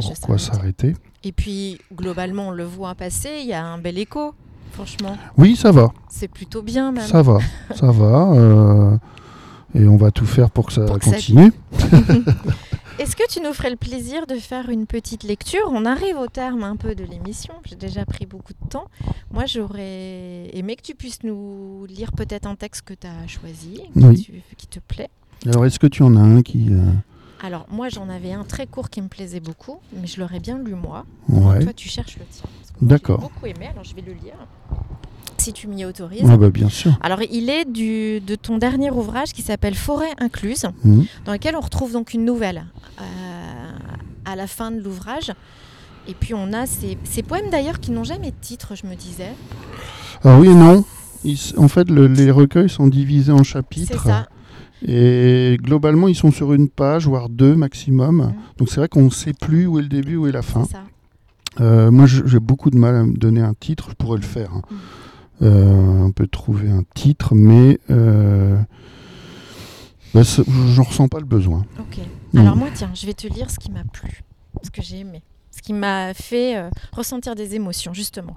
pourquoi 0.00 0.38
s'arrêter. 0.38 0.94
Et 1.22 1.32
puis, 1.32 1.78
globalement, 1.94 2.48
on 2.48 2.50
le 2.50 2.64
voit 2.64 2.94
passer, 2.94 3.30
il 3.40 3.46
y 3.46 3.52
a 3.54 3.64
un 3.64 3.78
bel 3.78 3.98
écho. 3.98 4.34
Franchement, 4.74 5.16
Oui, 5.38 5.56
ça 5.56 5.70
va. 5.72 5.92
c'est 6.08 6.28
plutôt 6.28 6.62
bien 6.62 6.90
même. 6.92 7.06
Ça 7.06 7.22
va, 7.22 7.38
ça 7.74 7.90
va. 7.92 8.32
euh, 8.32 8.96
et 9.74 9.86
on 9.86 9.96
va 9.96 10.10
tout 10.10 10.26
faire 10.26 10.50
pour 10.50 10.66
que 10.66 10.72
ça 10.72 10.84
Pour 10.84 10.98
que 10.98 11.04
ça- 11.04 11.12
continue. 11.12 11.52
Est-ce 12.98 13.16
que 13.16 13.28
tu 13.28 13.40
nous 13.40 13.52
ferais 13.52 13.70
le 13.70 13.76
plaisir 13.76 14.26
de 14.28 14.36
faire 14.36 14.68
une 14.68 14.86
petite 14.86 15.24
lecture? 15.24 15.68
On 15.72 15.84
arrive 15.84 16.16
au 16.16 16.28
terme 16.28 16.62
un 16.62 16.76
peu 16.76 16.94
de 16.94 17.02
l'émission. 17.04 17.52
J'ai 17.68 17.74
déjà 17.74 18.04
pris 18.04 18.24
beaucoup 18.24 18.52
de 18.52 18.68
temps. 18.68 18.86
Moi, 19.32 19.46
j'aurais 19.46 20.48
aimé 20.52 20.76
que 20.76 20.82
tu 20.82 20.94
puisses 20.94 21.24
nous 21.24 21.86
lire 21.88 22.12
peut-être 22.12 22.46
un 22.46 22.54
texte 22.54 22.82
que 22.82 22.94
tu 22.94 23.06
as 23.08 23.26
choisi, 23.26 23.80
Oui. 23.96 24.14
qui, 24.14 24.22
tu- 24.24 24.42
qui 24.56 24.66
te 24.68 24.78
plaît. 24.78 25.10
Alors, 25.46 25.66
est-ce 25.66 25.80
que 25.80 25.88
tu 25.88 26.02
en 26.04 26.14
as 26.16 26.20
un 26.20 26.42
qui. 26.42 26.68
euh, 26.70 26.84
Alors, 27.44 27.66
moi, 27.70 27.88
j'en 27.90 28.08
avais 28.08 28.32
un 28.32 28.44
très 28.44 28.66
court 28.66 28.88
qui 28.90 29.02
me 29.02 29.08
plaisait 29.08 29.40
beaucoup, 29.40 29.76
mais 30.00 30.06
je 30.06 30.18
l'aurais 30.20 30.40
bien 30.40 30.58
lu 30.58 30.74
moi. 30.74 31.04
Ouais. 31.28 31.62
Toi, 31.62 31.72
tu 31.74 31.88
cherches 31.88 32.16
le 32.18 32.24
tien. 32.30 32.48
D'accord. 32.80 33.20
J'ai 33.20 33.28
beaucoup 33.28 33.46
aimé, 33.46 33.68
alors 33.70 33.84
je 33.84 33.94
vais 33.94 34.00
le 34.02 34.12
lire. 34.14 34.34
Si 35.36 35.52
tu 35.52 35.66
m'y 35.68 35.84
autorises. 35.84 36.22
Ah 36.26 36.36
bah, 36.38 36.48
bien 36.48 36.70
sûr. 36.70 36.98
Alors, 37.02 37.20
il 37.30 37.50
est 37.50 37.66
du, 37.66 38.20
de 38.20 38.34
ton 38.34 38.56
dernier 38.56 38.90
ouvrage 38.90 39.32
qui 39.32 39.42
s'appelle 39.42 39.74
Forêt 39.74 40.12
incluse. 40.18 40.64
Mhm. 40.84 41.04
dans 41.26 41.32
lequel 41.32 41.54
on 41.56 41.60
retrouve 41.60 41.92
donc 41.92 42.14
une 42.14 42.24
nouvelle 42.24 42.64
euh, 43.00 43.70
à 44.24 44.36
la 44.36 44.46
fin 44.46 44.70
de 44.70 44.80
l'ouvrage. 44.80 45.32
Et 46.08 46.14
puis 46.14 46.34
on 46.34 46.52
a 46.52 46.66
ces, 46.66 46.96
ces 47.04 47.22
poèmes 47.22 47.50
d'ailleurs 47.50 47.78
qui 47.80 47.90
n'ont 47.90 48.04
jamais 48.04 48.30
de 48.30 48.36
titre, 48.40 48.74
je 48.74 48.86
me 48.86 48.94
disais. 48.94 49.32
Ah 50.22 50.38
oui 50.38 50.48
et 50.48 50.54
non. 50.54 50.84
Ils 51.24 51.38
en 51.56 51.68
fait, 51.68 51.88
le- 51.90 52.06
les 52.06 52.30
recueils 52.30 52.68
sont 52.68 52.86
divisés 52.86 53.32
en 53.32 53.38
C'est 53.38 53.44
chapitres. 53.44 54.02
ça. 54.02 54.28
Et 54.86 55.56
globalement, 55.62 56.08
ils 56.08 56.14
sont 56.14 56.30
sur 56.30 56.52
une 56.52 56.68
page, 56.68 57.06
voire 57.06 57.28
deux 57.28 57.54
maximum. 57.54 58.34
Donc 58.58 58.68
c'est 58.68 58.76
vrai 58.76 58.88
qu'on 58.88 59.04
ne 59.04 59.10
sait 59.10 59.32
plus 59.32 59.66
où 59.66 59.78
est 59.78 59.82
le 59.82 59.88
début, 59.88 60.16
où 60.16 60.26
est 60.26 60.32
la 60.32 60.42
fin. 60.42 60.64
C'est 60.64 60.72
ça. 60.72 60.84
Euh, 61.60 61.90
moi, 61.90 62.06
j'ai 62.06 62.40
beaucoup 62.40 62.70
de 62.70 62.76
mal 62.76 62.94
à 62.94 63.04
me 63.04 63.16
donner 63.16 63.40
un 63.40 63.54
titre. 63.54 63.88
Je 63.90 63.94
pourrais 63.94 64.18
le 64.18 64.24
faire. 64.24 64.50
hein. 64.52 64.62
Mhm. 64.70 64.78
Euh, 65.42 66.04
on 66.04 66.12
peut 66.12 66.26
trouver 66.28 66.70
un 66.70 66.84
titre, 66.94 67.34
mais 67.34 67.78
euh, 67.90 68.56
bah, 70.14 70.22
j'en 70.22 70.82
ressens 70.84 71.08
pas 71.08 71.18
le 71.18 71.24
besoin. 71.26 71.64
Ok. 71.80 71.98
Mhm. 72.32 72.40
Alors 72.40 72.56
moi, 72.56 72.68
tiens, 72.72 72.90
je 72.94 73.04
vais 73.06 73.14
te 73.14 73.26
lire 73.26 73.50
ce 73.50 73.58
qui 73.58 73.70
m'a 73.70 73.84
plu, 73.84 74.22
ce 74.62 74.70
que 74.70 74.80
j'ai 74.82 74.98
aimé, 75.00 75.22
ce 75.50 75.60
qui 75.62 75.72
m'a 75.72 76.14
fait 76.14 76.56
euh, 76.56 76.70
ressentir 76.92 77.34
des 77.34 77.54
émotions, 77.56 77.92
justement. 77.92 78.36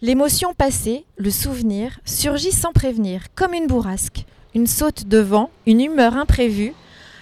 L'émotion 0.00 0.54
passée, 0.54 1.04
le 1.16 1.30
souvenir, 1.30 2.00
surgit 2.04 2.50
sans 2.50 2.72
prévenir, 2.72 3.26
comme 3.36 3.54
une 3.54 3.68
bourrasque, 3.68 4.24
une 4.54 4.66
saute 4.66 5.06
de 5.06 5.18
vent, 5.18 5.50
une 5.66 5.80
humeur 5.80 6.16
imprévue, 6.16 6.72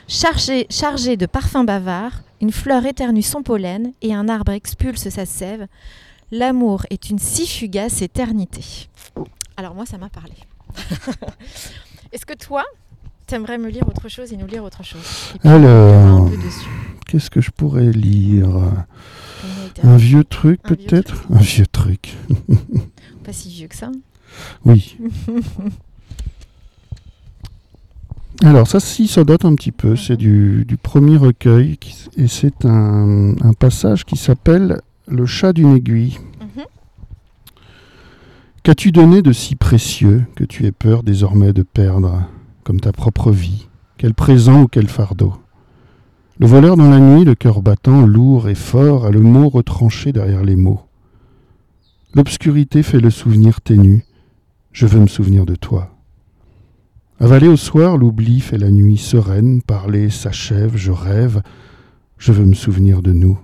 chargée, 0.08 0.66
chargée 0.70 1.16
de 1.16 1.26
parfums 1.26 1.64
bavards, 1.64 2.22
une 2.40 2.52
fleur 2.52 2.86
éternue 2.86 3.22
son 3.22 3.42
pollen 3.42 3.92
et 4.02 4.14
un 4.14 4.28
arbre 4.28 4.52
expulse 4.52 5.08
sa 5.08 5.26
sève. 5.26 5.66
L'amour 6.30 6.84
est 6.90 7.10
une 7.10 7.18
si 7.18 7.46
fugace 7.46 8.02
éternité. 8.02 8.88
Alors 9.56 9.74
moi, 9.74 9.84
ça 9.86 9.98
m'a 9.98 10.08
parlé. 10.08 10.34
Est-ce 12.12 12.24
que 12.24 12.34
toi, 12.34 12.64
t'aimerais 13.26 13.58
me 13.58 13.68
lire 13.68 13.86
autre 13.88 14.08
chose 14.08 14.32
et 14.32 14.36
nous 14.36 14.46
lire 14.46 14.64
autre 14.64 14.82
chose? 14.82 15.34
Puis, 15.40 15.48
Alors, 15.48 16.30
qu'est-ce 17.06 17.30
que 17.30 17.40
je 17.40 17.50
pourrais 17.50 17.90
lire? 17.90 18.48
Un 19.82 19.96
vieux 19.96 20.24
truc 20.24 20.62
peut-être? 20.62 21.24
Un 21.30 21.38
vieux 21.38 21.66
truc. 21.66 22.16
pas 23.24 23.32
si 23.32 23.48
vieux 23.50 23.68
que 23.68 23.76
ça. 23.76 23.90
Oui. 24.64 24.96
Alors 28.42 28.66
ça, 28.66 28.80
si, 28.80 29.06
ça 29.06 29.24
date 29.24 29.44
un 29.44 29.54
petit 29.54 29.72
peu. 29.72 29.96
C'est 29.96 30.16
du, 30.16 30.64
du 30.66 30.76
premier 30.76 31.16
recueil 31.16 31.76
qui 31.76 31.94
et 32.16 32.26
c'est 32.26 32.64
un, 32.64 33.34
un 33.40 33.52
passage 33.52 34.04
qui 34.04 34.16
s'appelle 34.16 34.80
Le 35.06 35.26
chat 35.26 35.52
d'une 35.52 35.76
aiguille. 35.76 36.18
Mhm. 36.40 36.64
Qu'as-tu 38.62 38.92
donné 38.92 39.22
de 39.22 39.32
si 39.32 39.56
précieux 39.56 40.24
que 40.36 40.44
tu 40.44 40.64
aies 40.66 40.72
peur 40.72 41.02
désormais 41.02 41.52
de 41.52 41.62
perdre, 41.62 42.22
comme 42.64 42.80
ta 42.80 42.92
propre 42.92 43.30
vie? 43.30 43.68
Quel 43.98 44.14
présent 44.14 44.62
ou 44.62 44.68
quel 44.68 44.88
fardeau? 44.88 45.34
Le 46.38 46.46
voleur 46.46 46.78
dans 46.78 46.88
la 46.88 46.98
nuit, 46.98 47.24
le 47.24 47.34
cœur 47.34 47.60
battant, 47.60 48.06
lourd 48.06 48.48
et 48.48 48.54
fort, 48.54 49.04
a 49.04 49.10
le 49.10 49.20
mot 49.20 49.50
retranché 49.50 50.12
derrière 50.12 50.42
les 50.42 50.56
mots. 50.56 50.80
L'obscurité 52.14 52.82
fait 52.82 53.00
le 53.00 53.10
souvenir 53.10 53.60
ténu. 53.60 54.04
Je 54.72 54.86
veux 54.86 55.00
me 55.00 55.06
souvenir 55.06 55.44
de 55.44 55.54
toi. 55.54 55.99
Avalé 57.22 57.48
au 57.48 57.56
soir, 57.58 57.98
l'oubli 57.98 58.40
fait 58.40 58.56
la 58.56 58.70
nuit 58.70 58.96
sereine, 58.96 59.60
parler 59.60 60.08
s'achève, 60.08 60.78
je 60.78 60.90
rêve, 60.90 61.42
je 62.16 62.32
veux 62.32 62.46
me 62.46 62.54
souvenir 62.54 63.02
de 63.02 63.12
nous. 63.12 63.38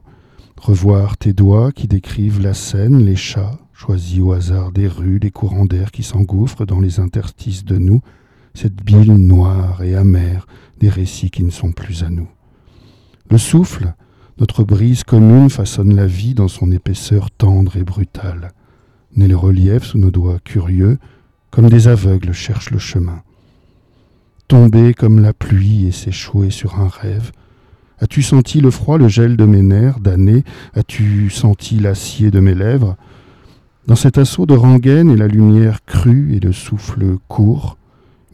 Revoir 0.56 1.18
tes 1.18 1.34
doigts 1.34 1.72
qui 1.72 1.86
décrivent 1.86 2.40
la 2.40 2.54
scène, 2.54 3.04
les 3.04 3.16
chats, 3.16 3.58
choisis 3.74 4.20
au 4.20 4.32
hasard 4.32 4.72
des 4.72 4.88
rues, 4.88 5.18
les 5.18 5.30
courants 5.30 5.66
d'air 5.66 5.90
qui 5.90 6.02
s'engouffrent 6.02 6.64
dans 6.64 6.80
les 6.80 7.00
interstices 7.00 7.66
de 7.66 7.76
nous, 7.76 8.00
cette 8.54 8.82
bile 8.82 9.12
noire 9.12 9.82
et 9.82 9.94
amère 9.94 10.46
des 10.80 10.88
récits 10.88 11.30
qui 11.30 11.44
ne 11.44 11.50
sont 11.50 11.72
plus 11.72 12.02
à 12.02 12.08
nous. 12.08 12.28
Le 13.30 13.36
souffle, 13.36 13.92
notre 14.38 14.64
brise 14.64 15.04
commune 15.04 15.50
façonne 15.50 15.94
la 15.94 16.06
vie 16.06 16.32
dans 16.32 16.48
son 16.48 16.72
épaisseur 16.72 17.30
tendre 17.30 17.76
et 17.76 17.84
brutale. 17.84 18.52
Né 19.16 19.28
le 19.28 19.36
relief 19.36 19.84
sous 19.84 19.98
nos 19.98 20.10
doigts 20.10 20.38
curieux, 20.42 20.96
comme 21.50 21.68
des 21.68 21.88
aveugles 21.88 22.32
cherchent 22.32 22.70
le 22.70 22.78
chemin. 22.78 23.22
Tomber 24.48 24.94
comme 24.94 25.20
la 25.20 25.32
pluie 25.32 25.86
et 25.86 25.92
s'échouer 25.92 26.50
sur 26.50 26.80
un 26.80 26.88
rêve, 26.88 27.32
As-tu 27.98 28.22
senti 28.22 28.60
le 28.60 28.70
froid, 28.70 28.98
le 28.98 29.08
gel 29.08 29.36
de 29.38 29.46
mes 29.46 29.62
nerfs 29.62 30.00
damnés? 30.00 30.44
As-tu 30.74 31.30
senti 31.30 31.78
l'acier 31.78 32.30
de 32.30 32.40
mes 32.40 32.54
lèvres? 32.54 32.96
Dans 33.86 33.96
cet 33.96 34.18
assaut 34.18 34.44
de 34.44 34.54
rengaine 34.54 35.10
et 35.10 35.16
la 35.16 35.28
lumière 35.28 35.84
crue 35.86 36.34
et 36.34 36.40
le 36.40 36.52
souffle 36.52 37.16
court, 37.28 37.78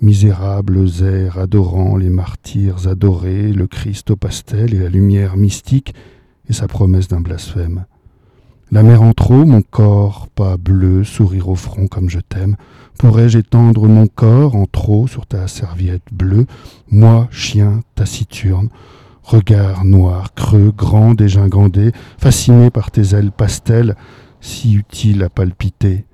misérables 0.01 0.85
airs 1.03 1.39
adorant 1.39 1.97
les 1.97 2.09
martyrs 2.09 2.89
adorés, 2.89 3.53
le 3.53 3.69
Christ 3.69 4.11
au 4.11 4.17
pastel 4.17 4.75
et 4.75 4.79
la 4.79 4.89
lumière 4.89 5.37
mystique 5.37 5.95
et 6.49 6.53
sa 6.53 6.67
promesse 6.67 7.07
d'un 7.07 7.21
blasphème. 7.21 7.85
La 8.73 8.83
mer 8.83 9.03
en 9.03 9.13
trop, 9.13 9.45
mon 9.45 9.61
corps 9.61 10.29
pas 10.35 10.57
bleu, 10.57 11.05
sourire 11.05 11.51
au 11.51 11.55
front 11.55 11.89
comme 11.89 12.09
je 12.09 12.21
t'aime. 12.21 12.57
Pourrais-je 12.99 13.37
étendre 13.37 13.87
mon 13.87 14.07
corps 14.07 14.57
en 14.57 14.65
trop 14.65 15.07
sur 15.07 15.27
ta 15.27 15.47
serviette 15.47 16.07
bleue, 16.11 16.47
moi, 16.91 17.29
chien 17.31 17.83
taciturne, 17.97 18.71
regard 19.25 19.85
noir, 19.85 20.33
creux, 20.33 20.73
grand, 20.75 21.13
dégingandé, 21.13 21.93
fasciné 22.17 22.71
par 22.71 22.91
tes 22.91 23.15
ailes 23.15 23.31
pastel, 23.31 23.95
si 24.41 24.73
utiles 24.73 25.23
à 25.23 25.29
palpiter. 25.29 26.07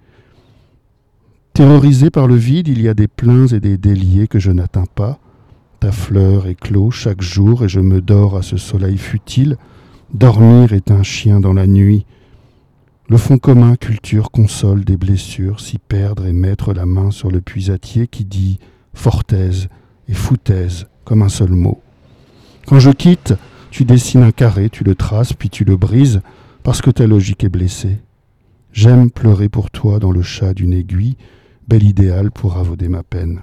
Terrorisé 1.54 2.10
par 2.10 2.26
le 2.26 2.34
vide, 2.34 2.66
il 2.66 2.82
y 2.82 2.88
a 2.88 2.94
des 2.94 3.06
pleins 3.06 3.46
et 3.46 3.60
des 3.60 3.78
déliés 3.78 4.26
que 4.26 4.40
je 4.40 4.50
n'atteins 4.50 4.86
pas. 4.96 5.20
Ta 5.78 5.92
fleur 5.92 6.48
éclot 6.48 6.90
chaque 6.90 7.22
jour 7.22 7.62
et 7.62 7.68
je 7.68 7.78
me 7.78 8.00
dors 8.00 8.36
à 8.36 8.42
ce 8.42 8.56
soleil 8.56 8.98
futile. 8.98 9.58
Dormir 10.12 10.72
est 10.72 10.90
un 10.90 11.04
chien 11.04 11.38
dans 11.38 11.52
la 11.52 11.68
nuit. 11.68 12.04
Le 13.08 13.16
fond 13.16 13.38
commun, 13.38 13.76
culture, 13.76 14.30
console 14.30 14.84
des 14.84 14.96
blessures, 14.98 15.60
s'y 15.60 15.78
perdre 15.78 16.26
et 16.26 16.32
mettre 16.32 16.74
la 16.74 16.84
main 16.84 17.10
sur 17.10 17.30
le 17.30 17.40
puisatier 17.40 18.06
qui 18.06 18.24
dit 18.24 18.58
fortaise 18.92 19.68
et 20.08 20.14
foutaise 20.14 20.86
comme 21.04 21.22
un 21.22 21.28
seul 21.30 21.50
mot. 21.52 21.80
Quand 22.66 22.78
je 22.80 22.90
quitte, 22.90 23.32
tu 23.70 23.84
dessines 23.86 24.22
un 24.22 24.30
carré, 24.30 24.68
tu 24.68 24.84
le 24.84 24.94
traces, 24.94 25.32
puis 25.32 25.48
tu 25.48 25.64
le 25.64 25.76
brises, 25.76 26.20
parce 26.62 26.82
que 26.82 26.90
ta 26.90 27.06
logique 27.06 27.44
est 27.44 27.48
blessée. 27.48 27.98
J'aime 28.72 29.10
pleurer 29.10 29.48
pour 29.48 29.70
toi 29.70 29.98
dans 29.98 30.10
le 30.10 30.20
chat 30.22 30.52
d'une 30.52 30.74
aiguille, 30.74 31.16
bel 31.66 31.82
idéal 31.84 32.30
pour 32.30 32.58
avauder 32.58 32.88
ma 32.88 33.02
peine. 33.02 33.40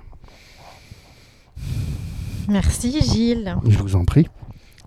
Merci 2.48 3.02
Gilles. 3.02 3.56
Je 3.68 3.80
vous 3.80 3.96
en 3.96 4.06
prie. 4.06 4.28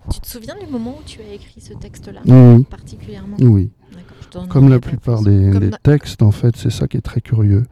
Tu 0.09 0.21
te 0.21 0.27
souviens 0.27 0.55
du 0.57 0.71
moment 0.71 0.95
où 0.99 1.03
tu 1.05 1.19
as 1.21 1.33
écrit 1.33 1.59
ce 1.59 1.73
texte-là 1.73 2.21
Oui. 2.25 2.63
particulièrement? 2.63 3.35
Oui. 3.41 3.69
Comme 4.49 4.69
la 4.69 4.79
plupart 4.79 5.21
des, 5.21 5.71
textes, 5.83 6.21
en 6.21 6.31
fait, 6.31 6.55
c'est 6.55 6.69
ça 6.71 6.87
qui 6.87 6.97
est 6.97 7.01
très 7.01 7.21
curieux. 7.21 7.65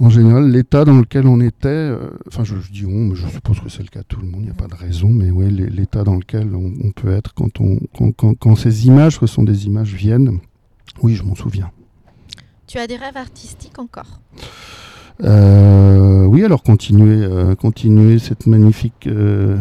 En 0.00 0.10
général, 0.10 0.48
l'état 0.52 0.84
dans 0.84 0.96
lequel 0.98 1.26
on 1.26 1.40
était, 1.40 1.66
euh, 1.68 2.10
enfin 2.28 2.44
je, 2.44 2.54
je 2.60 2.70
dis 2.70 2.86
on, 2.86 3.06
mais 3.08 3.16
je 3.16 3.26
suppose 3.26 3.58
que 3.58 3.68
c'est 3.68 3.82
le 3.82 3.88
cas 3.88 3.98
de 4.00 4.04
tout 4.04 4.20
le 4.20 4.28
monde, 4.28 4.42
il 4.42 4.44
n'y 4.44 4.50
a 4.50 4.54
pas 4.54 4.68
de 4.68 4.74
raison, 4.76 5.08
mais 5.08 5.30
oui, 5.32 5.50
l'état 5.50 6.04
dans 6.04 6.14
lequel 6.14 6.54
on, 6.54 6.72
on 6.84 6.92
peut 6.92 7.10
être 7.10 7.34
quand, 7.34 7.60
on, 7.60 7.80
quand, 7.96 8.12
quand- 8.12 8.34
quand 8.38 8.54
ces 8.54 8.86
images, 8.86 9.18
ce 9.18 9.26
sont 9.26 9.42
des 9.42 9.66
images, 9.66 9.92
viennent, 9.92 10.38
oui, 11.02 11.16
je 11.16 11.24
m'en 11.24 11.34
souviens. 11.34 11.72
Tu 12.68 12.78
as 12.78 12.86
des 12.86 12.94
rêves 12.96 13.16
artistiques 13.16 13.80
encore? 13.80 14.20
Euh, 15.24 16.24
oui, 16.26 16.44
alors 16.44 16.62
continuer, 16.62 17.24
euh, 17.24 17.56
continuer 17.56 18.20
cette 18.20 18.46
magnifique 18.46 19.08
euh, 19.08 19.58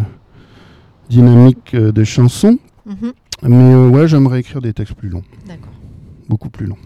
dynamique 1.09 1.75
de 1.75 2.03
chansons, 2.03 2.59
Mhm. 2.85 3.11
Mais 3.43 3.55
euh, 3.73 3.89
ouais, 3.89 4.07
j'aimerais 4.07 4.39
écrire 4.39 4.61
des 4.61 4.73
textes 4.73 4.93
plus 4.95 5.09
longs, 5.09 5.23
D'accord. 5.45 5.73
beaucoup 6.29 6.49
plus 6.49 6.65
longs, 6.65 6.77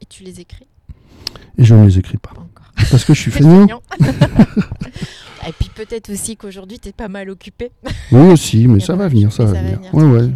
Et 0.00 0.06
tu 0.06 0.24
les 0.24 0.40
écris? 0.40 0.66
Et 1.58 1.64
je 1.64 1.74
ne 1.74 1.84
les 1.84 1.98
écris 1.98 2.18
pas, 2.18 2.30
encore. 2.30 2.72
parce 2.90 3.04
que 3.04 3.14
je 3.14 3.20
suis 3.30 3.44
mignon. 3.44 3.80
Et 5.48 5.52
puis 5.58 5.68
peut-être 5.74 6.10
aussi 6.12 6.36
qu'aujourd'hui, 6.36 6.78
tu 6.78 6.88
es 6.90 6.92
pas 6.92 7.08
mal 7.08 7.28
occupé. 7.28 7.72
Oui 8.12 8.28
aussi, 8.30 8.68
mais 8.68 8.80
ça 8.88 8.94
va 8.94 9.08
venir, 9.08 9.32
ça 9.32 9.44
va 9.44 9.60
venir. 9.60 9.80
Ouais, 9.92 10.04
ouais. 10.04 10.30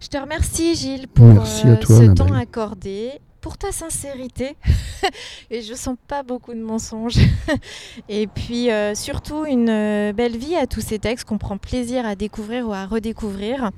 Je 0.00 0.08
te 0.08 0.16
remercie 0.18 0.74
Gilles 0.74 1.06
pour 1.06 1.26
Merci 1.26 1.66
à 1.68 1.70
euh, 1.70 1.76
toi, 1.76 1.96
ce 1.96 2.10
temps 2.10 2.32
accordé, 2.32 3.10
pour 3.42 3.58
ta 3.58 3.72
sincérité. 3.72 4.56
Et 5.50 5.60
je 5.60 5.74
sens 5.74 5.96
pas 6.08 6.22
beaucoup 6.22 6.54
de 6.54 6.60
mensonges. 6.62 7.18
Et 8.08 8.26
puis 8.26 8.70
euh, 8.70 8.94
surtout 8.94 9.44
une 9.44 9.68
euh, 9.68 10.12
belle 10.14 10.38
vie 10.38 10.56
à 10.56 10.66
tous 10.66 10.80
ces 10.80 10.98
textes 10.98 11.26
qu'on 11.28 11.36
prend 11.38 11.58
plaisir 11.58 12.06
à 12.06 12.14
découvrir 12.14 12.66
ou 12.68 12.72
à 12.72 12.86
redécouvrir. 12.86 13.70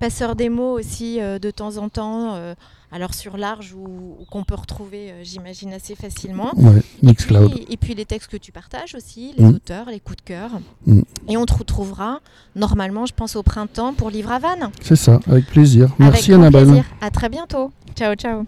Passeur 0.00 0.34
des 0.34 0.48
mots 0.48 0.76
aussi 0.76 1.20
euh, 1.20 1.38
de 1.38 1.52
temps 1.52 1.76
en 1.76 1.88
temps, 1.88 2.34
euh, 2.34 2.54
alors 2.90 3.14
sur 3.14 3.36
large 3.36 3.72
ou, 3.74 4.16
ou 4.18 4.24
qu'on 4.28 4.42
peut 4.42 4.56
retrouver, 4.56 5.14
j'imagine, 5.22 5.72
assez 5.72 5.94
facilement. 5.94 6.50
Ouais, 6.56 6.80
Et 7.08 7.14
puis, 7.14 7.36
et 7.70 7.76
puis 7.76 7.94
les 7.94 8.04
textes 8.04 8.28
que 8.28 8.36
tu 8.36 8.50
partages 8.50 8.96
aussi, 8.96 9.32
les 9.38 9.44
Mm. 9.44 9.54
auteurs, 9.54 9.86
les 9.90 10.00
coups 10.00 10.16
de 10.16 10.22
cœur. 10.22 10.50
Mm. 10.86 11.02
Et 11.28 11.36
on 11.36 11.46
te 11.46 11.54
retrouvera 11.54 12.18
normalement, 12.56 13.06
je 13.06 13.14
pense, 13.14 13.36
au 13.36 13.44
printemps 13.44 13.92
pour 13.94 14.10
Livre 14.10 14.32
à 14.32 14.40
Vannes. 14.40 14.70
C'est 14.80 14.96
ça, 14.96 15.20
avec 15.28 15.46
plaisir. 15.46 15.90
Merci 16.00 16.32
Annabelle. 16.32 16.64
plaisir. 16.66 16.84
À 17.00 17.10
très 17.10 17.28
bientôt. 17.28 17.70
Ciao, 17.94 18.14
ciao. 18.16 18.44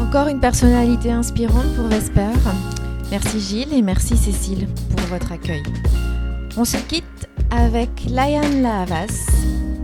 Encore 0.00 0.28
une 0.28 0.40
personnalité 0.40 1.12
inspirante 1.12 1.74
pour 1.76 1.86
Vesper. 1.86 2.32
Merci 3.10 3.40
Gilles 3.40 3.74
et 3.74 3.82
merci 3.82 4.16
Cécile 4.16 4.66
pour 4.96 5.06
votre 5.06 5.32
accueil. 5.32 5.62
On 6.56 6.64
se 6.64 6.76
quitte 6.76 7.04
avec 7.50 7.88
Lion 8.08 8.62
Lavas, 8.62 9.28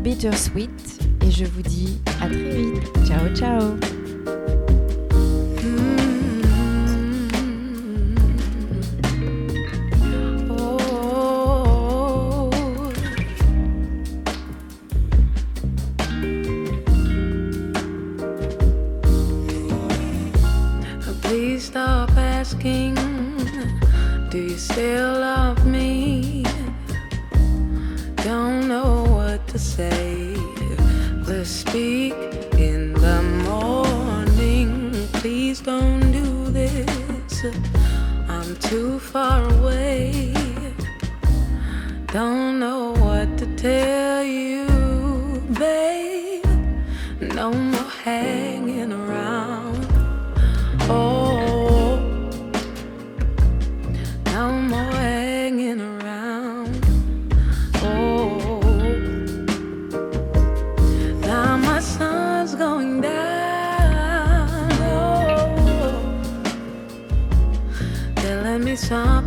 Bittersweet, 0.03 1.01
et 1.27 1.31
je 1.31 1.45
vous 1.45 1.63
dis 1.63 2.01
à 2.21 2.27
très 2.27 2.37
vite. 2.37 3.07
Ciao, 3.07 3.29
ciao. 3.35 4.66
Stop 21.77 22.17
asking, 22.17 22.95
do 24.31 24.39
you 24.39 24.57
still 24.57 25.13
love 25.21 25.67
me? 25.67 26.43
Don't 28.25 28.67
know 28.67 29.05
what 29.17 29.47
to 29.49 29.59
say. 29.59 30.37
Let's 31.29 31.51
speak 31.51 32.15
in 32.69 32.95
the 32.95 33.21
morning. 33.51 34.91
Please 35.21 35.61
don't 35.61 36.11
do 36.13 36.51
this. 36.51 37.45
I'm 38.27 38.57
too 38.57 38.99
far 38.99 39.45
away. 39.59 40.33
Don't 42.07 42.59
know 42.59 42.95
what 43.05 43.37
to 43.37 43.47
tell 43.55 44.25
you, 44.25 44.65
babe. 45.59 46.43
No 47.21 47.53
more 47.53 47.91
hanging 48.03 48.56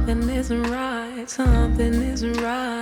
something 0.09 0.35
isn't 0.35 0.63
right, 0.71 1.29
something 1.29 1.93
isn't 1.93 2.41
right. 2.41 2.78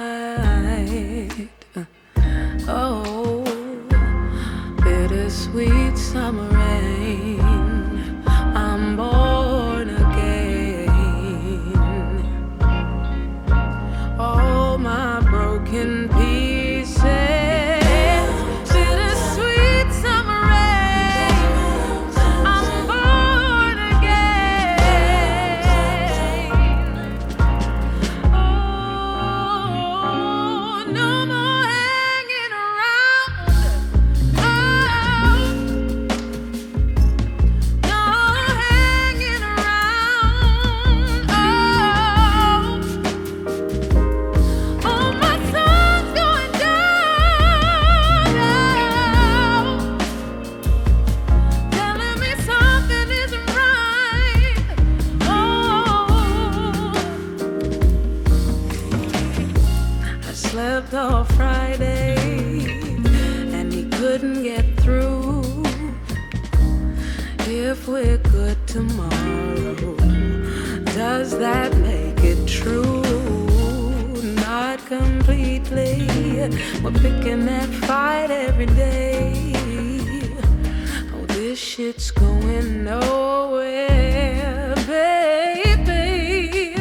shit's 81.58 82.12
going 82.12 82.84
nowhere, 82.84 84.76
baby. 84.86 86.76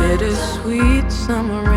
Bittersweet 0.00 1.12
summer. 1.12 1.71